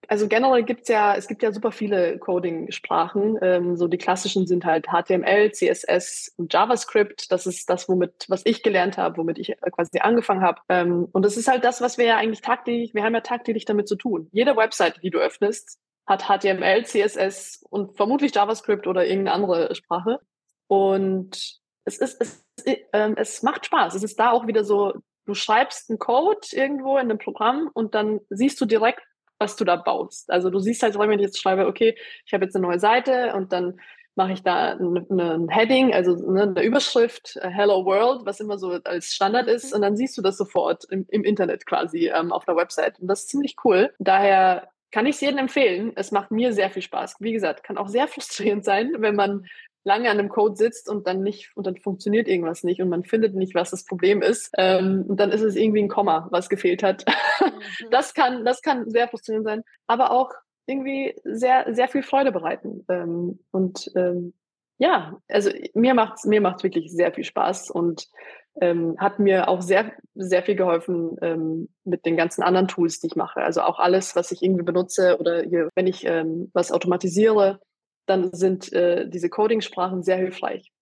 also 0.08 0.28
generell 0.28 0.64
gibt's 0.64 0.88
ja, 0.88 1.14
es 1.14 1.28
gibt 1.28 1.42
ja 1.42 1.52
super 1.52 1.72
viele 1.72 2.18
Coding-Sprachen. 2.18 3.38
Ähm, 3.42 3.76
so 3.76 3.88
die 3.88 3.98
klassischen 3.98 4.46
sind 4.46 4.64
halt 4.64 4.86
HTML, 4.86 5.52
CSS 5.52 6.34
und 6.36 6.52
JavaScript. 6.52 7.30
Das 7.32 7.46
ist 7.46 7.68
das, 7.70 7.88
womit, 7.88 8.26
was 8.28 8.42
ich 8.44 8.62
gelernt 8.62 8.98
habe, 8.98 9.16
womit 9.16 9.38
ich 9.38 9.54
quasi 9.72 9.98
angefangen 10.00 10.42
habe. 10.42 10.60
Ähm, 10.68 11.08
und 11.12 11.24
das 11.24 11.36
ist 11.36 11.48
halt 11.48 11.64
das, 11.64 11.80
was 11.80 11.98
wir 11.98 12.04
ja 12.04 12.16
eigentlich 12.16 12.42
tagtäglich, 12.42 12.94
wir 12.94 13.02
haben 13.02 13.14
ja 13.14 13.20
tagtäglich 13.20 13.64
damit 13.64 13.88
zu 13.88 13.96
tun. 13.96 14.28
Jede 14.32 14.56
Website, 14.56 15.00
die 15.02 15.10
du 15.10 15.18
öffnest, 15.18 15.78
hat 16.06 16.24
HTML, 16.24 16.84
CSS 16.84 17.64
und 17.70 17.96
vermutlich 17.96 18.34
JavaScript 18.34 18.86
oder 18.86 19.06
irgendeine 19.06 19.32
andere 19.32 19.74
Sprache. 19.74 20.18
Und 20.66 21.60
es 21.84 21.98
ist, 21.98 22.20
es, 22.20 22.44
äh, 22.64 23.14
es 23.16 23.42
macht 23.42 23.66
Spaß. 23.66 23.94
Es 23.94 24.02
ist 24.02 24.18
da 24.18 24.30
auch 24.30 24.46
wieder 24.46 24.64
so, 24.64 24.94
du 25.26 25.34
schreibst 25.34 25.90
einen 25.90 25.98
Code 25.98 26.46
irgendwo 26.52 26.96
in 26.96 27.10
einem 27.10 27.18
Programm 27.18 27.70
und 27.72 27.94
dann 27.94 28.20
siehst 28.30 28.60
du 28.60 28.66
direkt, 28.66 29.02
was 29.38 29.56
du 29.56 29.64
da 29.64 29.76
baust. 29.76 30.30
Also 30.30 30.50
du 30.50 30.58
siehst 30.58 30.82
halt, 30.82 30.98
wenn 30.98 31.12
ich 31.12 31.20
jetzt 31.20 31.40
schreibe, 31.40 31.66
okay, 31.66 31.96
ich 32.24 32.32
habe 32.32 32.44
jetzt 32.44 32.54
eine 32.54 32.66
neue 32.66 32.78
Seite 32.78 33.34
und 33.34 33.52
dann 33.52 33.80
mache 34.16 34.32
ich 34.32 34.42
da 34.42 34.78
ein 34.78 35.48
Heading, 35.48 35.92
also 35.92 36.14
ne, 36.14 36.42
eine 36.42 36.62
Überschrift, 36.62 37.36
äh, 37.36 37.48
Hello 37.48 37.84
World, 37.84 38.24
was 38.24 38.38
immer 38.38 38.58
so 38.58 38.78
als 38.84 39.12
Standard 39.12 39.48
ist, 39.48 39.74
und 39.74 39.82
dann 39.82 39.96
siehst 39.96 40.16
du 40.16 40.22
das 40.22 40.36
sofort 40.36 40.84
im, 40.90 41.04
im 41.08 41.24
Internet 41.24 41.66
quasi 41.66 42.08
ähm, 42.14 42.32
auf 42.32 42.44
der 42.44 42.54
Website. 42.54 43.00
Und 43.00 43.08
das 43.08 43.22
ist 43.22 43.30
ziemlich 43.30 43.56
cool. 43.64 43.92
Daher 43.98 44.68
kann 44.94 45.06
ich 45.06 45.16
es 45.16 45.22
jedem 45.22 45.38
empfehlen. 45.38 45.92
Es 45.96 46.12
macht 46.12 46.30
mir 46.30 46.52
sehr 46.52 46.70
viel 46.70 46.80
Spaß. 46.80 47.16
Wie 47.18 47.32
gesagt, 47.32 47.64
kann 47.64 47.78
auch 47.78 47.88
sehr 47.88 48.06
frustrierend 48.14 48.64
sein, 48.64 48.92
wenn 48.98 49.16
man 49.16 49.44
lange 49.82 50.08
an 50.08 50.20
einem 50.20 50.28
Code 50.28 50.54
sitzt 50.54 50.88
und 50.88 51.08
dann 51.08 51.20
nicht 51.20 51.50
und 51.56 51.66
dann 51.66 51.76
funktioniert 51.76 52.28
irgendwas 52.28 52.62
nicht 52.62 52.80
und 52.80 52.88
man 52.88 53.02
findet 53.02 53.34
nicht, 53.34 53.56
was 53.56 53.72
das 53.72 53.84
Problem 53.84 54.22
ist. 54.22 54.52
Ähm, 54.56 55.04
und 55.08 55.18
dann 55.18 55.32
ist 55.32 55.42
es 55.42 55.56
irgendwie 55.56 55.82
ein 55.82 55.88
Komma, 55.88 56.28
was 56.30 56.48
gefehlt 56.48 56.82
hat. 56.84 57.04
Mhm. 57.40 57.50
Das 57.90 58.14
kann, 58.14 58.44
das 58.44 58.62
kann 58.62 58.88
sehr 58.88 59.08
frustrierend 59.08 59.44
sein, 59.44 59.62
aber 59.88 60.12
auch 60.12 60.30
irgendwie 60.66 61.14
sehr, 61.24 61.74
sehr 61.74 61.88
viel 61.88 62.04
Freude 62.04 62.30
bereiten. 62.30 62.84
Ähm, 62.88 63.40
und 63.50 63.90
ähm, 63.96 64.32
ja, 64.78 65.18
also 65.28 65.50
mir 65.74 65.94
macht's 65.94 66.24
mir 66.24 66.40
macht's 66.40 66.62
wirklich 66.62 66.92
sehr 66.92 67.12
viel 67.12 67.24
Spaß 67.24 67.70
und 67.70 68.06
ähm, 68.60 68.96
hat 68.98 69.18
mir 69.18 69.48
auch 69.48 69.62
sehr, 69.62 69.92
sehr 70.14 70.42
viel 70.42 70.54
geholfen 70.54 71.16
ähm, 71.22 71.68
mit 71.84 72.06
den 72.06 72.16
ganzen 72.16 72.42
anderen 72.42 72.68
Tools, 72.68 73.00
die 73.00 73.08
ich 73.08 73.16
mache. 73.16 73.40
Also 73.40 73.62
auch 73.62 73.78
alles, 73.78 74.14
was 74.16 74.30
ich 74.30 74.42
irgendwie 74.42 74.64
benutze 74.64 75.18
oder 75.18 75.42
hier, 75.42 75.70
wenn 75.74 75.86
ich 75.86 76.04
ähm, 76.04 76.50
was 76.52 76.72
automatisiere, 76.72 77.60
dann 78.06 78.32
sind 78.32 78.72
äh, 78.72 79.08
diese 79.08 79.30
Coding-Sprachen 79.30 80.02
sehr 80.02 80.16
hilfreich 80.16 80.73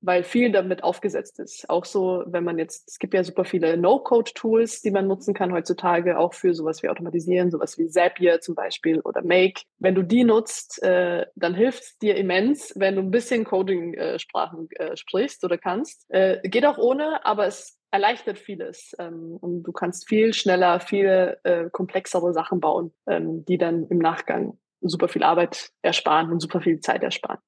weil 0.00 0.24
viel 0.24 0.50
damit 0.50 0.82
aufgesetzt 0.82 1.38
ist. 1.38 1.68
Auch 1.68 1.84
so, 1.84 2.22
wenn 2.26 2.44
man 2.44 2.58
jetzt, 2.58 2.88
es 2.88 2.98
gibt 2.98 3.14
ja 3.14 3.22
super 3.22 3.44
viele 3.44 3.76
No-Code-Tools, 3.76 4.82
die 4.82 4.90
man 4.90 5.06
nutzen 5.06 5.34
kann 5.34 5.52
heutzutage, 5.52 6.18
auch 6.18 6.34
für 6.34 6.54
sowas 6.54 6.82
wie 6.82 6.88
Automatisieren, 6.88 7.50
sowas 7.50 7.78
wie 7.78 7.88
Zapier 7.88 8.40
zum 8.40 8.54
Beispiel 8.54 9.00
oder 9.00 9.22
Make. 9.22 9.62
Wenn 9.78 9.94
du 9.94 10.02
die 10.02 10.24
nutzt, 10.24 10.82
äh, 10.82 11.26
dann 11.34 11.54
hilft 11.54 11.82
es 11.82 11.98
dir 11.98 12.16
immens, 12.16 12.72
wenn 12.76 12.96
du 12.96 13.02
ein 13.02 13.10
bisschen 13.10 13.44
Coding-Sprachen 13.44 14.68
äh, 14.72 14.96
sprichst 14.96 15.44
oder 15.44 15.58
kannst. 15.58 16.06
Äh, 16.08 16.40
geht 16.48 16.64
auch 16.64 16.78
ohne, 16.78 17.24
aber 17.24 17.46
es 17.46 17.78
erleichtert 17.90 18.38
vieles 18.38 18.94
ähm, 18.98 19.36
und 19.40 19.64
du 19.64 19.72
kannst 19.72 20.08
viel 20.08 20.32
schneller, 20.32 20.80
viel 20.80 21.36
äh, 21.42 21.68
komplexere 21.70 22.32
Sachen 22.32 22.60
bauen, 22.60 22.92
ähm, 23.06 23.44
die 23.44 23.58
dann 23.58 23.86
im 23.88 23.98
Nachgang 23.98 24.58
super 24.80 25.08
viel 25.08 25.22
Arbeit 25.22 25.70
ersparen 25.82 26.30
und 26.30 26.40
super 26.40 26.60
viel 26.60 26.80
Zeit 26.80 27.02
ersparen. 27.02 27.38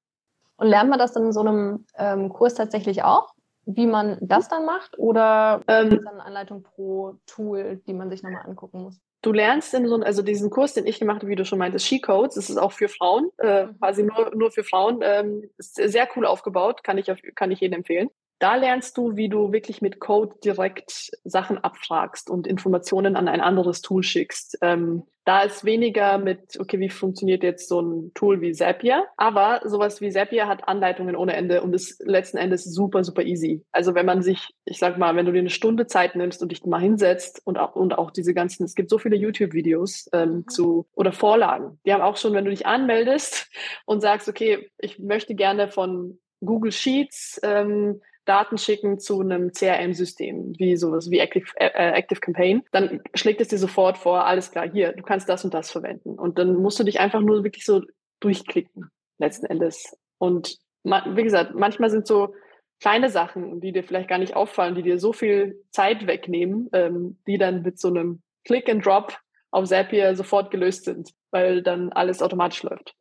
Und 0.57 0.67
lernt 0.67 0.89
man 0.89 0.99
das 0.99 1.13
dann 1.13 1.25
in 1.25 1.33
so 1.33 1.41
einem 1.41 1.85
ähm, 1.97 2.29
Kurs 2.29 2.53
tatsächlich 2.53 3.03
auch, 3.03 3.33
wie 3.65 3.87
man 3.87 4.17
das 4.21 4.49
dann 4.49 4.65
macht? 4.65 4.97
Oder 4.97 5.61
ähm, 5.67 5.91
ist 5.91 6.05
dann 6.05 6.13
eine 6.15 6.25
Anleitung 6.25 6.63
pro 6.63 7.15
Tool, 7.25 7.81
die 7.87 7.93
man 7.93 8.09
sich 8.09 8.23
nochmal 8.23 8.45
angucken 8.45 8.83
muss? 8.83 8.99
Du 9.21 9.31
lernst 9.31 9.73
in 9.73 9.87
so 9.87 9.95
also 9.95 10.21
diesen 10.21 10.49
Kurs, 10.49 10.73
den 10.73 10.85
ich 10.85 10.99
gemacht 10.99 11.17
habe, 11.17 11.29
wie 11.29 11.35
du 11.35 11.45
schon 11.45 11.57
meintest, 11.57 11.87
She-Codes, 11.87 12.35
das 12.35 12.49
ist 12.49 12.57
auch 12.57 12.73
für 12.73 12.89
Frauen, 12.89 13.29
äh, 13.37 13.67
mhm. 13.67 13.79
quasi 13.79 14.03
nur, 14.03 14.35
nur 14.35 14.51
für 14.51 14.65
Frauen, 14.65 14.99
ähm, 15.01 15.49
ist 15.57 15.75
sehr 15.75 16.09
cool 16.15 16.25
aufgebaut, 16.25 16.83
kann 16.83 16.97
ich, 16.97 17.09
kann 17.35 17.49
ich 17.49 17.61
jedem 17.61 17.77
empfehlen. 17.77 18.09
Da 18.43 18.57
lernst 18.57 18.97
du, 18.97 19.15
wie 19.15 19.29
du 19.29 19.53
wirklich 19.53 19.81
mit 19.81 20.01
Code 20.01 20.35
direkt 20.43 21.11
Sachen 21.23 21.59
abfragst 21.59 22.29
und 22.29 22.45
Informationen 22.45 23.15
an 23.15 23.29
ein 23.29 23.39
anderes 23.39 23.79
Tool 23.79 24.03
schickst. 24.03 24.57
Ähm, 24.61 25.03
da 25.23 25.43
ist 25.43 25.63
weniger 25.63 26.17
mit, 26.17 26.59
okay, 26.59 26.77
wie 26.81 26.89
funktioniert 26.89 27.41
jetzt 27.41 27.69
so 27.69 27.79
ein 27.79 28.11
Tool 28.13 28.41
wie 28.41 28.51
Zapier? 28.51 29.05
Aber 29.15 29.61
sowas 29.63 30.01
wie 30.01 30.11
Zapier 30.11 30.49
hat 30.49 30.67
Anleitungen 30.67 31.15
ohne 31.15 31.37
Ende 31.37 31.61
und 31.61 31.73
ist 31.73 32.05
letzten 32.05 32.35
Endes 32.35 32.65
super, 32.65 33.05
super 33.05 33.21
easy. 33.21 33.63
Also 33.71 33.95
wenn 33.95 34.05
man 34.05 34.21
sich, 34.21 34.49
ich 34.65 34.77
sag 34.77 34.97
mal, 34.97 35.15
wenn 35.15 35.25
du 35.25 35.31
dir 35.31 35.39
eine 35.39 35.49
Stunde 35.49 35.87
Zeit 35.87 36.17
nimmst 36.17 36.43
und 36.43 36.51
dich 36.51 36.65
mal 36.65 36.81
hinsetzt 36.81 37.41
und 37.45 37.57
auch, 37.57 37.77
und 37.77 37.97
auch 37.97 38.11
diese 38.11 38.33
ganzen, 38.33 38.65
es 38.65 38.75
gibt 38.75 38.89
so 38.89 38.97
viele 38.97 39.15
YouTube-Videos 39.15 40.09
ähm, 40.11 40.29
mhm. 40.29 40.47
zu 40.49 40.85
oder 40.95 41.13
Vorlagen. 41.13 41.79
Die 41.85 41.93
haben 41.93 42.01
auch 42.01 42.17
schon, 42.17 42.33
wenn 42.33 42.43
du 42.43 42.51
dich 42.51 42.65
anmeldest 42.65 43.49
und 43.85 44.01
sagst, 44.01 44.27
okay, 44.27 44.69
ich 44.79 44.99
möchte 44.99 45.33
gerne 45.33 45.69
von 45.69 46.19
Google 46.41 46.73
Sheets 46.73 47.39
ähm, 47.41 48.01
Daten 48.25 48.57
schicken 48.57 48.99
zu 48.99 49.19
einem 49.19 49.51
CRM-System, 49.51 50.53
wie 50.57 50.75
sowas 50.77 51.09
wie 51.09 51.19
Active, 51.19 51.45
äh, 51.55 51.67
äh, 51.67 51.91
Active 51.97 52.19
Campaign, 52.19 52.63
dann 52.71 53.01
schlägt 53.13 53.41
es 53.41 53.49
dir 53.49 53.57
sofort 53.57 53.97
vor, 53.97 54.25
alles 54.25 54.51
klar, 54.51 54.69
hier, 54.69 54.93
du 54.93 55.03
kannst 55.03 55.27
das 55.27 55.43
und 55.43 55.53
das 55.53 55.71
verwenden. 55.71 56.17
Und 56.17 56.39
dann 56.39 56.55
musst 56.55 56.79
du 56.79 56.83
dich 56.83 56.99
einfach 56.99 57.21
nur 57.21 57.43
wirklich 57.43 57.65
so 57.65 57.81
durchklicken, 58.19 58.89
letzten 59.17 59.45
Endes. 59.47 59.97
Und 60.17 60.57
wie 60.83 61.23
gesagt, 61.23 61.55
manchmal 61.55 61.89
sind 61.89 62.07
so 62.07 62.33
kleine 62.79 63.09
Sachen, 63.09 63.61
die 63.61 63.71
dir 63.71 63.83
vielleicht 63.83 64.09
gar 64.09 64.17
nicht 64.17 64.35
auffallen, 64.35 64.75
die 64.75 64.83
dir 64.83 64.99
so 64.99 65.13
viel 65.13 65.61
Zeit 65.71 66.05
wegnehmen, 66.07 66.69
ähm, 66.73 67.17
die 67.27 67.37
dann 67.37 67.61
mit 67.61 67.79
so 67.79 67.87
einem 67.87 68.21
Click 68.45 68.69
and 68.69 68.85
Drop 68.85 69.17
auf 69.51 69.65
Zapier 69.65 70.15
sofort 70.15 70.51
gelöst 70.51 70.85
sind, 70.85 71.11
weil 71.31 71.61
dann 71.61 71.91
alles 71.93 72.21
automatisch 72.21 72.63
läuft. 72.63 72.95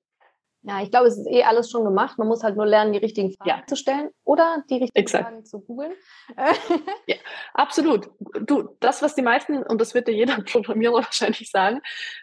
Ja, 0.65 0.81
ich 0.81 0.93
glaube, 0.93 1.09
es 1.09 1.19
ist 1.19 1.27
eh 1.27 1.43
alles 1.43 1.71
schon 1.71 1.85
gemacht. 1.85 2.19
Man 2.19 2.29
muss 2.29 2.45
halt 2.45 2.57
nur 2.57 2.67
lernen, 2.67 2.93
die 2.93 2.99
richtigen 2.99 3.33
Fragen 3.33 3.51
ja. 3.51 3.67
zu 3.67 3.75
stellen 3.75 4.11
oder 4.23 4.63
die 4.71 4.75
richtigen 4.75 4.97
Exakt. 4.97 5.25
Fragen 5.25 5.45
zu 5.45 5.61
googeln. 5.61 5.93
ja, 7.07 7.17
absolut. 7.53 8.09
Du, 8.47 8.69
das, 8.79 9.03
was 9.03 9.17
die 9.17 9.23
meisten, 9.23 9.65
und 9.65 9.81
das 9.81 9.93
wird 9.95 10.07
dir 10.07 10.15
jeder 10.15 10.37
Programmierer 10.53 10.95
wahrscheinlich 10.95 11.51
sagen, 11.51 11.81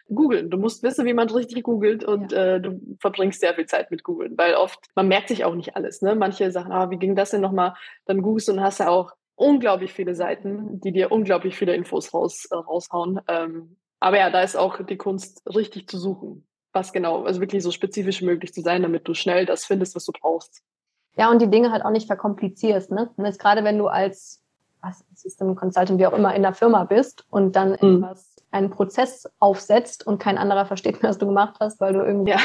googeln. 0.08 0.48
Du 0.48 0.56
musst 0.56 0.82
wissen, 0.82 1.04
wie 1.04 1.12
man 1.12 1.28
richtig 1.28 1.64
googelt 1.64 2.02
und 2.02 2.32
ja. 2.32 2.56
äh, 2.56 2.60
du 2.62 2.80
verbringst 2.98 3.40
sehr 3.40 3.54
viel 3.54 3.66
Zeit 3.66 3.90
mit 3.90 4.04
googeln, 4.04 4.38
weil 4.38 4.54
oft, 4.54 4.78
man 4.94 5.08
merkt 5.08 5.28
sich 5.28 5.44
auch 5.44 5.54
nicht 5.54 5.76
alles. 5.76 6.00
Ne? 6.00 6.14
Manche 6.14 6.50
sagen, 6.50 6.72
ah, 6.72 6.90
wie 6.90 6.98
ging 6.98 7.14
das 7.14 7.30
denn 7.30 7.42
nochmal? 7.42 7.74
Dann 8.06 8.22
googelst 8.22 8.48
du 8.48 8.52
und 8.52 8.62
hast 8.62 8.80
ja 8.80 8.88
auch 8.88 9.12
unglaublich 9.34 9.92
viele 9.92 10.14
Seiten, 10.14 10.80
die 10.80 10.92
dir 10.92 11.12
unglaublich 11.12 11.56
viele 11.56 11.74
Infos 11.74 12.14
raus, 12.14 12.46
äh, 12.50 12.54
raushauen. 12.54 13.20
Ähm, 13.28 13.76
aber 13.98 14.16
ja, 14.16 14.30
da 14.30 14.40
ist 14.40 14.56
auch 14.56 14.82
die 14.82 14.96
Kunst, 14.96 15.42
richtig 15.46 15.88
zu 15.88 15.98
suchen 15.98 16.46
was 16.72 16.92
genau, 16.92 17.24
also 17.24 17.40
wirklich 17.40 17.62
so 17.62 17.70
spezifisch 17.70 18.22
möglich 18.22 18.52
zu 18.52 18.62
sein, 18.62 18.82
damit 18.82 19.06
du 19.08 19.14
schnell 19.14 19.46
das 19.46 19.64
findest, 19.64 19.94
was 19.96 20.04
du 20.04 20.12
brauchst. 20.12 20.62
Ja, 21.16 21.30
und 21.30 21.42
die 21.42 21.50
Dinge 21.50 21.72
halt 21.72 21.84
auch 21.84 21.90
nicht 21.90 22.06
verkomplizierst, 22.06 22.90
ne? 22.92 23.10
Und 23.16 23.26
jetzt 23.26 23.40
gerade 23.40 23.64
wenn 23.64 23.78
du 23.78 23.88
als 23.88 24.42
was, 24.82 25.04
System 25.14 25.54
Consultant, 25.56 25.98
wie 25.98 26.06
auch 26.06 26.12
immer, 26.12 26.34
in 26.34 26.42
der 26.42 26.54
Firma 26.54 26.84
bist 26.84 27.26
und 27.30 27.56
dann 27.56 27.76
mhm. 27.80 28.04
etwas, 28.04 28.36
einen 28.50 28.70
Prozess 28.70 29.28
aufsetzt 29.38 30.06
und 30.06 30.18
kein 30.18 30.38
anderer 30.38 30.66
versteht 30.66 31.02
mehr, 31.02 31.10
was 31.10 31.18
du 31.18 31.26
gemacht 31.26 31.56
hast, 31.60 31.80
weil 31.80 31.92
du 31.92 32.00
irgendwie 32.00 32.32
ja. 32.32 32.38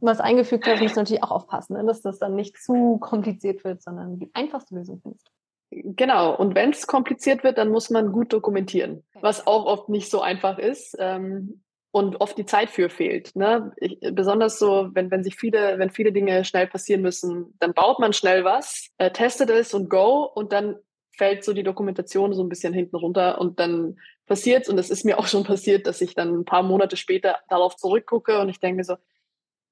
was 0.00 0.20
eingefügt 0.20 0.66
hast, 0.66 0.80
musst 0.80 0.96
du 0.96 1.00
natürlich 1.00 1.22
auch 1.22 1.30
aufpassen, 1.30 1.76
ne? 1.76 1.84
dass 1.84 2.02
das 2.02 2.18
dann 2.18 2.34
nicht 2.34 2.56
zu 2.58 2.98
kompliziert 2.98 3.64
wird, 3.64 3.82
sondern 3.82 4.18
die 4.18 4.30
einfachste 4.34 4.74
Lösung 4.74 5.00
findest. 5.02 5.30
Genau, 5.70 6.34
und 6.36 6.54
wenn 6.54 6.70
es 6.70 6.86
kompliziert 6.86 7.42
wird, 7.42 7.58
dann 7.58 7.70
muss 7.70 7.90
man 7.90 8.12
gut 8.12 8.32
dokumentieren, 8.32 9.02
was 9.20 9.48
auch 9.48 9.66
oft 9.66 9.88
nicht 9.88 10.10
so 10.10 10.20
einfach 10.20 10.58
ist 10.58 10.96
ähm, 11.00 11.60
und 11.96 12.20
oft 12.20 12.36
die 12.36 12.44
Zeit 12.44 12.68
für 12.68 12.90
fehlt. 12.90 13.34
Ne? 13.36 13.72
Ich, 13.78 13.98
besonders 14.12 14.58
so, 14.58 14.90
wenn, 14.92 15.10
wenn 15.10 15.24
sich 15.24 15.34
viele, 15.34 15.78
wenn 15.78 15.88
viele 15.88 16.12
Dinge 16.12 16.44
schnell 16.44 16.66
passieren 16.66 17.00
müssen, 17.00 17.54
dann 17.58 17.72
baut 17.72 18.00
man 18.00 18.12
schnell 18.12 18.44
was, 18.44 18.90
äh, 18.98 19.10
testet 19.10 19.48
es 19.48 19.72
und 19.72 19.88
go 19.88 20.24
und 20.24 20.52
dann 20.52 20.76
fällt 21.16 21.42
so 21.42 21.54
die 21.54 21.62
Dokumentation 21.62 22.34
so 22.34 22.42
ein 22.42 22.50
bisschen 22.50 22.74
hinten 22.74 22.96
runter 22.96 23.40
und 23.40 23.58
dann 23.58 23.96
passiert 24.26 24.68
und 24.68 24.76
es 24.76 24.90
ist 24.90 25.06
mir 25.06 25.18
auch 25.18 25.26
schon 25.26 25.44
passiert, 25.44 25.86
dass 25.86 26.02
ich 26.02 26.14
dann 26.14 26.40
ein 26.40 26.44
paar 26.44 26.62
Monate 26.62 26.98
später 26.98 27.38
darauf 27.48 27.76
zurückgucke 27.76 28.40
und 28.40 28.50
ich 28.50 28.60
denke 28.60 28.84
so, 28.84 28.96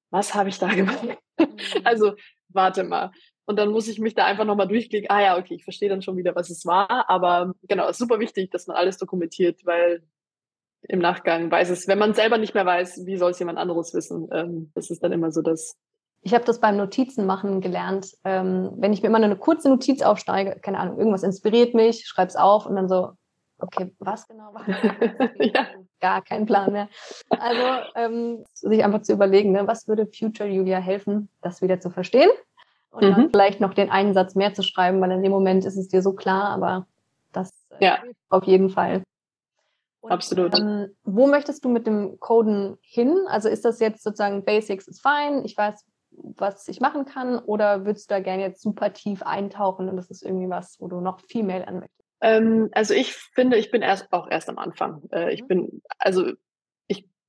was 0.09 0.35
habe 0.35 0.49
ich 0.49 0.59
da 0.59 0.68
gemacht? 0.68 1.05
Mhm. 1.39 1.47
also 1.85 2.14
warte 2.49 2.85
mal. 2.85 3.11
Und 3.45 3.59
dann 3.59 3.70
muss 3.70 3.87
ich 3.87 3.99
mich 3.99 4.14
da 4.14 4.25
einfach 4.25 4.47
nochmal 4.47 4.68
durchklicken. 4.68 5.11
Ah 5.11 5.20
ja, 5.20 5.37
okay, 5.37 5.57
ich 5.57 5.64
verstehe 5.64 5.91
dann 5.91 6.01
schon 6.01 6.16
wieder, 6.16 6.35
was 6.35 6.49
es 6.49 6.64
war. 6.64 7.11
Aber 7.11 7.53
genau, 7.64 7.85
es 7.85 7.91
ist 7.91 7.99
super 7.99 8.18
wichtig, 8.18 8.51
dass 8.51 8.66
man 8.66 8.79
alles 8.79 8.97
dokumentiert, 8.97 9.66
weil 9.66 10.03
im 10.89 10.99
Nachgang 10.99 11.51
weiß 11.51 11.70
es, 11.70 11.89
wenn 11.89 11.99
man 11.99 12.14
selber 12.14 12.39
nicht 12.39 12.55
mehr 12.55 12.66
weiß, 12.66 13.07
wie 13.07 13.16
soll 13.16 13.30
es 13.30 13.39
jemand 13.39 13.59
anderes 13.59 13.95
wissen? 13.95 14.28
Ähm, 14.32 14.70
das 14.74 14.91
ist 14.91 15.03
dann 15.03 15.12
immer 15.12 15.32
so 15.32 15.43
das. 15.43 15.76
Ich 16.22 16.35
habe 16.35 16.45
das 16.45 16.61
beim 16.61 16.76
Notizen 16.76 17.26
machen 17.26 17.61
gelernt. 17.61 18.12
Ähm, 18.24 18.70
wenn 18.76 18.93
ich 18.93 19.03
mir 19.03 19.09
immer 19.09 19.18
nur 19.18 19.26
eine 19.26 19.37
kurze 19.37 19.68
Notiz 19.68 20.03
aufsteige, 20.03 20.59
keine 20.61 20.78
Ahnung, 20.78 20.99
irgendwas 20.99 21.22
inspiriert 21.22 21.74
mich, 21.74 22.07
schreibe 22.07 22.28
es 22.28 22.37
auf 22.37 22.66
und 22.66 22.76
dann 22.76 22.89
so, 22.89 23.11
okay, 23.59 23.93
was 23.99 24.26
genau 24.26 24.55
war 24.55 24.64
ja. 25.39 25.66
Gar 26.01 26.22
kein 26.22 26.47
Plan 26.47 26.72
mehr. 26.72 26.89
Also 27.30 27.62
ähm, 27.95 28.45
sich 28.55 28.85
einfach 28.85 29.03
zu 29.03 29.12
überlegen, 29.12 29.53
ne, 29.53 29.66
was 29.66 29.89
würde 29.89 30.07
Future 30.07 30.49
Julia 30.49 30.78
helfen, 30.78 31.28
das 31.43 31.62
wieder 31.62 31.80
zu 31.80 31.91
verstehen 31.91 32.30
und 32.91 33.05
mhm. 33.05 33.11
dann 33.11 33.30
vielleicht 33.30 33.61
noch 33.61 33.74
den 33.74 33.91
einen 33.91 34.14
Satz 34.14 34.35
mehr 34.35 34.55
zu 34.55 34.62
schreiben, 34.62 35.01
weil 35.01 35.11
in 35.11 35.22
dem 35.22 35.32
Moment 35.32 35.64
ist 35.64 35.76
es 35.76 35.89
dir 35.89 36.03
so 36.03 36.12
klar, 36.12 36.51
aber 36.51 36.87
das 37.32 37.51
äh, 37.78 37.85
ja. 37.85 37.99
auf 38.28 38.45
jeden 38.45 38.70
Fall. 38.70 39.03
Und, 40.05 40.12
Absolut. 40.12 40.59
Ähm, 40.59 40.94
wo 41.05 41.26
möchtest 41.26 41.64
du 41.64 41.70
mit 41.70 41.86
dem 41.86 42.20
Coden 42.20 42.76
hin? 42.82 43.16
Also 43.26 43.48
ist 43.48 43.64
das 43.64 43.80
jetzt 43.80 44.02
sozusagen 44.02 44.44
Basics 44.44 44.86
ist 44.86 45.00
fine, 45.00 45.42
ich 45.44 45.57
weiß, 45.57 45.84
was 46.11 46.68
ich 46.68 46.80
machen 46.80 47.07
kann, 47.07 47.38
oder 47.38 47.86
würdest 47.86 48.11
du 48.11 48.14
da 48.14 48.20
gerne 48.20 48.42
jetzt 48.42 48.61
super 48.61 48.92
tief 48.92 49.22
eintauchen 49.22 49.88
und 49.88 49.96
das 49.96 50.11
ist 50.11 50.22
irgendwie 50.22 50.50
was, 50.50 50.76
wo 50.78 50.88
du 50.88 51.00
noch 51.00 51.20
viel 51.20 51.42
mehr 51.42 51.61
lernen 51.61 51.80
möchtest? 51.80 52.05
Ähm, 52.20 52.68
also 52.72 52.92
ich 52.92 53.14
finde, 53.14 53.57
ich 53.57 53.70
bin 53.70 53.80
erst 53.80 54.12
auch 54.12 54.30
erst 54.30 54.50
am 54.50 54.59
Anfang. 54.59 55.02
Äh, 55.11 55.32
ich 55.32 55.42
mhm. 55.42 55.48
bin, 55.48 55.82
also 55.98 56.32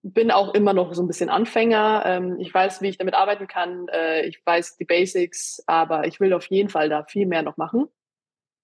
bin 0.05 0.30
auch 0.30 0.53
immer 0.53 0.73
noch 0.73 0.93
so 0.93 1.01
ein 1.01 1.07
bisschen 1.07 1.30
Anfänger. 1.30 2.03
Ähm, 2.05 2.38
ich 2.39 2.53
weiß, 2.53 2.82
wie 2.82 2.89
ich 2.89 2.97
damit 2.99 3.15
arbeiten 3.15 3.47
kann. 3.47 3.88
Äh, 3.88 4.28
ich 4.28 4.39
weiß 4.45 4.78
die 4.78 4.86
Basics, 4.86 5.63
aber 5.65 6.05
ich 6.05 6.19
will 6.19 6.32
auf 6.34 6.45
jeden 6.47 6.69
Fall 6.69 6.89
da 6.89 7.03
viel 7.05 7.26
mehr 7.26 7.41
noch 7.41 7.57
machen. 7.57 7.88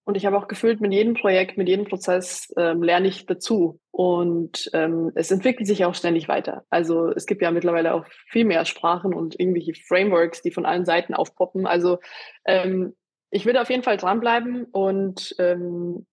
Und 0.04 0.18
ich 0.18 0.26
habe 0.26 0.38
auch 0.38 0.48
gefühlt, 0.48 0.82
mit 0.82 0.94
jedem 0.94 1.14
Projekt, 1.14 1.58
mit 1.58 1.68
jedem 1.68 1.86
Prozess 1.86 2.52
ähm, 2.58 2.82
lerne 2.82 3.08
ich 3.08 3.26
dazu. 3.28 3.80
Und 3.92 4.70
ähm, 4.74 5.12
es 5.16 5.30
entwickelt 5.30 5.68
sich 5.68 5.86
auch 5.86 5.94
ständig 5.94 6.28
weiter. 6.28 6.64
Also 6.70 7.10
es 7.10 7.28
gibt 7.28 7.42
ja 7.42 7.52
mittlerweile 7.52 7.94
auch 7.94 8.06
viel 8.28 8.46
mehr 8.46 8.66
Sprachen 8.66 9.14
und 9.14 9.40
irgendwelche 9.40 9.74
Frameworks, 9.76 10.42
die 10.42 10.52
von 10.52 10.66
allen 10.66 10.86
Seiten 10.86 11.14
aufpoppen. 11.14 11.68
Also 11.68 12.00
ähm, 12.46 12.96
ich 13.30 13.46
will 13.46 13.58
auf 13.58 13.70
jeden 13.70 13.84
Fall 13.84 13.98
dranbleiben 13.98 14.66
und 14.66 15.36
ähm, 15.38 16.08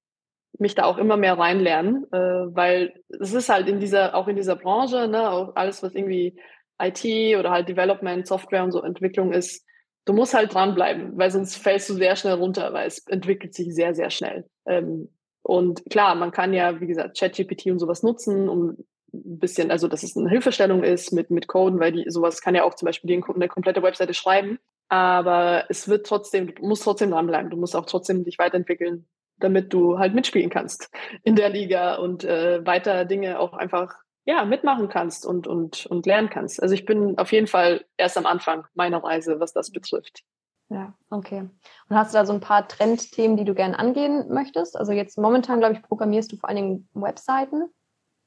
mich 0.59 0.75
da 0.75 0.85
auch 0.85 0.99
immer 0.99 1.17
mehr 1.17 1.39
reinlernen, 1.39 2.05
äh, 2.13 2.19
weil 2.19 3.03
es 3.21 3.33
ist 3.33 3.49
halt 3.49 3.69
in 3.69 3.81
dieser, 3.81 4.15
auch 4.15 4.29
in 4.29 4.37
dieser 4.37 4.57
Branche, 4.57 5.09
ne, 5.09 5.31
auch 5.31 5.57
alles, 5.57 5.83
was 5.83 5.95
irgendwie 5.95 6.39
IT 6.81 7.05
oder 7.39 7.51
halt 7.51 7.69
Development, 7.69 8.27
Software 8.27 8.65
und 8.65 8.73
so 8.73 8.83
Entwicklung 8.83 9.33
ist, 9.33 9.67
du 10.09 10.15
musst 10.15 10.35
halt 10.35 10.55
dranbleiben, 10.55 11.19
weil 11.19 11.31
sonst 11.31 11.57
fällst 11.57 11.89
du 11.91 11.95
sehr 11.95 12.17
schnell 12.17 12.35
runter, 12.35 12.73
weil 12.73 12.87
es 12.87 13.07
entwickelt 13.07 13.55
sich 13.55 13.75
sehr, 13.75 13.95
sehr 13.95 14.11
schnell. 14.11 14.49
Ähm, 14.67 15.09
und 15.43 15.83
klar, 15.91 16.15
man 16.15 16.31
kann 16.31 16.53
ja, 16.55 16.81
wie 16.81 16.87
gesagt, 16.87 17.19
ChatGPT 17.19 17.67
und 17.67 17.79
sowas 17.79 18.03
nutzen, 18.03 18.49
um 18.49 18.77
ein 19.13 19.39
bisschen, 19.39 19.71
also 19.71 19.89
dass 19.89 20.03
es 20.03 20.17
eine 20.17 20.29
Hilfestellung 20.29 20.83
ist 20.83 21.13
mit, 21.13 21.31
mit 21.31 21.47
Coden, 21.47 21.81
weil 21.81 21.93
die, 21.93 22.05
sowas 22.09 22.41
kann 22.41 22.55
ja 22.55 22.65
auch 22.65 22.75
zum 22.75 22.87
Beispiel 22.87 23.09
die, 23.09 23.23
eine 23.35 23.49
komplette 23.49 23.83
Webseite 23.83 24.15
schreiben. 24.15 24.59
Aber 24.89 25.65
es 25.69 25.89
wird 25.89 26.07
trotzdem, 26.07 26.55
du 26.55 26.67
musst 26.67 26.85
trotzdem 26.85 27.11
dranbleiben, 27.11 27.51
du 27.51 27.57
musst 27.59 27.77
auch 27.77 27.87
trotzdem 27.87 28.25
dich 28.25 28.39
weiterentwickeln 28.39 29.07
damit 29.41 29.73
du 29.73 29.99
halt 29.99 30.15
mitspielen 30.15 30.51
kannst 30.51 30.91
in 31.23 31.37
der 31.37 31.49
Liga 31.49 31.97
und 31.97 32.25
äh, 32.25 32.65
weiter 32.67 33.05
Dinge 33.05 33.39
auch 33.39 33.53
einfach 33.53 33.95
ja 34.29 34.45
mitmachen 34.45 34.91
kannst 34.91 35.25
und 35.25 35.47
und 35.47 35.87
und 35.87 36.05
lernen 36.05 36.29
kannst. 36.29 36.63
Also 36.63 36.75
ich 36.75 36.85
bin 36.85 37.17
auf 37.17 37.33
jeden 37.33 37.47
Fall 37.47 37.87
erst 37.97 38.19
am 38.19 38.27
Anfang 38.27 38.67
meiner 38.75 39.03
Reise, 39.03 39.41
was 39.41 39.55
das 39.55 39.71
betrifft. 39.71 40.23
Ja, 40.69 40.93
okay. 41.09 41.49
Und 41.89 41.97
hast 41.97 42.13
du 42.13 42.19
da 42.19 42.27
so 42.27 42.35
ein 42.35 42.41
paar 42.41 42.69
Trendthemen, 42.69 43.39
die 43.39 43.47
du 43.47 43.55
gerne 43.55 43.79
angehen 43.79 44.27
möchtest? 44.29 44.77
Also 44.77 44.93
jetzt 44.93 45.17
momentan, 45.17 45.61
glaube 45.61 45.75
ich, 45.75 45.83
programmierst 45.83 46.31
du 46.31 46.37
vor 46.37 46.51
allen 46.51 46.57
Dingen 46.57 46.89
Webseiten. 46.93 47.71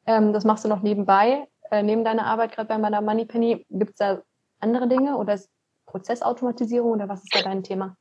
Ähm, 0.08 0.34
das 0.34 0.44
machst 0.44 0.66
du 0.66 0.70
noch 0.70 0.82
nebenbei, 0.82 1.48
äh, 1.70 1.84
neben 1.84 2.04
deiner 2.04 2.26
Arbeit 2.26 2.54
gerade 2.54 2.68
bei 2.68 2.80
meiner 2.80 3.02
Moneypenny. 3.02 3.68
Gibt 3.70 3.92
es 3.92 3.98
da 3.98 4.24
andere 4.60 4.88
Dinge 4.88 5.18
oder 5.18 5.36
ist 5.36 5.52
Prozessautomatisierung 5.86 6.94
oder 6.94 7.10
was 7.10 7.22
ist 7.22 7.36
da 7.36 7.44
dein 7.44 7.62
Thema? 7.62 7.96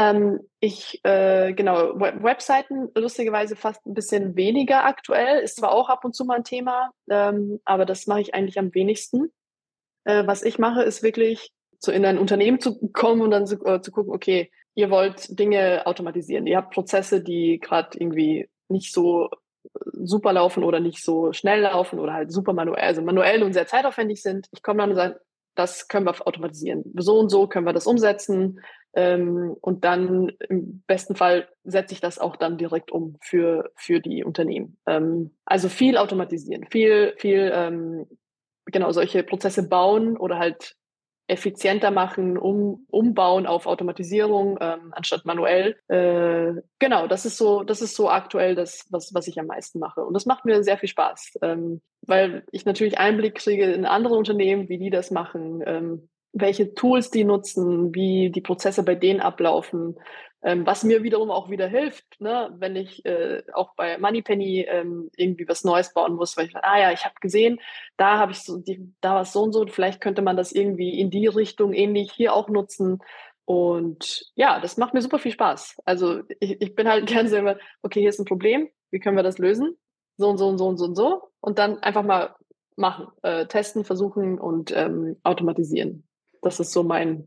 Ähm, 0.00 0.40
ich, 0.60 1.04
äh, 1.04 1.52
genau, 1.52 2.00
Web 2.00 2.22
Webseiten 2.22 2.88
lustigerweise 2.94 3.54
fast 3.54 3.84
ein 3.86 3.92
bisschen 3.92 4.34
weniger 4.34 4.86
aktuell. 4.86 5.40
Ist 5.42 5.56
zwar 5.56 5.72
auch 5.72 5.90
ab 5.90 6.06
und 6.06 6.14
zu 6.14 6.24
mal 6.24 6.38
ein 6.38 6.44
Thema, 6.44 6.90
ähm, 7.10 7.60
aber 7.66 7.84
das 7.84 8.06
mache 8.06 8.22
ich 8.22 8.34
eigentlich 8.34 8.58
am 8.58 8.72
wenigsten. 8.74 9.30
Äh, 10.04 10.26
was 10.26 10.42
ich 10.42 10.58
mache, 10.58 10.82
ist 10.82 11.02
wirklich 11.02 11.52
so 11.78 11.92
in 11.92 12.06
ein 12.06 12.18
Unternehmen 12.18 12.60
zu 12.60 12.88
kommen 12.92 13.20
und 13.20 13.30
dann 13.30 13.46
zu, 13.46 13.62
äh, 13.66 13.82
zu 13.82 13.92
gucken, 13.92 14.14
okay, 14.14 14.50
ihr 14.74 14.90
wollt 14.90 15.38
Dinge 15.38 15.86
automatisieren. 15.86 16.46
Ihr 16.46 16.56
habt 16.56 16.72
Prozesse, 16.72 17.22
die 17.22 17.58
gerade 17.58 17.98
irgendwie 17.98 18.48
nicht 18.68 18.94
so 18.94 19.28
super 19.92 20.32
laufen 20.32 20.64
oder 20.64 20.80
nicht 20.80 21.04
so 21.04 21.34
schnell 21.34 21.60
laufen 21.60 21.98
oder 21.98 22.14
halt 22.14 22.32
super 22.32 22.54
manuell, 22.54 22.82
also 22.82 23.02
manuell 23.02 23.42
und 23.42 23.52
sehr 23.52 23.66
zeitaufwendig 23.66 24.22
sind. 24.22 24.48
Ich 24.52 24.62
komme 24.62 24.78
dann 24.78 24.90
und 24.90 24.96
sage, 24.96 25.20
das 25.54 25.88
können 25.88 26.06
wir 26.06 26.26
automatisieren. 26.26 26.84
So 26.96 27.18
und 27.18 27.28
so 27.28 27.46
können 27.46 27.66
wir 27.66 27.74
das 27.74 27.86
umsetzen. 27.86 28.60
Ähm, 28.94 29.56
und 29.60 29.84
dann 29.84 30.32
im 30.48 30.82
besten 30.86 31.14
Fall 31.14 31.48
setze 31.64 31.94
ich 31.94 32.00
das 32.00 32.18
auch 32.18 32.36
dann 32.36 32.58
direkt 32.58 32.90
um 32.90 33.16
für, 33.22 33.70
für 33.76 34.00
die 34.00 34.24
Unternehmen. 34.24 34.78
Ähm, 34.86 35.36
also 35.44 35.68
viel 35.68 35.96
automatisieren, 35.96 36.66
viel, 36.70 37.14
viel, 37.18 37.50
ähm, 37.54 38.06
genau, 38.66 38.90
solche 38.92 39.22
Prozesse 39.22 39.68
bauen 39.68 40.16
oder 40.16 40.38
halt 40.38 40.76
effizienter 41.30 41.92
machen, 41.92 42.36
um, 42.36 42.86
umbauen 42.90 43.46
auf 43.46 43.66
Automatisierung 43.66 44.58
ähm, 44.60 44.92
anstatt 44.92 45.24
manuell. 45.24 45.76
Äh, 45.86 46.60
genau, 46.80 47.06
das 47.06 47.24
ist 47.24 47.36
so, 47.36 47.62
das 47.62 47.80
ist 47.82 47.94
so 47.94 48.10
aktuell 48.10 48.56
das, 48.56 48.86
was, 48.90 49.14
was 49.14 49.28
ich 49.28 49.38
am 49.38 49.46
meisten 49.46 49.78
mache. 49.78 50.04
Und 50.04 50.14
das 50.14 50.26
macht 50.26 50.44
mir 50.44 50.64
sehr 50.64 50.76
viel 50.76 50.88
Spaß, 50.88 51.38
ähm, 51.42 51.80
weil 52.02 52.44
ich 52.50 52.64
natürlich 52.64 52.98
Einblick 52.98 53.36
kriege 53.36 53.72
in 53.72 53.86
andere 53.86 54.14
Unternehmen, 54.14 54.68
wie 54.68 54.78
die 54.78 54.90
das 54.90 55.12
machen, 55.12 55.62
ähm, 55.64 56.08
welche 56.32 56.74
Tools 56.74 57.10
die 57.10 57.24
nutzen, 57.24 57.94
wie 57.94 58.30
die 58.30 58.40
Prozesse 58.40 58.82
bei 58.82 58.94
denen 58.94 59.20
ablaufen, 59.20 59.96
ähm, 60.42 60.66
was 60.66 60.84
mir 60.84 61.02
wiederum 61.02 61.30
auch 61.30 61.50
wieder 61.50 61.66
hilft, 61.66 62.20
ne, 62.20 62.50
wenn 62.56 62.74
ich 62.76 63.04
äh, 63.04 63.42
auch 63.52 63.74
bei 63.74 63.98
Moneypenny 63.98 64.64
ähm, 64.68 65.10
irgendwie 65.16 65.46
was 65.46 65.64
Neues 65.64 65.92
bauen 65.92 66.14
muss, 66.14 66.36
weil 66.36 66.46
ich, 66.46 66.56
ah 66.56 66.78
ja, 66.78 66.92
ich 66.92 67.04
habe 67.04 67.14
gesehen, 67.20 67.60
da 67.96 68.18
habe 68.18 68.32
ich 68.32 68.42
so, 68.42 68.58
die, 68.58 68.92
da 69.00 69.14
war 69.14 69.22
es 69.22 69.32
so 69.32 69.42
und 69.42 69.52
so, 69.52 69.66
vielleicht 69.66 70.00
könnte 70.00 70.22
man 70.22 70.36
das 70.36 70.52
irgendwie 70.52 70.98
in 70.98 71.10
die 71.10 71.26
Richtung 71.26 71.74
ähnlich 71.74 72.12
hier 72.12 72.34
auch 72.34 72.48
nutzen. 72.48 73.00
Und 73.44 74.30
ja, 74.34 74.60
das 74.60 74.76
macht 74.76 74.94
mir 74.94 75.02
super 75.02 75.18
viel 75.18 75.32
Spaß. 75.32 75.76
Also 75.84 76.22
ich, 76.38 76.60
ich 76.60 76.74
bin 76.74 76.88
halt 76.88 77.06
gern 77.06 77.26
immer, 77.26 77.58
okay, 77.82 78.00
hier 78.00 78.08
ist 78.08 78.20
ein 78.20 78.24
Problem, 78.24 78.70
wie 78.90 79.00
können 79.00 79.16
wir 79.16 79.22
das 79.22 79.38
lösen? 79.38 79.76
So 80.16 80.28
und 80.28 80.38
so 80.38 80.48
und 80.48 80.58
so 80.58 80.68
und 80.68 80.78
so 80.78 80.84
und 80.86 80.94
so. 80.96 81.22
Und 81.40 81.58
dann 81.58 81.78
einfach 81.82 82.02
mal 82.02 82.34
machen, 82.76 83.08
äh, 83.22 83.46
testen, 83.46 83.84
versuchen 83.84 84.38
und 84.38 84.72
ähm, 84.74 85.16
automatisieren 85.22 86.04
das 86.42 86.60
ist 86.60 86.72
so 86.72 86.82
mein, 86.82 87.26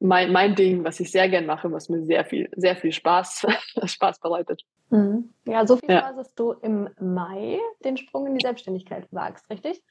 mein, 0.00 0.32
mein 0.32 0.54
Ding, 0.54 0.84
was 0.84 1.00
ich 1.00 1.10
sehr 1.10 1.28
gern 1.28 1.46
mache, 1.46 1.70
was 1.72 1.88
mir 1.88 2.02
sehr 2.04 2.24
viel, 2.24 2.48
sehr 2.56 2.76
viel 2.76 2.92
Spaß, 2.92 3.46
Spaß 3.84 4.20
bereitet. 4.20 4.62
Mhm. 4.90 5.30
Ja, 5.46 5.66
so 5.66 5.76
viel 5.76 5.90
ja. 5.90 6.00
Spaß, 6.00 6.16
dass 6.16 6.34
du 6.34 6.52
im 6.52 6.88
Mai 7.00 7.58
den 7.84 7.96
Sprung 7.96 8.26
in 8.26 8.34
die 8.34 8.44
Selbstständigkeit 8.44 9.06
wagst, 9.10 9.48
richtig? 9.50 9.82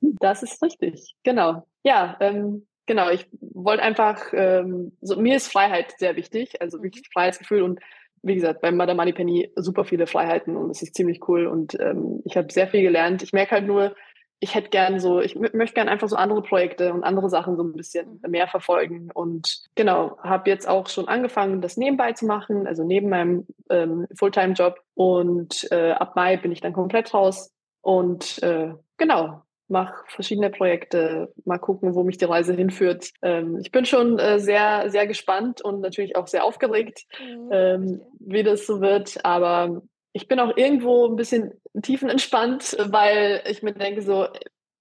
Das 0.00 0.42
ist 0.42 0.62
richtig, 0.62 1.14
genau. 1.24 1.66
Ja, 1.82 2.16
ähm, 2.20 2.66
genau. 2.86 3.10
Ich 3.10 3.26
wollte 3.40 3.82
einfach, 3.82 4.32
ähm, 4.32 4.96
so, 5.00 5.16
mir 5.16 5.36
ist 5.36 5.52
Freiheit 5.52 5.94
sehr 5.98 6.16
wichtig, 6.16 6.60
also 6.60 6.78
mhm. 6.78 6.84
wirklich 6.84 7.08
Freiheitsgefühl 7.12 7.62
und 7.62 7.80
wie 8.22 8.34
gesagt, 8.34 8.60
bei 8.60 8.70
Madame 8.70 8.98
Moneypenny 8.98 9.50
super 9.56 9.84
viele 9.84 10.06
Freiheiten 10.06 10.56
und 10.56 10.70
es 10.70 10.82
ist 10.82 10.94
ziemlich 10.94 11.26
cool 11.28 11.46
und 11.46 11.78
ähm, 11.80 12.20
ich 12.26 12.36
habe 12.36 12.52
sehr 12.52 12.68
viel 12.68 12.82
gelernt. 12.82 13.22
Ich 13.22 13.32
merke 13.32 13.52
halt 13.52 13.66
nur, 13.66 13.94
ich 14.42 14.54
hätte 14.54 14.70
gern 14.70 14.98
so, 14.98 15.20
ich 15.20 15.36
möchte 15.36 15.74
gern 15.74 15.88
einfach 15.88 16.08
so 16.08 16.16
andere 16.16 16.42
Projekte 16.42 16.94
und 16.94 17.04
andere 17.04 17.28
Sachen 17.28 17.56
so 17.56 17.62
ein 17.62 17.74
bisschen 17.74 18.20
mehr 18.26 18.48
verfolgen. 18.48 19.10
Und 19.12 19.64
genau, 19.74 20.16
habe 20.22 20.48
jetzt 20.48 20.66
auch 20.66 20.88
schon 20.88 21.08
angefangen, 21.08 21.60
das 21.60 21.76
nebenbei 21.76 22.12
zu 22.12 22.24
machen, 22.24 22.66
also 22.66 22.82
neben 22.82 23.10
meinem 23.10 23.46
ähm, 23.68 24.06
Fulltime-Job. 24.18 24.80
Und 24.94 25.70
äh, 25.70 25.92
ab 25.92 26.16
Mai 26.16 26.38
bin 26.38 26.52
ich 26.52 26.62
dann 26.62 26.72
komplett 26.72 27.12
raus. 27.12 27.52
Und 27.82 28.42
äh, 28.42 28.72
genau, 28.96 29.42
mache 29.68 30.04
verschiedene 30.08 30.48
Projekte, 30.48 31.32
mal 31.44 31.58
gucken, 31.58 31.94
wo 31.94 32.02
mich 32.02 32.16
die 32.16 32.24
Reise 32.24 32.54
hinführt. 32.54 33.10
Ähm, 33.20 33.58
ich 33.60 33.70
bin 33.70 33.84
schon 33.84 34.18
äh, 34.18 34.40
sehr, 34.40 34.90
sehr 34.90 35.06
gespannt 35.06 35.60
und 35.62 35.80
natürlich 35.80 36.16
auch 36.16 36.26
sehr 36.26 36.44
aufgeregt, 36.44 37.04
mhm. 37.20 37.48
ähm, 37.52 38.00
wie 38.18 38.42
das 38.42 38.66
so 38.66 38.80
wird. 38.80 39.22
Aber 39.22 39.82
ich 40.12 40.28
bin 40.28 40.40
auch 40.40 40.56
irgendwo 40.56 41.06
ein 41.06 41.16
bisschen 41.16 41.52
tiefenentspannt, 41.80 42.76
weil 42.90 43.42
ich 43.46 43.62
mir 43.62 43.72
denke 43.72 44.02
so, 44.02 44.28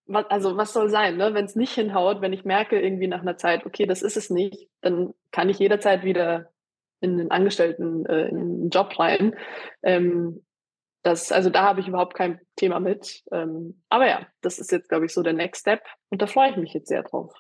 was, 0.06 0.26
also 0.30 0.58
was 0.58 0.74
soll 0.74 0.90
sein, 0.90 1.18
ne? 1.18 1.34
wenn 1.34 1.46
es 1.46 1.56
nicht 1.56 1.74
hinhaut, 1.74 2.22
wenn 2.22 2.34
ich 2.34 2.44
merke 2.44 2.80
irgendwie 2.80 3.08
nach 3.08 3.22
einer 3.22 3.38
Zeit, 3.38 3.66
okay, 3.66 3.86
das 3.86 4.02
ist 4.02 4.18
es 4.18 4.30
nicht, 4.30 4.68
dann 4.82 5.14
kann 5.32 5.50
ich 5.50 5.60
jederzeit 5.60 6.04
wieder 6.04 6.52
in 7.00 7.18
den 7.18 7.32
Angestellten, 7.32 8.06
äh, 8.08 8.28
in 8.28 8.38
den 8.38 8.70
Job 8.70 8.98
rein. 9.00 9.36
Ähm, 9.84 10.44
das, 11.04 11.32
also 11.32 11.50
da 11.50 11.64
habe 11.64 11.80
ich 11.80 11.88
überhaupt 11.88 12.16
kein 12.16 12.42
Thema 12.56 12.80
mit. 12.80 13.24
Ähm, 13.32 13.82
aber 13.90 14.08
ja, 14.08 14.28
das 14.42 14.60
ist 14.60 14.72
jetzt, 14.72 14.90
glaube 14.90 15.06
ich, 15.06 15.14
so 15.14 15.24
der 15.24 15.34
Next 15.34 15.62
Step 15.62 15.82
und 16.10 16.22
da 16.22 16.28
freue 16.28 16.50
ich 16.50 16.58
mich 16.58 16.74
jetzt 16.74 16.90
sehr 16.90 17.04
drauf. 17.04 17.34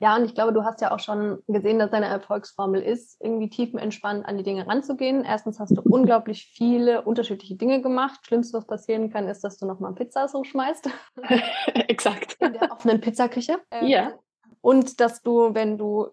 Ja, 0.00 0.16
und 0.16 0.24
ich 0.24 0.34
glaube, 0.34 0.52
du 0.52 0.64
hast 0.64 0.80
ja 0.80 0.92
auch 0.92 1.00
schon 1.00 1.42
gesehen, 1.48 1.80
dass 1.80 1.90
deine 1.90 2.06
Erfolgsformel 2.06 2.80
ist, 2.82 3.20
irgendwie 3.20 3.48
tiefenentspannt 3.48 4.24
an 4.26 4.36
die 4.36 4.44
Dinge 4.44 4.66
ranzugehen. 4.66 5.24
Erstens 5.24 5.58
hast 5.58 5.76
du 5.76 5.82
unglaublich 5.82 6.52
viele 6.54 7.02
unterschiedliche 7.02 7.56
Dinge 7.56 7.82
gemacht. 7.82 8.20
Schlimmste, 8.24 8.58
was 8.58 8.66
passieren 8.66 9.10
kann, 9.10 9.26
ist, 9.26 9.42
dass 9.42 9.58
du 9.58 9.66
nochmal 9.66 9.94
Pizza 9.94 10.28
so 10.28 10.44
schmeißt. 10.44 10.88
Exakt. 11.88 12.36
In 12.40 12.52
der 12.52 12.70
offenen 12.70 13.00
Pizzaküche. 13.00 13.60
Ähm, 13.72 13.88
ja. 13.88 14.12
Und 14.60 15.00
dass 15.00 15.22
du, 15.22 15.54
wenn 15.54 15.78
du 15.78 16.08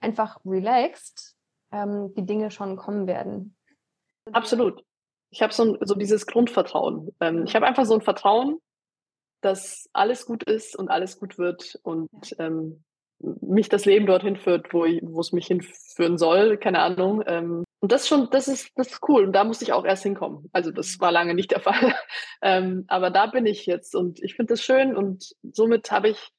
einfach 0.00 0.38
relaxst, 0.44 1.36
ähm, 1.72 2.12
die 2.14 2.26
Dinge 2.26 2.50
schon 2.50 2.76
kommen 2.76 3.06
werden. 3.06 3.56
Absolut. 4.32 4.84
Ich 5.30 5.40
habe 5.40 5.54
so, 5.54 5.78
so 5.80 5.94
dieses 5.94 6.26
Grundvertrauen. 6.26 7.14
Ähm, 7.20 7.44
ich 7.46 7.54
habe 7.54 7.66
einfach 7.66 7.86
so 7.86 7.94
ein 7.94 8.02
Vertrauen, 8.02 8.60
dass 9.40 9.88
alles 9.94 10.26
gut 10.26 10.42
ist 10.42 10.76
und 10.76 10.90
alles 10.90 11.18
gut 11.18 11.38
wird 11.38 11.78
und 11.82 12.10
ähm, 12.38 12.84
mich 13.20 13.68
das 13.68 13.84
Leben 13.84 14.06
dorthin 14.06 14.36
führt, 14.36 14.72
wo, 14.72 14.84
es 14.84 15.32
mich 15.32 15.46
hinführen 15.46 16.18
soll, 16.18 16.58
keine 16.58 16.80
Ahnung. 16.80 17.22
Ähm, 17.26 17.64
und 17.80 17.92
das 17.92 18.08
schon, 18.08 18.28
das 18.30 18.48
ist, 18.48 18.70
das 18.76 18.88
ist 18.88 19.00
cool. 19.08 19.24
Und 19.24 19.32
da 19.32 19.44
musste 19.44 19.64
ich 19.64 19.72
auch 19.72 19.84
erst 19.84 20.02
hinkommen. 20.02 20.48
Also 20.52 20.70
das 20.70 21.00
war 21.00 21.12
lange 21.12 21.34
nicht 21.34 21.50
der 21.50 21.60
Fall. 21.60 21.94
ähm, 22.42 22.84
aber 22.88 23.10
da 23.10 23.26
bin 23.26 23.46
ich 23.46 23.66
jetzt 23.66 23.94
und 23.94 24.22
ich 24.22 24.34
finde 24.34 24.54
das 24.54 24.62
schön 24.62 24.96
und 24.96 25.34
somit 25.42 25.90
habe 25.90 26.08
ich, 26.10 26.30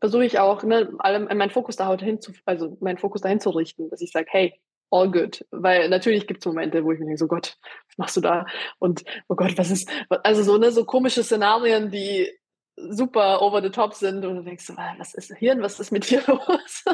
versuche 0.00 0.24
ich 0.24 0.38
auch, 0.38 0.62
ne, 0.62 0.92
allem, 0.98 1.24
meinen 1.24 1.50
Fokus 1.50 1.76
dahin 1.76 2.20
zu, 2.20 2.32
also 2.44 2.76
meinen 2.80 2.98
Fokus 2.98 3.22
dahin 3.22 3.40
zu 3.40 3.50
richten, 3.50 3.90
dass 3.90 4.00
ich 4.00 4.12
sage, 4.12 4.26
hey, 4.30 4.60
all 4.90 5.10
good. 5.10 5.44
Weil 5.50 5.88
natürlich 5.88 6.26
gibt 6.26 6.40
es 6.40 6.46
Momente, 6.46 6.84
wo 6.84 6.92
ich 6.92 6.98
mir 6.98 7.06
denke, 7.06 7.18
so 7.18 7.28
Gott, 7.28 7.56
was 7.88 7.98
machst 7.98 8.16
du 8.16 8.20
da? 8.20 8.46
Und 8.78 9.04
oh 9.28 9.34
Gott, 9.34 9.58
was 9.58 9.70
ist, 9.70 9.90
also 10.22 10.42
so, 10.42 10.56
ne, 10.58 10.70
so 10.70 10.84
komische 10.84 11.22
Szenarien, 11.22 11.90
die 11.90 12.30
super 12.76 13.40
over 13.40 13.62
the 13.62 13.70
top 13.70 13.94
sind 13.94 14.24
und 14.24 14.36
du 14.36 14.42
denkst, 14.42 14.70
was 14.98 15.14
ist 15.14 15.32
Hirn, 15.34 15.62
was 15.62 15.80
ist 15.80 15.90
mit 15.90 16.10
dir 16.10 16.22
los? 16.26 16.84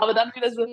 Aber 0.00 0.14
dann 0.14 0.34
wieder 0.34 0.50
so, 0.50 0.64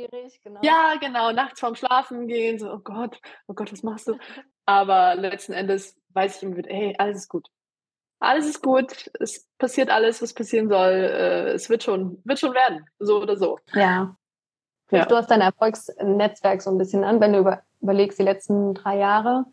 genau. 0.43 0.60
ja, 0.62 0.95
genau, 0.99 1.32
nachts 1.32 1.60
vorm 1.60 1.76
Schlafen 1.76 2.28
gehen, 2.28 2.60
so, 2.60 2.72
oh 2.72 2.80
Gott, 2.80 3.20
oh 3.47 3.54
Gott, 3.54 3.72
was 3.72 3.84
machst 3.84 4.08
du? 4.08 4.18
Aber 4.66 5.16
letzten 5.16 5.54
Endes 5.54 5.97
weiß 6.14 6.38
ich 6.38 6.43
immer 6.43 6.58
wieder, 6.58 6.74
hey, 6.74 6.95
alles 6.97 7.18
ist 7.18 7.30
gut. 7.30 7.47
Alles 8.20 8.45
ist 8.45 8.62
gut, 8.62 9.12
es 9.20 9.49
passiert 9.58 9.89
alles, 9.89 10.22
was 10.22 10.34
passieren 10.34 10.70
soll. 10.70 10.91
Äh, 10.91 11.51
es 11.54 11.70
wird 11.70 11.84
schon, 11.84 12.22
wird 12.24 12.39
schon 12.39 12.54
werden, 12.54 12.86
so 12.99 13.22
oder 13.22 13.36
so. 13.36 13.60
Ja. 13.74 14.16
ja. 14.91 15.06
Du 15.06 15.16
hast 15.16 15.30
dein 15.30 15.41
Erfolgsnetzwerk 15.41 16.62
so 16.62 16.70
ein 16.70 16.78
bisschen 16.78 17.04
an, 17.04 17.20
wenn 17.20 17.34
du 17.34 17.39
über, 17.39 17.64
überlegst, 17.82 18.18
die 18.20 18.24
letzten 18.24 18.76
drei 18.76 18.97
Jahre, 18.97 19.45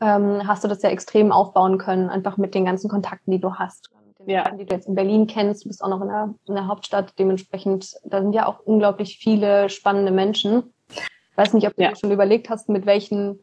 ähm, 0.00 0.46
hast 0.46 0.62
du 0.62 0.68
das 0.68 0.82
ja 0.82 0.90
extrem 0.90 1.32
aufbauen 1.32 1.78
können, 1.78 2.10
einfach 2.10 2.36
mit 2.36 2.54
den 2.54 2.64
ganzen 2.64 2.88
Kontakten, 2.88 3.32
die 3.32 3.40
du 3.40 3.56
hast 3.56 3.90
den 4.24 4.34
ja. 4.34 4.50
die 4.50 4.64
du 4.64 4.74
jetzt 4.74 4.88
in 4.88 4.94
Berlin 4.94 5.26
kennst. 5.26 5.64
Du 5.64 5.68
bist 5.68 5.82
auch 5.82 5.88
noch 5.88 6.00
in 6.00 6.08
der, 6.08 6.34
in 6.46 6.54
der 6.54 6.66
Hauptstadt. 6.66 7.18
Dementsprechend, 7.18 7.96
da 8.04 8.20
sind 8.20 8.32
ja 8.32 8.46
auch 8.46 8.60
unglaublich 8.60 9.18
viele 9.18 9.68
spannende 9.68 10.12
Menschen. 10.12 10.72
Ich 10.88 11.36
weiß 11.36 11.54
nicht, 11.54 11.66
ob 11.66 11.76
du 11.76 11.82
ja. 11.82 11.96
schon 11.96 12.10
überlegt 12.10 12.50
hast, 12.50 12.68
mit 12.68 12.86
welchen 12.86 13.42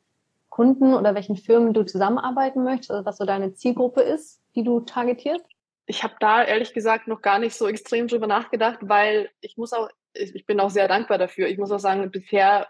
Kunden 0.49 0.93
oder 0.93 1.15
welchen 1.15 1.37
Firmen 1.37 1.73
du 1.73 1.83
zusammenarbeiten 1.85 2.63
möchtest, 2.63 2.91
also 2.91 3.05
was 3.05 3.17
so 3.17 3.25
deine 3.25 3.53
Zielgruppe 3.53 4.01
ist, 4.01 4.41
die 4.55 4.63
du 4.63 4.81
targetierst? 4.81 5.45
Ich 5.85 6.03
habe 6.03 6.15
da 6.19 6.43
ehrlich 6.43 6.73
gesagt 6.73 7.07
noch 7.07 7.21
gar 7.21 7.39
nicht 7.39 7.55
so 7.55 7.67
extrem 7.67 8.07
drüber 8.07 8.27
nachgedacht, 8.27 8.79
weil 8.81 9.29
ich 9.41 9.57
muss 9.57 9.73
auch, 9.73 9.89
ich 10.13 10.45
bin 10.45 10.59
auch 10.59 10.69
sehr 10.69 10.87
dankbar 10.87 11.17
dafür. 11.17 11.47
Ich 11.47 11.57
muss 11.57 11.71
auch 11.71 11.79
sagen, 11.79 12.11
bisher 12.11 12.67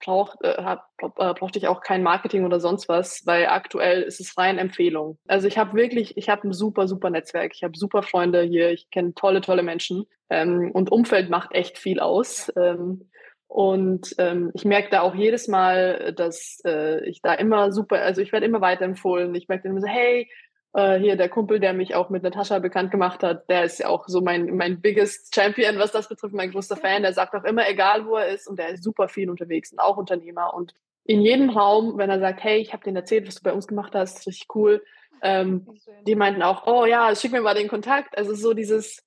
braucht, 0.00 0.42
äh, 0.42 0.62
hab, 0.62 0.88
äh, 1.00 1.34
brauchte 1.34 1.58
ich 1.58 1.68
auch 1.68 1.80
kein 1.80 2.02
Marketing 2.02 2.44
oder 2.44 2.58
sonst 2.58 2.88
was, 2.88 3.22
weil 3.26 3.46
aktuell 3.46 4.02
ist 4.02 4.20
es 4.20 4.36
rein 4.36 4.58
Empfehlung. 4.58 5.18
Also 5.28 5.46
ich 5.46 5.58
habe 5.58 5.76
wirklich, 5.76 6.16
ich 6.16 6.28
habe 6.28 6.48
ein 6.48 6.52
super, 6.52 6.88
super 6.88 7.10
Netzwerk. 7.10 7.52
Ich 7.54 7.62
habe 7.62 7.76
super 7.76 8.02
Freunde 8.02 8.42
hier. 8.42 8.70
Ich 8.70 8.90
kenne 8.90 9.14
tolle, 9.14 9.40
tolle 9.40 9.62
Menschen. 9.62 10.06
Ähm, 10.28 10.70
und 10.72 10.90
Umfeld 10.90 11.30
macht 11.30 11.52
echt 11.52 11.78
viel 11.78 12.00
aus. 12.00 12.52
Ähm, 12.56 13.10
und 13.46 14.14
ähm, 14.18 14.52
ich 14.54 14.64
merke 14.64 14.90
da 14.90 15.00
auch 15.00 15.14
jedes 15.14 15.48
Mal, 15.48 16.12
dass 16.16 16.60
äh, 16.64 17.04
ich 17.08 17.20
da 17.20 17.34
immer 17.34 17.72
super, 17.72 18.00
also 18.00 18.22
ich 18.22 18.30
werde 18.32 18.46
immer 18.46 18.60
weiterempfohlen. 18.60 19.34
Ich 19.34 19.48
merke 19.48 19.64
dann 19.64 19.72
immer 19.72 19.80
so, 19.80 19.88
hey, 19.88 20.30
äh, 20.72 20.98
hier 20.98 21.16
der 21.16 21.28
Kumpel, 21.28 21.60
der 21.60 21.72
mich 21.72 21.94
auch 21.94 22.10
mit 22.10 22.22
Natascha 22.22 22.58
bekannt 22.58 22.90
gemacht 22.90 23.22
hat, 23.22 23.48
der 23.48 23.64
ist 23.64 23.80
ja 23.80 23.88
auch 23.88 24.06
so 24.06 24.20
mein, 24.20 24.56
mein 24.56 24.80
biggest 24.80 25.34
Champion, 25.34 25.78
was 25.78 25.92
das 25.92 26.08
betrifft, 26.08 26.34
mein 26.34 26.52
größter 26.52 26.76
Fan. 26.76 27.02
Der 27.02 27.12
sagt 27.12 27.34
auch 27.34 27.44
immer, 27.44 27.68
egal 27.68 28.06
wo 28.06 28.16
er 28.16 28.28
ist, 28.28 28.48
und 28.48 28.58
der 28.58 28.68
ist 28.70 28.84
super 28.84 29.08
viel 29.08 29.30
unterwegs 29.30 29.72
und 29.72 29.78
auch 29.78 29.96
Unternehmer. 29.96 30.54
Und 30.54 30.74
in 31.04 31.22
jedem 31.22 31.50
Raum, 31.50 31.98
wenn 31.98 32.10
er 32.10 32.20
sagt, 32.20 32.44
hey, 32.44 32.58
ich 32.58 32.72
habe 32.72 32.84
dir 32.84 32.94
erzählt, 32.94 33.26
was 33.26 33.36
du 33.36 33.42
bei 33.42 33.52
uns 33.52 33.66
gemacht 33.66 33.94
hast, 33.94 34.20
ist 34.20 34.26
richtig 34.28 34.54
cool. 34.54 34.82
Ähm, 35.22 35.66
die 36.06 36.14
meinten 36.14 36.42
auch, 36.42 36.66
oh 36.66 36.86
ja, 36.86 37.14
schick 37.14 37.32
mir 37.32 37.40
mal 37.40 37.54
den 37.54 37.68
Kontakt. 37.68 38.16
Also 38.16 38.34
so 38.34 38.54
dieses, 38.54 39.02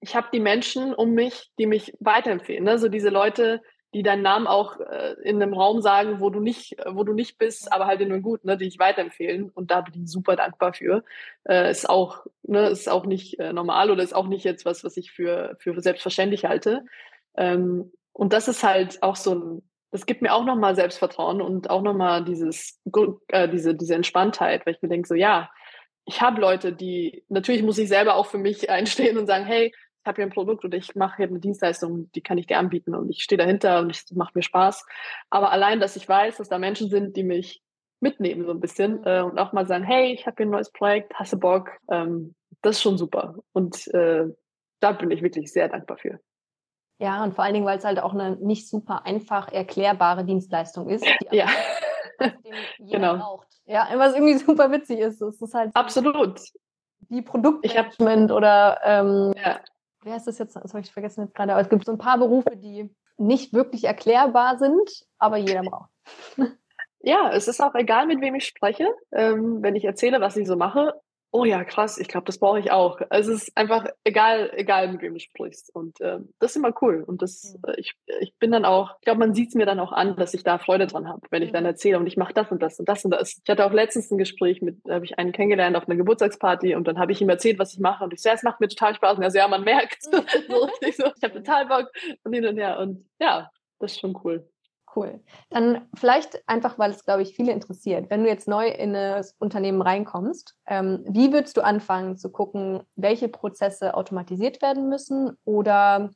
ich 0.00 0.14
habe 0.14 0.28
die 0.32 0.40
Menschen 0.40 0.94
um 0.94 1.12
mich, 1.12 1.50
die 1.58 1.66
mich 1.66 1.96
weiterempfehlen. 2.00 2.64
Ne? 2.64 2.78
So 2.78 2.88
diese 2.88 3.08
Leute, 3.08 3.62
die 3.94 4.02
deinen 4.02 4.22
Namen 4.22 4.46
auch 4.46 4.80
äh, 4.80 5.14
in 5.22 5.42
einem 5.42 5.52
Raum 5.52 5.82
sagen, 5.82 6.20
wo 6.20 6.30
du 6.30 6.40
nicht, 6.40 6.78
äh, 6.78 6.94
wo 6.94 7.04
du 7.04 7.12
nicht 7.12 7.38
bist, 7.38 7.72
aber 7.72 7.86
halt 7.86 8.06
nur 8.06 8.20
gut, 8.20 8.44
ne, 8.44 8.56
die 8.56 8.66
ich 8.66 8.78
weiterempfehlen. 8.78 9.50
Und 9.50 9.70
da 9.70 9.82
bin 9.82 10.02
ich 10.02 10.10
super 10.10 10.36
dankbar 10.36 10.72
für. 10.72 11.04
Äh, 11.44 11.70
ist 11.70 11.88
auch, 11.88 12.26
ne, 12.42 12.68
ist 12.68 12.88
auch 12.88 13.04
nicht 13.04 13.38
äh, 13.38 13.52
normal 13.52 13.90
oder 13.90 14.02
ist 14.02 14.14
auch 14.14 14.28
nicht 14.28 14.44
jetzt 14.44 14.64
was, 14.64 14.82
was 14.84 14.96
ich 14.96 15.12
für, 15.12 15.56
für 15.58 15.78
selbstverständlich 15.80 16.44
halte. 16.44 16.84
Ähm, 17.36 17.92
und 18.12 18.32
das 18.32 18.48
ist 18.48 18.62
halt 18.62 19.02
auch 19.02 19.16
so 19.16 19.34
ein, 19.34 19.62
das 19.90 20.06
gibt 20.06 20.22
mir 20.22 20.32
auch 20.32 20.44
nochmal 20.44 20.74
Selbstvertrauen 20.74 21.42
und 21.42 21.68
auch 21.68 21.82
nochmal 21.82 22.24
dieses, 22.24 22.80
äh, 23.28 23.48
diese, 23.48 23.74
diese 23.74 23.94
Entspanntheit, 23.94 24.64
weil 24.64 24.74
ich 24.74 24.82
mir 24.82 24.88
denke 24.88 25.06
so, 25.06 25.14
ja, 25.14 25.50
ich 26.06 26.20
habe 26.20 26.40
Leute, 26.40 26.72
die, 26.72 27.24
natürlich 27.28 27.62
muss 27.62 27.78
ich 27.78 27.88
selber 27.88 28.16
auch 28.16 28.26
für 28.26 28.38
mich 28.38 28.70
einstehen 28.70 29.18
und 29.18 29.26
sagen, 29.26 29.44
hey, 29.44 29.72
ich 30.02 30.08
habe 30.08 30.16
hier 30.16 30.26
ein 30.26 30.32
Produkt 30.32 30.64
oder 30.64 30.76
ich 30.76 30.96
mache 30.96 31.18
hier 31.18 31.28
eine 31.28 31.38
Dienstleistung, 31.38 32.10
die 32.12 32.22
kann 32.22 32.36
ich 32.36 32.48
dir 32.48 32.58
anbieten 32.58 32.94
und 32.96 33.08
ich 33.08 33.22
stehe 33.22 33.38
dahinter 33.38 33.78
und 33.78 33.90
es 33.90 34.10
macht 34.10 34.34
mir 34.34 34.42
Spaß. 34.42 34.84
Aber 35.30 35.52
allein, 35.52 35.78
dass 35.78 35.94
ich 35.94 36.08
weiß, 36.08 36.38
dass 36.38 36.48
da 36.48 36.58
Menschen 36.58 36.90
sind, 36.90 37.16
die 37.16 37.22
mich 37.22 37.62
mitnehmen 38.00 38.44
so 38.44 38.50
ein 38.50 38.58
bisschen 38.58 39.06
äh, 39.06 39.22
und 39.22 39.38
auch 39.38 39.52
mal 39.52 39.64
sagen, 39.64 39.84
hey, 39.84 40.12
ich 40.12 40.26
habe 40.26 40.34
hier 40.38 40.46
ein 40.46 40.50
neues 40.50 40.72
Projekt, 40.72 41.14
hast 41.14 41.34
du 41.34 41.38
Bock? 41.38 41.70
Ähm, 41.88 42.34
das 42.62 42.76
ist 42.76 42.82
schon 42.82 42.98
super. 42.98 43.36
Und 43.52 43.86
äh, 43.94 44.24
da 44.80 44.90
bin 44.90 45.12
ich 45.12 45.22
wirklich 45.22 45.52
sehr 45.52 45.68
dankbar 45.68 45.98
für. 45.98 46.18
Ja, 46.98 47.22
und 47.22 47.34
vor 47.34 47.44
allen 47.44 47.54
Dingen, 47.54 47.66
weil 47.66 47.78
es 47.78 47.84
halt 47.84 48.00
auch 48.00 48.12
eine 48.12 48.36
nicht 48.36 48.68
super 48.68 49.06
einfach 49.06 49.52
erklärbare 49.52 50.24
Dienstleistung 50.24 50.88
ist, 50.88 51.06
die 51.30 51.36
ja. 51.36 51.46
jeder 52.78 52.98
genau. 52.98 53.16
braucht. 53.18 53.48
Ja, 53.66 53.88
was 53.94 54.14
irgendwie 54.14 54.34
super 54.38 54.72
witzig 54.72 54.98
ist. 54.98 55.22
Es 55.22 55.40
ist 55.40 55.54
halt 55.54 55.70
absolut 55.74 56.40
wie 57.08 57.22
Produktmanagement 57.22 58.32
oder 58.32 58.80
ähm, 58.84 59.34
ja 59.36 59.60
wer 60.02 60.16
ist 60.16 60.26
das 60.26 60.38
jetzt? 60.38 60.56
Das 60.56 60.72
habe 60.72 60.80
ich 60.80 60.92
vergessen 60.92 61.22
jetzt 61.22 61.34
gerade. 61.34 61.52
Aber 61.52 61.60
es 61.60 61.68
gibt 61.68 61.84
so 61.84 61.92
ein 61.92 61.98
paar 61.98 62.18
Berufe, 62.18 62.56
die 62.56 62.94
nicht 63.16 63.52
wirklich 63.52 63.84
erklärbar 63.84 64.58
sind, 64.58 65.06
aber 65.18 65.36
jeder 65.36 65.62
braucht. 65.62 65.90
Ja, 67.04 67.32
es 67.32 67.48
ist 67.48 67.60
auch 67.60 67.74
egal, 67.74 68.06
mit 68.06 68.20
wem 68.20 68.36
ich 68.36 68.46
spreche. 68.46 68.86
Ähm, 69.10 69.60
wenn 69.60 69.74
ich 69.74 69.84
erzähle, 69.84 70.20
was 70.20 70.36
ich 70.36 70.46
so 70.46 70.54
mache, 70.54 70.94
oh 71.32 71.46
ja, 71.46 71.64
krass, 71.64 71.96
ich 71.96 72.08
glaube, 72.08 72.26
das 72.26 72.38
brauche 72.38 72.60
ich 72.60 72.70
auch. 72.70 73.00
Also 73.08 73.32
es 73.32 73.44
ist 73.44 73.56
einfach 73.56 73.86
egal, 74.04 74.52
egal 74.54 74.92
mit 74.92 75.00
wem 75.00 75.14
du 75.14 75.20
sprichst. 75.20 75.74
Und 75.74 75.98
ähm, 76.02 76.34
das 76.38 76.52
ist 76.52 76.56
immer 76.56 76.74
cool. 76.82 77.02
Und 77.06 77.22
das, 77.22 77.58
äh, 77.66 77.74
ich, 77.78 77.94
ich 78.20 78.36
bin 78.38 78.52
dann 78.52 78.66
auch, 78.66 78.94
ich 79.00 79.06
glaube, 79.06 79.20
man 79.20 79.34
sieht 79.34 79.48
es 79.48 79.54
mir 79.54 79.64
dann 79.64 79.80
auch 79.80 79.92
an, 79.92 80.14
dass 80.16 80.34
ich 80.34 80.44
da 80.44 80.58
Freude 80.58 80.86
dran 80.86 81.08
habe, 81.08 81.22
wenn 81.30 81.42
ich 81.42 81.50
dann 81.50 81.64
erzähle 81.64 81.98
und 81.98 82.06
ich 82.06 82.18
mache 82.18 82.34
das 82.34 82.52
und 82.52 82.62
das 82.62 82.78
und 82.78 82.88
das 82.88 83.04
und 83.04 83.12
das. 83.12 83.40
Ich 83.42 83.50
hatte 83.50 83.64
auch 83.64 83.72
letztens 83.72 84.10
ein 84.10 84.18
Gespräch 84.18 84.60
mit, 84.60 84.78
da 84.84 84.94
habe 84.94 85.06
ich 85.06 85.18
einen 85.18 85.32
kennengelernt 85.32 85.74
auf 85.76 85.88
einer 85.88 85.96
Geburtstagsparty 85.96 86.74
und 86.74 86.86
dann 86.86 86.98
habe 86.98 87.12
ich 87.12 87.22
ihm 87.22 87.30
erzählt, 87.30 87.58
was 87.58 87.72
ich 87.72 87.80
mache. 87.80 88.04
Und 88.04 88.12
ich 88.12 88.20
so, 88.20 88.28
ja, 88.28 88.34
es 88.34 88.42
macht 88.42 88.60
mir 88.60 88.68
total 88.68 88.94
Spaß. 88.94 89.16
Und 89.16 89.24
er 89.24 89.30
so, 89.30 89.38
ja, 89.38 89.48
man 89.48 89.64
merkt. 89.64 90.02
so 90.02 90.18
richtig 90.64 90.96
so, 90.96 91.04
ich 91.16 91.22
habe 91.22 91.42
total 91.42 91.66
Bock 91.66 91.90
und 92.24 92.34
hin 92.34 92.46
und 92.46 92.58
her. 92.58 92.78
Und 92.78 93.06
ja, 93.18 93.50
das 93.78 93.92
ist 93.92 94.00
schon 94.00 94.18
cool. 94.22 94.51
Cool. 94.94 95.20
Dann 95.48 95.88
vielleicht 95.94 96.46
einfach, 96.46 96.78
weil 96.78 96.90
es, 96.90 97.04
glaube 97.04 97.22
ich, 97.22 97.34
viele 97.34 97.52
interessiert. 97.52 98.10
Wenn 98.10 98.24
du 98.24 98.28
jetzt 98.28 98.46
neu 98.46 98.68
in 98.68 98.92
das 98.92 99.34
Unternehmen 99.38 99.80
reinkommst, 99.80 100.54
ähm, 100.66 101.02
wie 101.08 101.32
würdest 101.32 101.56
du 101.56 101.62
anfangen 101.62 102.18
zu 102.18 102.30
gucken, 102.30 102.82
welche 102.94 103.28
Prozesse 103.28 103.94
automatisiert 103.94 104.60
werden 104.60 104.88
müssen 104.88 105.38
oder 105.44 106.10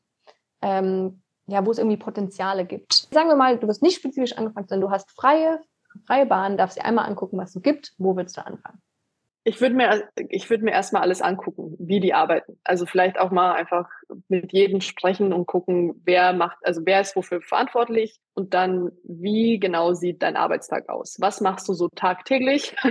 ähm, 0.61 1.22
ja, 1.47 1.64
wo 1.64 1.70
es 1.70 1.79
irgendwie 1.79 1.97
Potenziale 1.97 2.66
gibt? 2.66 3.09
Sagen 3.12 3.29
wir 3.29 3.37
mal, 3.37 3.59
du 3.59 3.66
wirst 3.66 3.83
nicht 3.83 3.97
spezifisch 3.97 4.37
angefangen, 4.37 4.66
sondern 4.68 4.89
du 4.89 4.95
hast 4.95 5.11
freie, 5.11 5.61
freie 6.07 6.27
Bahn, 6.27 6.59
darfst 6.59 6.77
dir 6.77 6.85
einmal 6.85 7.07
angucken, 7.07 7.39
was 7.39 7.57
es 7.57 7.62
gibt. 7.62 7.95
Wo 7.99 8.14
willst 8.16 8.37
du 8.37 8.45
anfangen? 8.45 8.83
Ich 9.47 9.61
würde 9.61 9.76
mir, 9.76 10.09
ich 10.28 10.51
würde 10.51 10.64
mir 10.64 10.72
erstmal 10.72 11.03
alles 11.03 11.22
angucken, 11.22 11.76
wie 11.78 12.01
die 12.01 12.12
arbeiten. 12.12 12.59
Also 12.64 12.84
vielleicht 12.84 13.16
auch 13.20 13.30
mal 13.30 13.53
einfach 13.53 13.88
mit 14.26 14.53
jedem 14.53 14.80
sprechen 14.80 15.32
und 15.32 15.47
gucken, 15.47 16.03
wer 16.05 16.32
macht, 16.32 16.59
also 16.64 16.80
wer 16.84 17.01
ist 17.01 17.14
wofür 17.14 17.40
verantwortlich 17.40 18.18
und 18.34 18.55
dann, 18.55 18.90
wie 19.05 19.61
genau 19.61 19.92
sieht 19.92 20.20
dein 20.24 20.36
Arbeitstag 20.36 20.88
aus? 20.88 21.18
Was 21.20 21.40
machst 21.40 21.68
du 21.68 21.74
so 21.74 21.86
tagtäglich? 21.86 22.74
Mhm. 22.82 22.90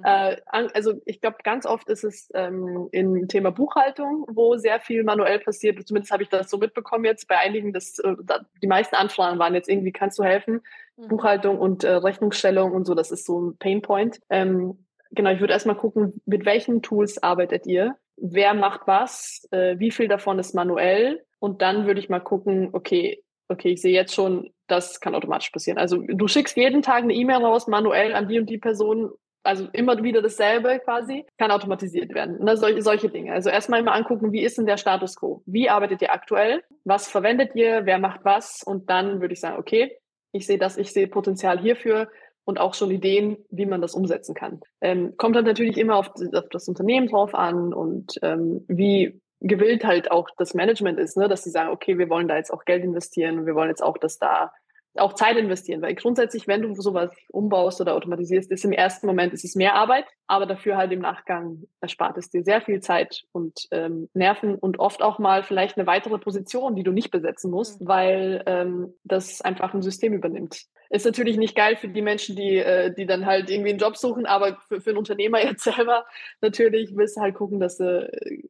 äh, 0.04 0.36
also 0.46 0.94
ich 1.06 1.20
glaube, 1.20 1.38
ganz 1.42 1.66
oft 1.66 1.88
ist 1.88 2.04
es 2.04 2.30
ähm, 2.34 2.88
im 2.92 3.26
Thema 3.26 3.50
Buchhaltung, 3.50 4.26
wo 4.28 4.56
sehr 4.56 4.78
viel 4.78 5.02
manuell 5.02 5.40
passiert. 5.40 5.84
Zumindest 5.88 6.12
habe 6.12 6.22
ich 6.22 6.28
das 6.28 6.48
so 6.48 6.58
mitbekommen 6.58 7.04
jetzt 7.04 7.26
bei 7.26 7.38
einigen, 7.38 7.72
dass 7.72 7.98
äh, 7.98 8.14
die 8.62 8.68
meisten 8.68 8.94
Anfragen 8.94 9.40
waren 9.40 9.54
jetzt 9.56 9.68
irgendwie, 9.68 9.90
kannst 9.90 10.20
du 10.20 10.22
helfen? 10.22 10.60
Mhm. 10.96 11.08
Buchhaltung 11.08 11.58
und 11.58 11.82
äh, 11.82 11.90
Rechnungsstellung 11.90 12.70
und 12.70 12.84
so, 12.84 12.94
das 12.94 13.10
ist 13.10 13.26
so 13.26 13.40
ein 13.40 13.56
Painpoint. 13.58 14.20
Ähm, 14.30 14.85
genau, 15.10 15.30
ich 15.30 15.40
würde 15.40 15.52
erstmal 15.52 15.76
gucken, 15.76 16.20
mit 16.26 16.44
welchen 16.44 16.82
Tools 16.82 17.22
arbeitet 17.22 17.66
ihr? 17.66 17.96
Wer 18.16 18.54
macht 18.54 18.86
was? 18.86 19.46
Äh, 19.50 19.78
wie 19.78 19.90
viel 19.90 20.08
davon 20.08 20.38
ist 20.38 20.54
manuell? 20.54 21.24
Und 21.38 21.62
dann 21.62 21.86
würde 21.86 22.00
ich 22.00 22.08
mal 22.08 22.20
gucken, 22.20 22.70
okay, 22.72 23.22
okay, 23.48 23.70
ich 23.72 23.82
sehe 23.82 23.92
jetzt 23.92 24.14
schon, 24.14 24.50
das 24.66 25.00
kann 25.00 25.14
automatisch 25.14 25.50
passieren. 25.50 25.78
Also 25.78 26.02
du 26.02 26.26
schickst 26.26 26.56
jeden 26.56 26.82
Tag 26.82 27.02
eine 27.02 27.14
E-Mail 27.14 27.44
raus, 27.44 27.66
manuell 27.66 28.14
an 28.14 28.28
die 28.28 28.40
und 28.40 28.50
die 28.50 28.58
Person, 28.58 29.10
also 29.42 29.68
immer 29.72 30.02
wieder 30.02 30.22
dasselbe 30.22 30.80
quasi, 30.80 31.24
kann 31.38 31.50
automatisiert 31.50 32.14
werden. 32.14 32.42
Ne, 32.42 32.56
solche, 32.56 32.82
solche 32.82 33.08
Dinge. 33.08 33.32
Also 33.32 33.50
erstmal 33.50 33.80
immer 33.80 33.92
angucken, 33.92 34.32
wie 34.32 34.42
ist 34.42 34.58
denn 34.58 34.66
der 34.66 34.76
Status 34.76 35.16
quo? 35.16 35.42
Wie 35.46 35.68
arbeitet 35.70 36.02
ihr 36.02 36.12
aktuell? 36.12 36.64
Was 36.84 37.08
verwendet 37.08 37.54
ihr? 37.54 37.82
Wer 37.84 37.98
macht 37.98 38.24
was? 38.24 38.62
Und 38.64 38.90
dann 38.90 39.20
würde 39.20 39.34
ich 39.34 39.40
sagen, 39.40 39.58
okay, 39.58 39.96
ich 40.32 40.46
sehe 40.46 40.58
das, 40.58 40.76
ich 40.76 40.92
sehe 40.92 41.06
Potenzial 41.06 41.58
hierfür 41.58 42.08
und 42.46 42.58
auch 42.58 42.74
schon 42.74 42.90
Ideen, 42.90 43.36
wie 43.50 43.66
man 43.66 43.82
das 43.82 43.94
umsetzen 43.94 44.34
kann. 44.34 44.60
Ähm, 44.80 45.14
kommt 45.16 45.36
dann 45.36 45.44
natürlich 45.44 45.76
immer 45.76 45.96
auf, 45.96 46.10
auf, 46.10 46.48
das 46.50 46.68
Unternehmen 46.68 47.08
drauf 47.08 47.34
an 47.34 47.74
und 47.74 48.14
ähm, 48.22 48.64
wie 48.68 49.20
gewillt 49.40 49.84
halt 49.84 50.10
auch 50.10 50.28
das 50.38 50.54
Management 50.54 50.98
ist, 50.98 51.16
ne, 51.16 51.28
dass 51.28 51.42
sie 51.42 51.50
sagen, 51.50 51.70
okay, 51.70 51.98
wir 51.98 52.08
wollen 52.08 52.28
da 52.28 52.36
jetzt 52.36 52.52
auch 52.52 52.64
Geld 52.64 52.84
investieren 52.84 53.40
und 53.40 53.46
wir 53.46 53.54
wollen 53.54 53.68
jetzt 53.68 53.82
auch, 53.82 53.98
dass 53.98 54.18
da 54.18 54.52
auch 54.98 55.12
Zeit 55.12 55.36
investieren, 55.36 55.82
weil 55.82 55.94
grundsätzlich, 55.94 56.46
wenn 56.46 56.62
du 56.62 56.74
sowas 56.74 57.10
umbaust 57.30 57.80
oder 57.80 57.94
automatisierst, 57.94 58.50
ist 58.50 58.64
im 58.64 58.72
ersten 58.72 59.06
Moment 59.06 59.34
ist 59.34 59.44
es 59.44 59.54
mehr 59.54 59.74
Arbeit, 59.74 60.06
aber 60.26 60.46
dafür 60.46 60.78
halt 60.78 60.92
im 60.92 61.00
Nachgang 61.00 61.64
erspart 61.80 62.16
es 62.16 62.30
dir 62.30 62.42
sehr 62.44 62.62
viel 62.62 62.80
Zeit 62.80 63.24
und 63.32 63.66
ähm, 63.72 64.08
Nerven 64.14 64.54
und 64.54 64.78
oft 64.78 65.02
auch 65.02 65.18
mal 65.18 65.42
vielleicht 65.42 65.76
eine 65.76 65.86
weitere 65.86 66.16
Position, 66.18 66.76
die 66.76 66.82
du 66.82 66.92
nicht 66.92 67.10
besetzen 67.10 67.50
musst, 67.50 67.82
mhm. 67.82 67.88
weil 67.88 68.42
ähm, 68.46 68.94
das 69.04 69.42
einfach 69.42 69.74
ein 69.74 69.82
System 69.82 70.14
übernimmt. 70.14 70.64
Ist 70.90 71.06
natürlich 71.06 71.36
nicht 71.36 71.56
geil 71.56 71.76
für 71.76 71.88
die 71.88 72.02
Menschen, 72.02 72.36
die, 72.36 72.56
äh, 72.58 72.94
die 72.94 73.06
dann 73.06 73.26
halt 73.26 73.50
irgendwie 73.50 73.70
einen 73.70 73.78
Job 73.78 73.96
suchen, 73.96 74.26
aber 74.26 74.56
für, 74.68 74.80
für 74.80 74.90
einen 74.90 74.98
Unternehmer 74.98 75.42
jetzt 75.44 75.64
selber 75.64 76.06
natürlich 76.40 76.96
willst 76.96 77.16
du 77.16 77.20
halt 77.20 77.34
gucken, 77.34 77.60
dass 77.60 77.76
du 77.76 78.08
äh, 78.12 78.42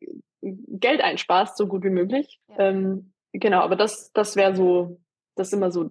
Geld 0.42 1.00
einsparst, 1.00 1.56
so 1.56 1.66
gut 1.66 1.82
wie 1.84 1.90
möglich. 1.90 2.40
Ja. 2.48 2.68
Ähm, 2.68 3.12
genau, 3.32 3.60
aber 3.60 3.76
das, 3.76 4.12
das 4.12 4.36
wäre 4.36 4.54
so, 4.54 5.00
das 5.34 5.50
sind 5.50 5.58
immer 5.58 5.70
so, 5.70 5.90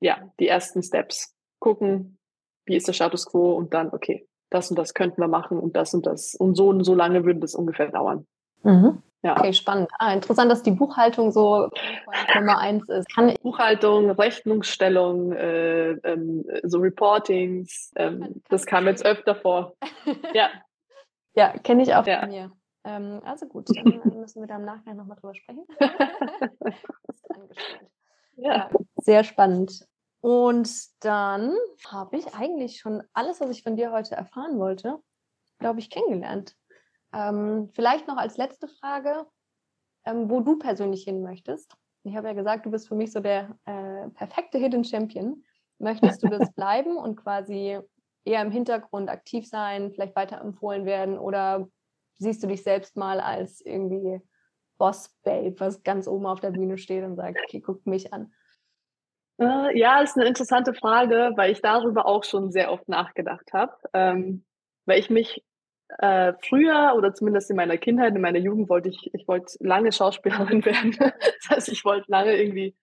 ja, 0.00 0.32
die 0.40 0.48
ersten 0.48 0.82
Steps. 0.82 1.34
Gucken, 1.60 2.18
wie 2.66 2.76
ist 2.76 2.88
der 2.88 2.92
Status 2.92 3.26
quo 3.26 3.54
und 3.54 3.74
dann, 3.74 3.90
okay, 3.90 4.26
das 4.50 4.70
und 4.70 4.78
das 4.78 4.94
könnten 4.94 5.20
wir 5.20 5.28
machen 5.28 5.58
und 5.58 5.76
das 5.76 5.94
und 5.94 6.06
das. 6.06 6.34
Und 6.34 6.54
so 6.56 6.68
und 6.68 6.84
so 6.84 6.94
lange 6.94 7.24
würde 7.24 7.40
das 7.40 7.54
ungefähr 7.54 7.90
dauern. 7.90 8.26
Mhm. 8.62 9.02
Ja. 9.24 9.38
Okay, 9.38 9.54
spannend. 9.54 9.90
Ah, 9.98 10.12
interessant, 10.12 10.50
dass 10.50 10.62
die 10.62 10.70
Buchhaltung 10.70 11.32
so 11.32 11.70
Nummer 12.34 12.58
eins 12.58 12.86
ist. 12.90 13.10
Kann 13.14 13.34
Buchhaltung, 13.42 14.10
Rechnungsstellung, 14.10 15.32
äh, 15.32 15.92
ähm, 15.92 16.44
so 16.62 16.78
Reportings, 16.78 17.90
ähm, 17.96 18.42
das 18.50 18.66
kam 18.66 18.86
jetzt 18.86 19.04
öfter 19.06 19.34
vor. 19.34 19.76
ja. 20.34 20.50
Ja, 21.34 21.54
kenne 21.58 21.82
ich 21.82 21.94
auch 21.94 22.06
ja. 22.06 22.20
von 22.20 22.28
mir. 22.28 22.52
Ähm, 22.84 23.22
also 23.24 23.46
gut, 23.46 23.66
dann 23.74 24.02
müssen 24.20 24.42
wir 24.42 24.46
da 24.46 24.56
im 24.56 24.66
Nachgang 24.66 24.98
nochmal 24.98 25.16
drüber 25.16 25.34
sprechen. 25.34 25.64
ja. 28.36 28.68
Sehr 28.96 29.24
spannend. 29.24 29.86
Und 30.20 30.70
dann 31.00 31.54
habe 31.90 32.18
ich 32.18 32.34
eigentlich 32.34 32.78
schon 32.78 33.02
alles, 33.14 33.40
was 33.40 33.48
ich 33.48 33.62
von 33.62 33.76
dir 33.76 33.90
heute 33.90 34.16
erfahren 34.16 34.58
wollte, 34.58 34.98
glaube 35.60 35.80
ich, 35.80 35.88
kennengelernt. 35.88 36.54
Ähm, 37.14 37.70
vielleicht 37.72 38.08
noch 38.08 38.16
als 38.16 38.36
letzte 38.36 38.66
Frage, 38.66 39.26
ähm, 40.04 40.28
wo 40.28 40.40
du 40.40 40.58
persönlich 40.58 41.04
hin 41.04 41.22
möchtest. 41.22 41.76
Ich 42.02 42.16
habe 42.16 42.28
ja 42.28 42.34
gesagt, 42.34 42.66
du 42.66 42.70
bist 42.70 42.88
für 42.88 42.96
mich 42.96 43.12
so 43.12 43.20
der 43.20 43.56
äh, 43.64 44.08
perfekte 44.10 44.58
Hidden 44.58 44.84
Champion. 44.84 45.44
Möchtest 45.78 46.22
du 46.22 46.28
das 46.28 46.52
bleiben 46.54 46.96
und 46.96 47.16
quasi 47.16 47.78
eher 48.24 48.42
im 48.42 48.50
Hintergrund 48.50 49.08
aktiv 49.08 49.46
sein, 49.46 49.92
vielleicht 49.92 50.16
weiterempfohlen 50.16 50.86
werden 50.86 51.18
oder 51.18 51.68
siehst 52.18 52.42
du 52.42 52.46
dich 52.46 52.62
selbst 52.62 52.96
mal 52.96 53.20
als 53.20 53.60
irgendwie 53.60 54.20
Boss 54.78 55.10
Babe, 55.22 55.54
was 55.58 55.82
ganz 55.82 56.08
oben 56.08 56.26
auf 56.26 56.40
der 56.40 56.50
Bühne 56.50 56.78
steht 56.78 57.04
und 57.04 57.16
sagt, 57.16 57.38
okay, 57.44 57.60
guck 57.60 57.86
mich 57.86 58.12
an? 58.12 58.32
Äh, 59.38 59.78
ja, 59.78 60.00
ist 60.00 60.16
eine 60.16 60.26
interessante 60.26 60.74
Frage, 60.74 61.32
weil 61.36 61.52
ich 61.52 61.60
darüber 61.60 62.06
auch 62.06 62.24
schon 62.24 62.50
sehr 62.50 62.72
oft 62.72 62.88
nachgedacht 62.88 63.52
habe, 63.52 63.76
ähm, 63.92 64.44
weil 64.86 64.98
ich 64.98 65.10
mich 65.10 65.44
äh, 65.98 66.32
früher 66.48 66.94
oder 66.96 67.14
zumindest 67.14 67.50
in 67.50 67.56
meiner 67.56 67.76
Kindheit, 67.76 68.14
in 68.14 68.20
meiner 68.20 68.38
Jugend 68.38 68.68
wollte 68.68 68.88
ich, 68.88 69.10
ich 69.12 69.28
wollte 69.28 69.54
lange 69.60 69.92
Schauspielerin 69.92 70.64
werden. 70.64 70.96
das 70.98 71.50
heißt, 71.50 71.68
ich 71.68 71.84
wollte 71.84 72.10
lange 72.10 72.36
irgendwie 72.36 72.74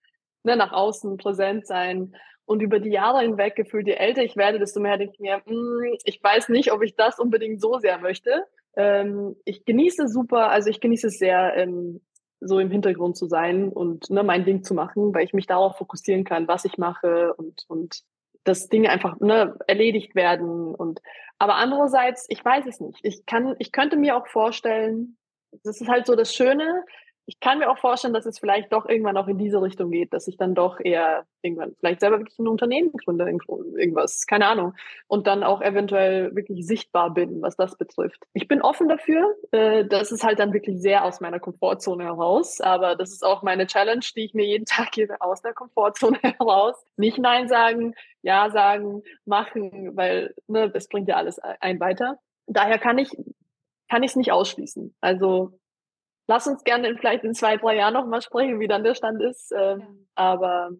ne, 0.44 0.56
nach 0.56 0.72
außen 0.72 1.16
präsent 1.16 1.66
sein. 1.66 2.14
Und 2.44 2.60
über 2.60 2.80
die 2.80 2.90
Jahre 2.90 3.20
hinweg 3.20 3.54
gefühlt, 3.54 3.86
je 3.86 3.94
älter 3.94 4.22
ich 4.22 4.36
werde, 4.36 4.58
desto 4.58 4.80
mehr 4.80 4.98
denke 4.98 5.14
ich 5.14 5.20
mir, 5.20 5.38
mm, 5.46 5.94
ich 6.04 6.22
weiß 6.22 6.48
nicht, 6.48 6.72
ob 6.72 6.82
ich 6.82 6.96
das 6.96 7.18
unbedingt 7.18 7.60
so 7.60 7.78
sehr 7.78 7.98
möchte. 7.98 8.44
Ähm, 8.76 9.36
ich 9.44 9.64
genieße 9.64 10.08
super, 10.08 10.50
also 10.50 10.68
ich 10.68 10.80
genieße 10.80 11.08
es 11.08 11.18
sehr, 11.18 11.56
ähm, 11.56 12.00
so 12.40 12.58
im 12.58 12.70
Hintergrund 12.70 13.16
zu 13.16 13.26
sein 13.26 13.68
und 13.68 14.10
ne, 14.10 14.24
mein 14.24 14.44
Ding 14.44 14.64
zu 14.64 14.74
machen, 14.74 15.14
weil 15.14 15.24
ich 15.24 15.32
mich 15.32 15.46
darauf 15.46 15.76
fokussieren 15.76 16.24
kann, 16.24 16.48
was 16.48 16.64
ich 16.64 16.76
mache 16.76 17.34
und, 17.34 17.64
und 17.68 18.02
dass 18.44 18.68
Dinge 18.68 18.90
einfach 18.90 19.18
ne, 19.20 19.56
erledigt 19.66 20.14
werden. 20.14 20.74
Und 20.74 21.00
aber 21.38 21.56
andererseits, 21.56 22.26
ich 22.28 22.44
weiß 22.44 22.66
es 22.66 22.80
nicht. 22.80 23.00
Ich 23.02 23.26
kann, 23.26 23.56
ich 23.58 23.72
könnte 23.72 23.96
mir 23.96 24.16
auch 24.16 24.26
vorstellen, 24.26 25.16
das 25.64 25.80
ist 25.80 25.88
halt 25.88 26.06
so 26.06 26.16
das 26.16 26.34
Schöne, 26.34 26.84
ich 27.26 27.38
kann 27.38 27.58
mir 27.58 27.70
auch 27.70 27.78
vorstellen, 27.78 28.14
dass 28.14 28.26
es 28.26 28.38
vielleicht 28.38 28.72
doch 28.72 28.86
irgendwann 28.86 29.16
auch 29.16 29.28
in 29.28 29.38
diese 29.38 29.62
Richtung 29.62 29.90
geht, 29.90 30.12
dass 30.12 30.26
ich 30.26 30.36
dann 30.36 30.54
doch 30.54 30.80
eher 30.80 31.24
irgendwann 31.40 31.74
vielleicht 31.78 32.00
selber 32.00 32.18
wirklich 32.18 32.38
ein 32.38 32.48
Unternehmen 32.48 32.92
gründe, 32.92 33.24
irgendwas, 33.24 34.26
keine 34.26 34.46
Ahnung, 34.46 34.74
und 35.06 35.26
dann 35.26 35.42
auch 35.44 35.60
eventuell 35.60 36.34
wirklich 36.34 36.66
sichtbar 36.66 37.14
bin, 37.14 37.40
was 37.42 37.56
das 37.56 37.76
betrifft. 37.76 38.24
Ich 38.32 38.48
bin 38.48 38.60
offen 38.60 38.88
dafür. 38.88 39.34
Äh, 39.52 39.84
das 39.86 40.10
ist 40.10 40.24
halt 40.24 40.38
dann 40.38 40.52
wirklich 40.52 40.80
sehr 40.80 41.04
aus 41.04 41.20
meiner 41.20 41.38
Komfortzone 41.38 42.04
heraus, 42.04 42.60
aber 42.60 42.96
das 42.96 43.12
ist 43.12 43.24
auch 43.24 43.42
meine 43.42 43.66
Challenge, 43.66 44.04
die 44.16 44.24
ich 44.24 44.34
mir 44.34 44.46
jeden 44.46 44.64
Tag 44.66 44.92
gebe, 44.92 45.20
aus 45.20 45.42
der 45.42 45.54
Komfortzone 45.54 46.18
heraus. 46.22 46.74
Nicht 46.96 47.18
Nein 47.18 47.48
sagen, 47.48 47.94
Ja 48.22 48.50
sagen, 48.50 49.02
machen, 49.24 49.96
weil 49.96 50.34
ne, 50.48 50.70
das 50.70 50.88
bringt 50.88 51.08
ja 51.08 51.16
alles 51.16 51.38
ein 51.38 51.78
weiter. 51.80 52.18
Daher 52.46 52.78
kann 52.78 52.98
ich 52.98 53.10
kann 53.92 54.02
ich 54.02 54.12
es 54.12 54.16
nicht 54.16 54.32
ausschließen. 54.32 54.96
Also 55.02 55.60
lass 56.26 56.46
uns 56.46 56.64
gerne 56.64 56.96
vielleicht 56.96 57.24
in 57.24 57.34
zwei, 57.34 57.56
drei 57.56 57.76
Jahren 57.76 57.94
nochmal 57.94 58.22
sprechen, 58.22 58.60
wie 58.60 58.68
dann 58.68 58.84
der 58.84 58.94
Stand 58.94 59.22
ist. 59.22 59.52
Ähm, 59.56 59.80
ja. 59.80 59.86
Aber 60.14 60.70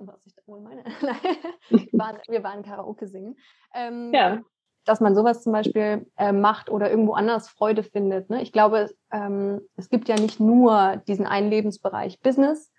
was 0.00 0.26
ich 0.26 0.34
da 0.34 0.42
wohl 0.46 0.60
meine. 0.60 0.84
wir, 1.70 1.86
waren, 1.92 2.18
wir 2.28 2.44
waren 2.44 2.62
Karaoke 2.62 3.06
singen. 3.06 3.36
Ähm, 3.74 4.10
ja. 4.12 4.42
Dass 4.84 5.00
man 5.00 5.14
sowas 5.14 5.42
zum 5.42 5.52
Beispiel 5.54 6.06
äh, 6.18 6.32
macht 6.32 6.68
oder 6.68 6.90
irgendwo 6.90 7.14
anders 7.14 7.48
Freude 7.48 7.82
findet. 7.82 8.28
Ne? 8.28 8.42
Ich 8.42 8.52
glaube, 8.52 8.90
ähm, 9.10 9.62
es 9.76 9.88
gibt 9.88 10.08
ja 10.08 10.16
nicht 10.16 10.38
nur 10.38 11.02
diesen 11.08 11.26
einen 11.26 11.48
Lebensbereich 11.48 12.20
Business, 12.20 12.70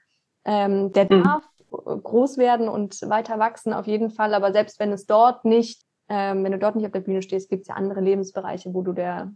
ähm, 0.46 0.92
der 0.92 1.10
hm. 1.10 1.24
darf 1.24 1.44
groß 1.84 2.38
werden 2.38 2.70
und 2.70 3.02
weiter 3.10 3.40
wachsen 3.40 3.74
auf 3.74 3.88
jeden 3.88 4.10
Fall. 4.10 4.34
Aber 4.34 4.52
selbst 4.52 4.80
wenn 4.80 4.92
es 4.92 5.06
dort 5.06 5.46
nicht, 5.46 5.82
ähm, 6.10 6.44
wenn 6.44 6.52
du 6.52 6.60
dort 6.60 6.76
nicht 6.76 6.86
auf 6.86 6.92
der 6.92 7.02
Bühne 7.02 7.22
stehst, 7.22 7.50
gibt 7.50 7.64
es 7.64 7.68
ja 7.68 7.76
andere 7.76 8.02
Lebensbereiche, 8.02 8.74
wo 8.74 8.82
du 8.82 8.94
der 8.94 9.32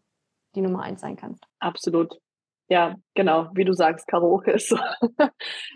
die 0.56 0.62
Nummer 0.62 0.84
eins 0.84 1.02
sein 1.02 1.16
kannst. 1.16 1.44
Absolut. 1.60 2.20
ja, 2.70 2.96
genau, 3.16 3.50
wie 3.54 3.66
du 3.66 3.74
sagst, 3.74 4.08
Karaoke 4.08 4.52
ist 4.52 4.70
so, 4.70 4.78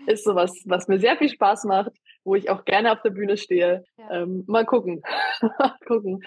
ist 0.06 0.24
so 0.24 0.34
was, 0.34 0.52
was 0.66 0.88
mir 0.88 0.98
sehr 0.98 1.16
viel 1.16 1.28
Spaß 1.28 1.64
macht, 1.64 1.92
wo 2.24 2.34
ich 2.34 2.48
auch 2.48 2.64
gerne 2.64 2.92
auf 2.92 3.02
der 3.02 3.10
Bühne 3.10 3.36
stehe. 3.36 3.84
Ja. 3.98 4.22
Ähm, 4.22 4.44
mal 4.46 4.64
gucken, 4.64 5.02
mal 5.58 5.76
gucken, 5.86 6.22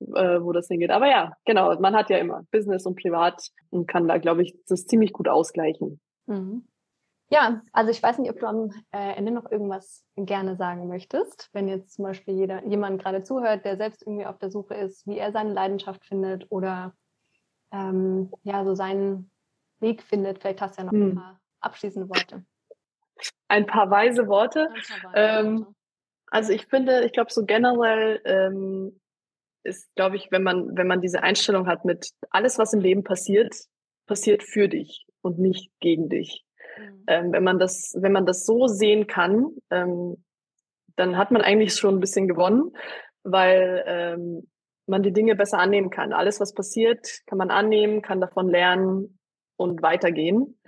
äh, 0.00 0.40
wo 0.40 0.52
das 0.52 0.68
hingeht. 0.68 0.90
Aber 0.90 1.08
ja, 1.08 1.32
genau, 1.44 1.78
man 1.78 1.94
hat 1.94 2.08
ja 2.10 2.18
immer 2.18 2.42
Business 2.50 2.86
und 2.86 3.00
Privat 3.00 3.48
und 3.70 3.86
kann 3.86 4.08
da, 4.08 4.18
glaube 4.18 4.42
ich, 4.42 4.54
das 4.66 4.86
ziemlich 4.86 5.12
gut 5.12 5.28
ausgleichen. 5.28 6.00
Mhm. 6.26 6.66
Ja, 7.30 7.62
also 7.72 7.90
ich 7.90 8.02
weiß 8.02 8.18
nicht, 8.18 8.30
ob 8.30 8.38
du 8.38 8.46
am 8.46 8.70
äh, 8.92 9.16
Ende 9.16 9.32
noch 9.32 9.50
irgendwas 9.50 10.04
gerne 10.16 10.56
sagen 10.56 10.88
möchtest, 10.88 11.48
wenn 11.52 11.68
jetzt 11.68 11.94
zum 11.94 12.04
Beispiel 12.04 12.34
jeder, 12.34 12.64
jemand 12.66 13.02
gerade 13.02 13.22
zuhört, 13.22 13.64
der 13.64 13.76
selbst 13.76 14.02
irgendwie 14.02 14.26
auf 14.26 14.38
der 14.38 14.50
Suche 14.50 14.74
ist, 14.74 15.06
wie 15.06 15.18
er 15.18 15.32
seine 15.32 15.52
Leidenschaft 15.52 16.04
findet 16.04 16.46
oder 16.50 16.94
ähm, 17.72 18.30
ja, 18.42 18.64
so 18.64 18.74
seinen 18.74 19.30
Weg 19.80 20.02
findet. 20.02 20.40
Vielleicht 20.40 20.60
hast 20.60 20.78
du 20.78 20.82
ja 20.82 20.86
noch 20.86 20.92
hm. 20.92 21.10
ein 21.10 21.14
paar 21.16 21.40
abschließende 21.60 22.08
Worte. 22.08 22.44
Ein 23.48 23.66
paar 23.66 23.90
weise 23.90 24.28
Worte. 24.28 24.68
Paar 25.00 25.12
weise 25.12 25.46
ähm, 25.46 25.58
Worte. 25.60 25.74
Also 26.26 26.52
ich 26.52 26.66
finde, 26.66 27.04
ich 27.04 27.12
glaube 27.12 27.32
so 27.32 27.44
generell 27.44 28.20
ähm, 28.24 29.00
ist, 29.62 29.94
glaube 29.94 30.16
ich, 30.16 30.30
wenn 30.30 30.42
man 30.42 30.76
wenn 30.76 30.86
man 30.86 31.00
diese 31.00 31.22
Einstellung 31.22 31.66
hat 31.66 31.84
mit 31.84 32.10
alles, 32.30 32.58
was 32.58 32.72
im 32.72 32.80
Leben 32.80 33.04
passiert, 33.04 33.54
passiert 34.06 34.42
für 34.42 34.68
dich 34.68 35.06
und 35.22 35.38
nicht 35.38 35.70
gegen 35.80 36.08
dich. 36.08 36.44
Mhm. 36.78 37.04
Ähm, 37.06 37.32
wenn 37.32 37.44
man 37.44 37.58
das 37.58 37.94
wenn 37.98 38.12
man 38.12 38.26
das 38.26 38.44
so 38.44 38.66
sehen 38.66 39.06
kann, 39.06 39.50
ähm, 39.70 40.24
dann 40.96 41.16
hat 41.16 41.30
man 41.30 41.42
eigentlich 41.42 41.74
schon 41.74 41.96
ein 41.96 42.00
bisschen 42.00 42.28
gewonnen, 42.28 42.72
weil 43.22 43.84
ähm, 43.86 44.48
man 44.86 45.02
die 45.02 45.12
Dinge 45.12 45.34
besser 45.34 45.58
annehmen 45.58 45.90
kann. 45.90 46.12
Alles, 46.12 46.40
was 46.40 46.54
passiert, 46.54 47.20
kann 47.26 47.38
man 47.38 47.50
annehmen, 47.50 48.02
kann 48.02 48.20
davon 48.20 48.48
lernen 48.48 49.18
und 49.56 49.82
weitergehen. 49.82 50.58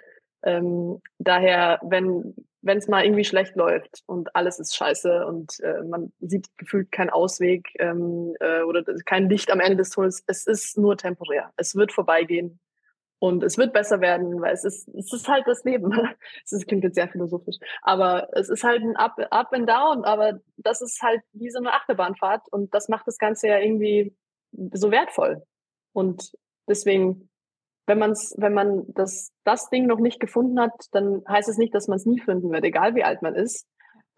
Ähm, 0.42 1.00
daher, 1.18 1.80
wenn 1.82 2.34
wenn 2.66 2.78
es 2.78 2.88
mal 2.88 3.04
irgendwie 3.04 3.24
schlecht 3.24 3.54
läuft 3.54 4.02
und 4.07 4.34
alles 4.34 4.59
ist 4.59 4.74
scheiße 4.74 5.24
und 5.24 5.61
äh, 5.61 5.84
man 5.84 6.12
sieht 6.18 6.48
gefühlt 6.59 6.90
keinen 6.90 7.11
Ausweg 7.11 7.68
ähm, 7.78 8.34
äh, 8.40 8.62
oder 8.62 8.82
kein 9.04 9.30
Licht 9.30 9.52
am 9.52 9.61
Ende 9.61 9.76
des 9.76 9.90
Tunnels, 9.90 10.24
es 10.26 10.46
ist 10.48 10.76
nur 10.76 10.96
temporär. 10.96 11.52
Es 11.57 11.76
wird 11.76 11.92
vorbeigehen 11.92 12.59
und 13.26 13.42
es 13.42 13.58
wird 13.58 13.72
besser 13.72 14.00
werden, 14.00 14.40
weil 14.40 14.54
es 14.54 14.64
ist, 14.64 14.88
es 14.88 15.12
ist 15.12 15.28
halt 15.28 15.46
das 15.46 15.64
Leben. 15.64 15.90
Es 16.44 16.66
klingt 16.66 16.84
jetzt 16.84 16.94
sehr 16.94 17.08
philosophisch, 17.08 17.56
aber 17.82 18.28
es 18.32 18.48
ist 18.48 18.64
halt 18.64 18.82
ein 18.82 18.96
Up, 18.96 19.16
Up 19.30 19.52
and 19.52 19.68
Down, 19.68 20.04
aber 20.04 20.40
das 20.56 20.80
ist 20.80 21.02
halt 21.02 21.22
wie 21.32 21.50
so 21.50 21.58
eine 21.58 21.72
Achterbahnfahrt 21.72 22.42
und 22.50 22.72
das 22.74 22.88
macht 22.88 23.06
das 23.06 23.18
Ganze 23.18 23.48
ja 23.48 23.58
irgendwie 23.58 24.16
so 24.72 24.90
wertvoll. 24.90 25.42
Und 25.92 26.32
deswegen 26.68 27.28
wenn 27.86 27.98
man's, 27.98 28.34
wenn 28.36 28.52
man 28.52 28.84
das, 28.88 29.30
das 29.44 29.70
Ding 29.70 29.86
noch 29.86 30.00
nicht 30.00 30.20
gefunden 30.20 30.60
hat, 30.60 30.72
dann 30.92 31.22
heißt 31.28 31.48
es 31.48 31.56
nicht, 31.56 31.74
dass 31.74 31.88
man 31.88 31.96
es 31.96 32.06
nie 32.06 32.20
finden 32.20 32.50
wird, 32.50 32.64
egal 32.64 32.94
wie 32.94 33.04
alt 33.04 33.22
man 33.22 33.34
ist. 33.34 33.66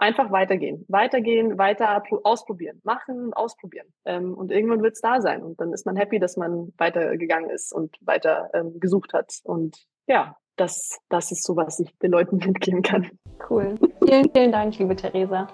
Einfach 0.00 0.30
weitergehen, 0.30 0.84
weitergehen, 0.88 1.58
weiter 1.58 2.02
ausprobieren, 2.22 2.80
machen, 2.84 3.34
ausprobieren. 3.34 3.88
Ähm, 4.04 4.34
und 4.34 4.52
irgendwann 4.52 4.80
wird 4.80 4.94
es 4.94 5.00
da 5.00 5.20
sein. 5.20 5.42
Und 5.42 5.60
dann 5.60 5.72
ist 5.72 5.86
man 5.86 5.96
happy, 5.96 6.20
dass 6.20 6.36
man 6.36 6.72
weitergegangen 6.78 7.50
ist 7.50 7.72
und 7.72 7.96
weiter 8.00 8.48
ähm, 8.54 8.78
gesucht 8.78 9.12
hat. 9.12 9.40
Und 9.42 9.76
ja, 10.06 10.36
das, 10.54 10.98
das 11.08 11.32
ist 11.32 11.44
so, 11.44 11.56
was 11.56 11.80
ich 11.80 11.96
den 11.98 12.12
Leuten 12.12 12.36
mitgeben 12.46 12.82
kann. 12.82 13.10
Cool. 13.50 13.74
Vielen, 14.04 14.30
vielen 14.32 14.52
Dank, 14.52 14.78
liebe 14.78 14.94
Theresa. 14.94 15.48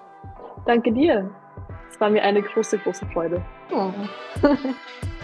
Danke 0.67 0.91
dir. 0.91 1.29
Es 1.89 1.99
war 1.99 2.11
mir 2.11 2.21
eine 2.21 2.43
große, 2.43 2.77
große 2.77 3.07
Freude. 3.07 3.43
Oh. 3.71 3.91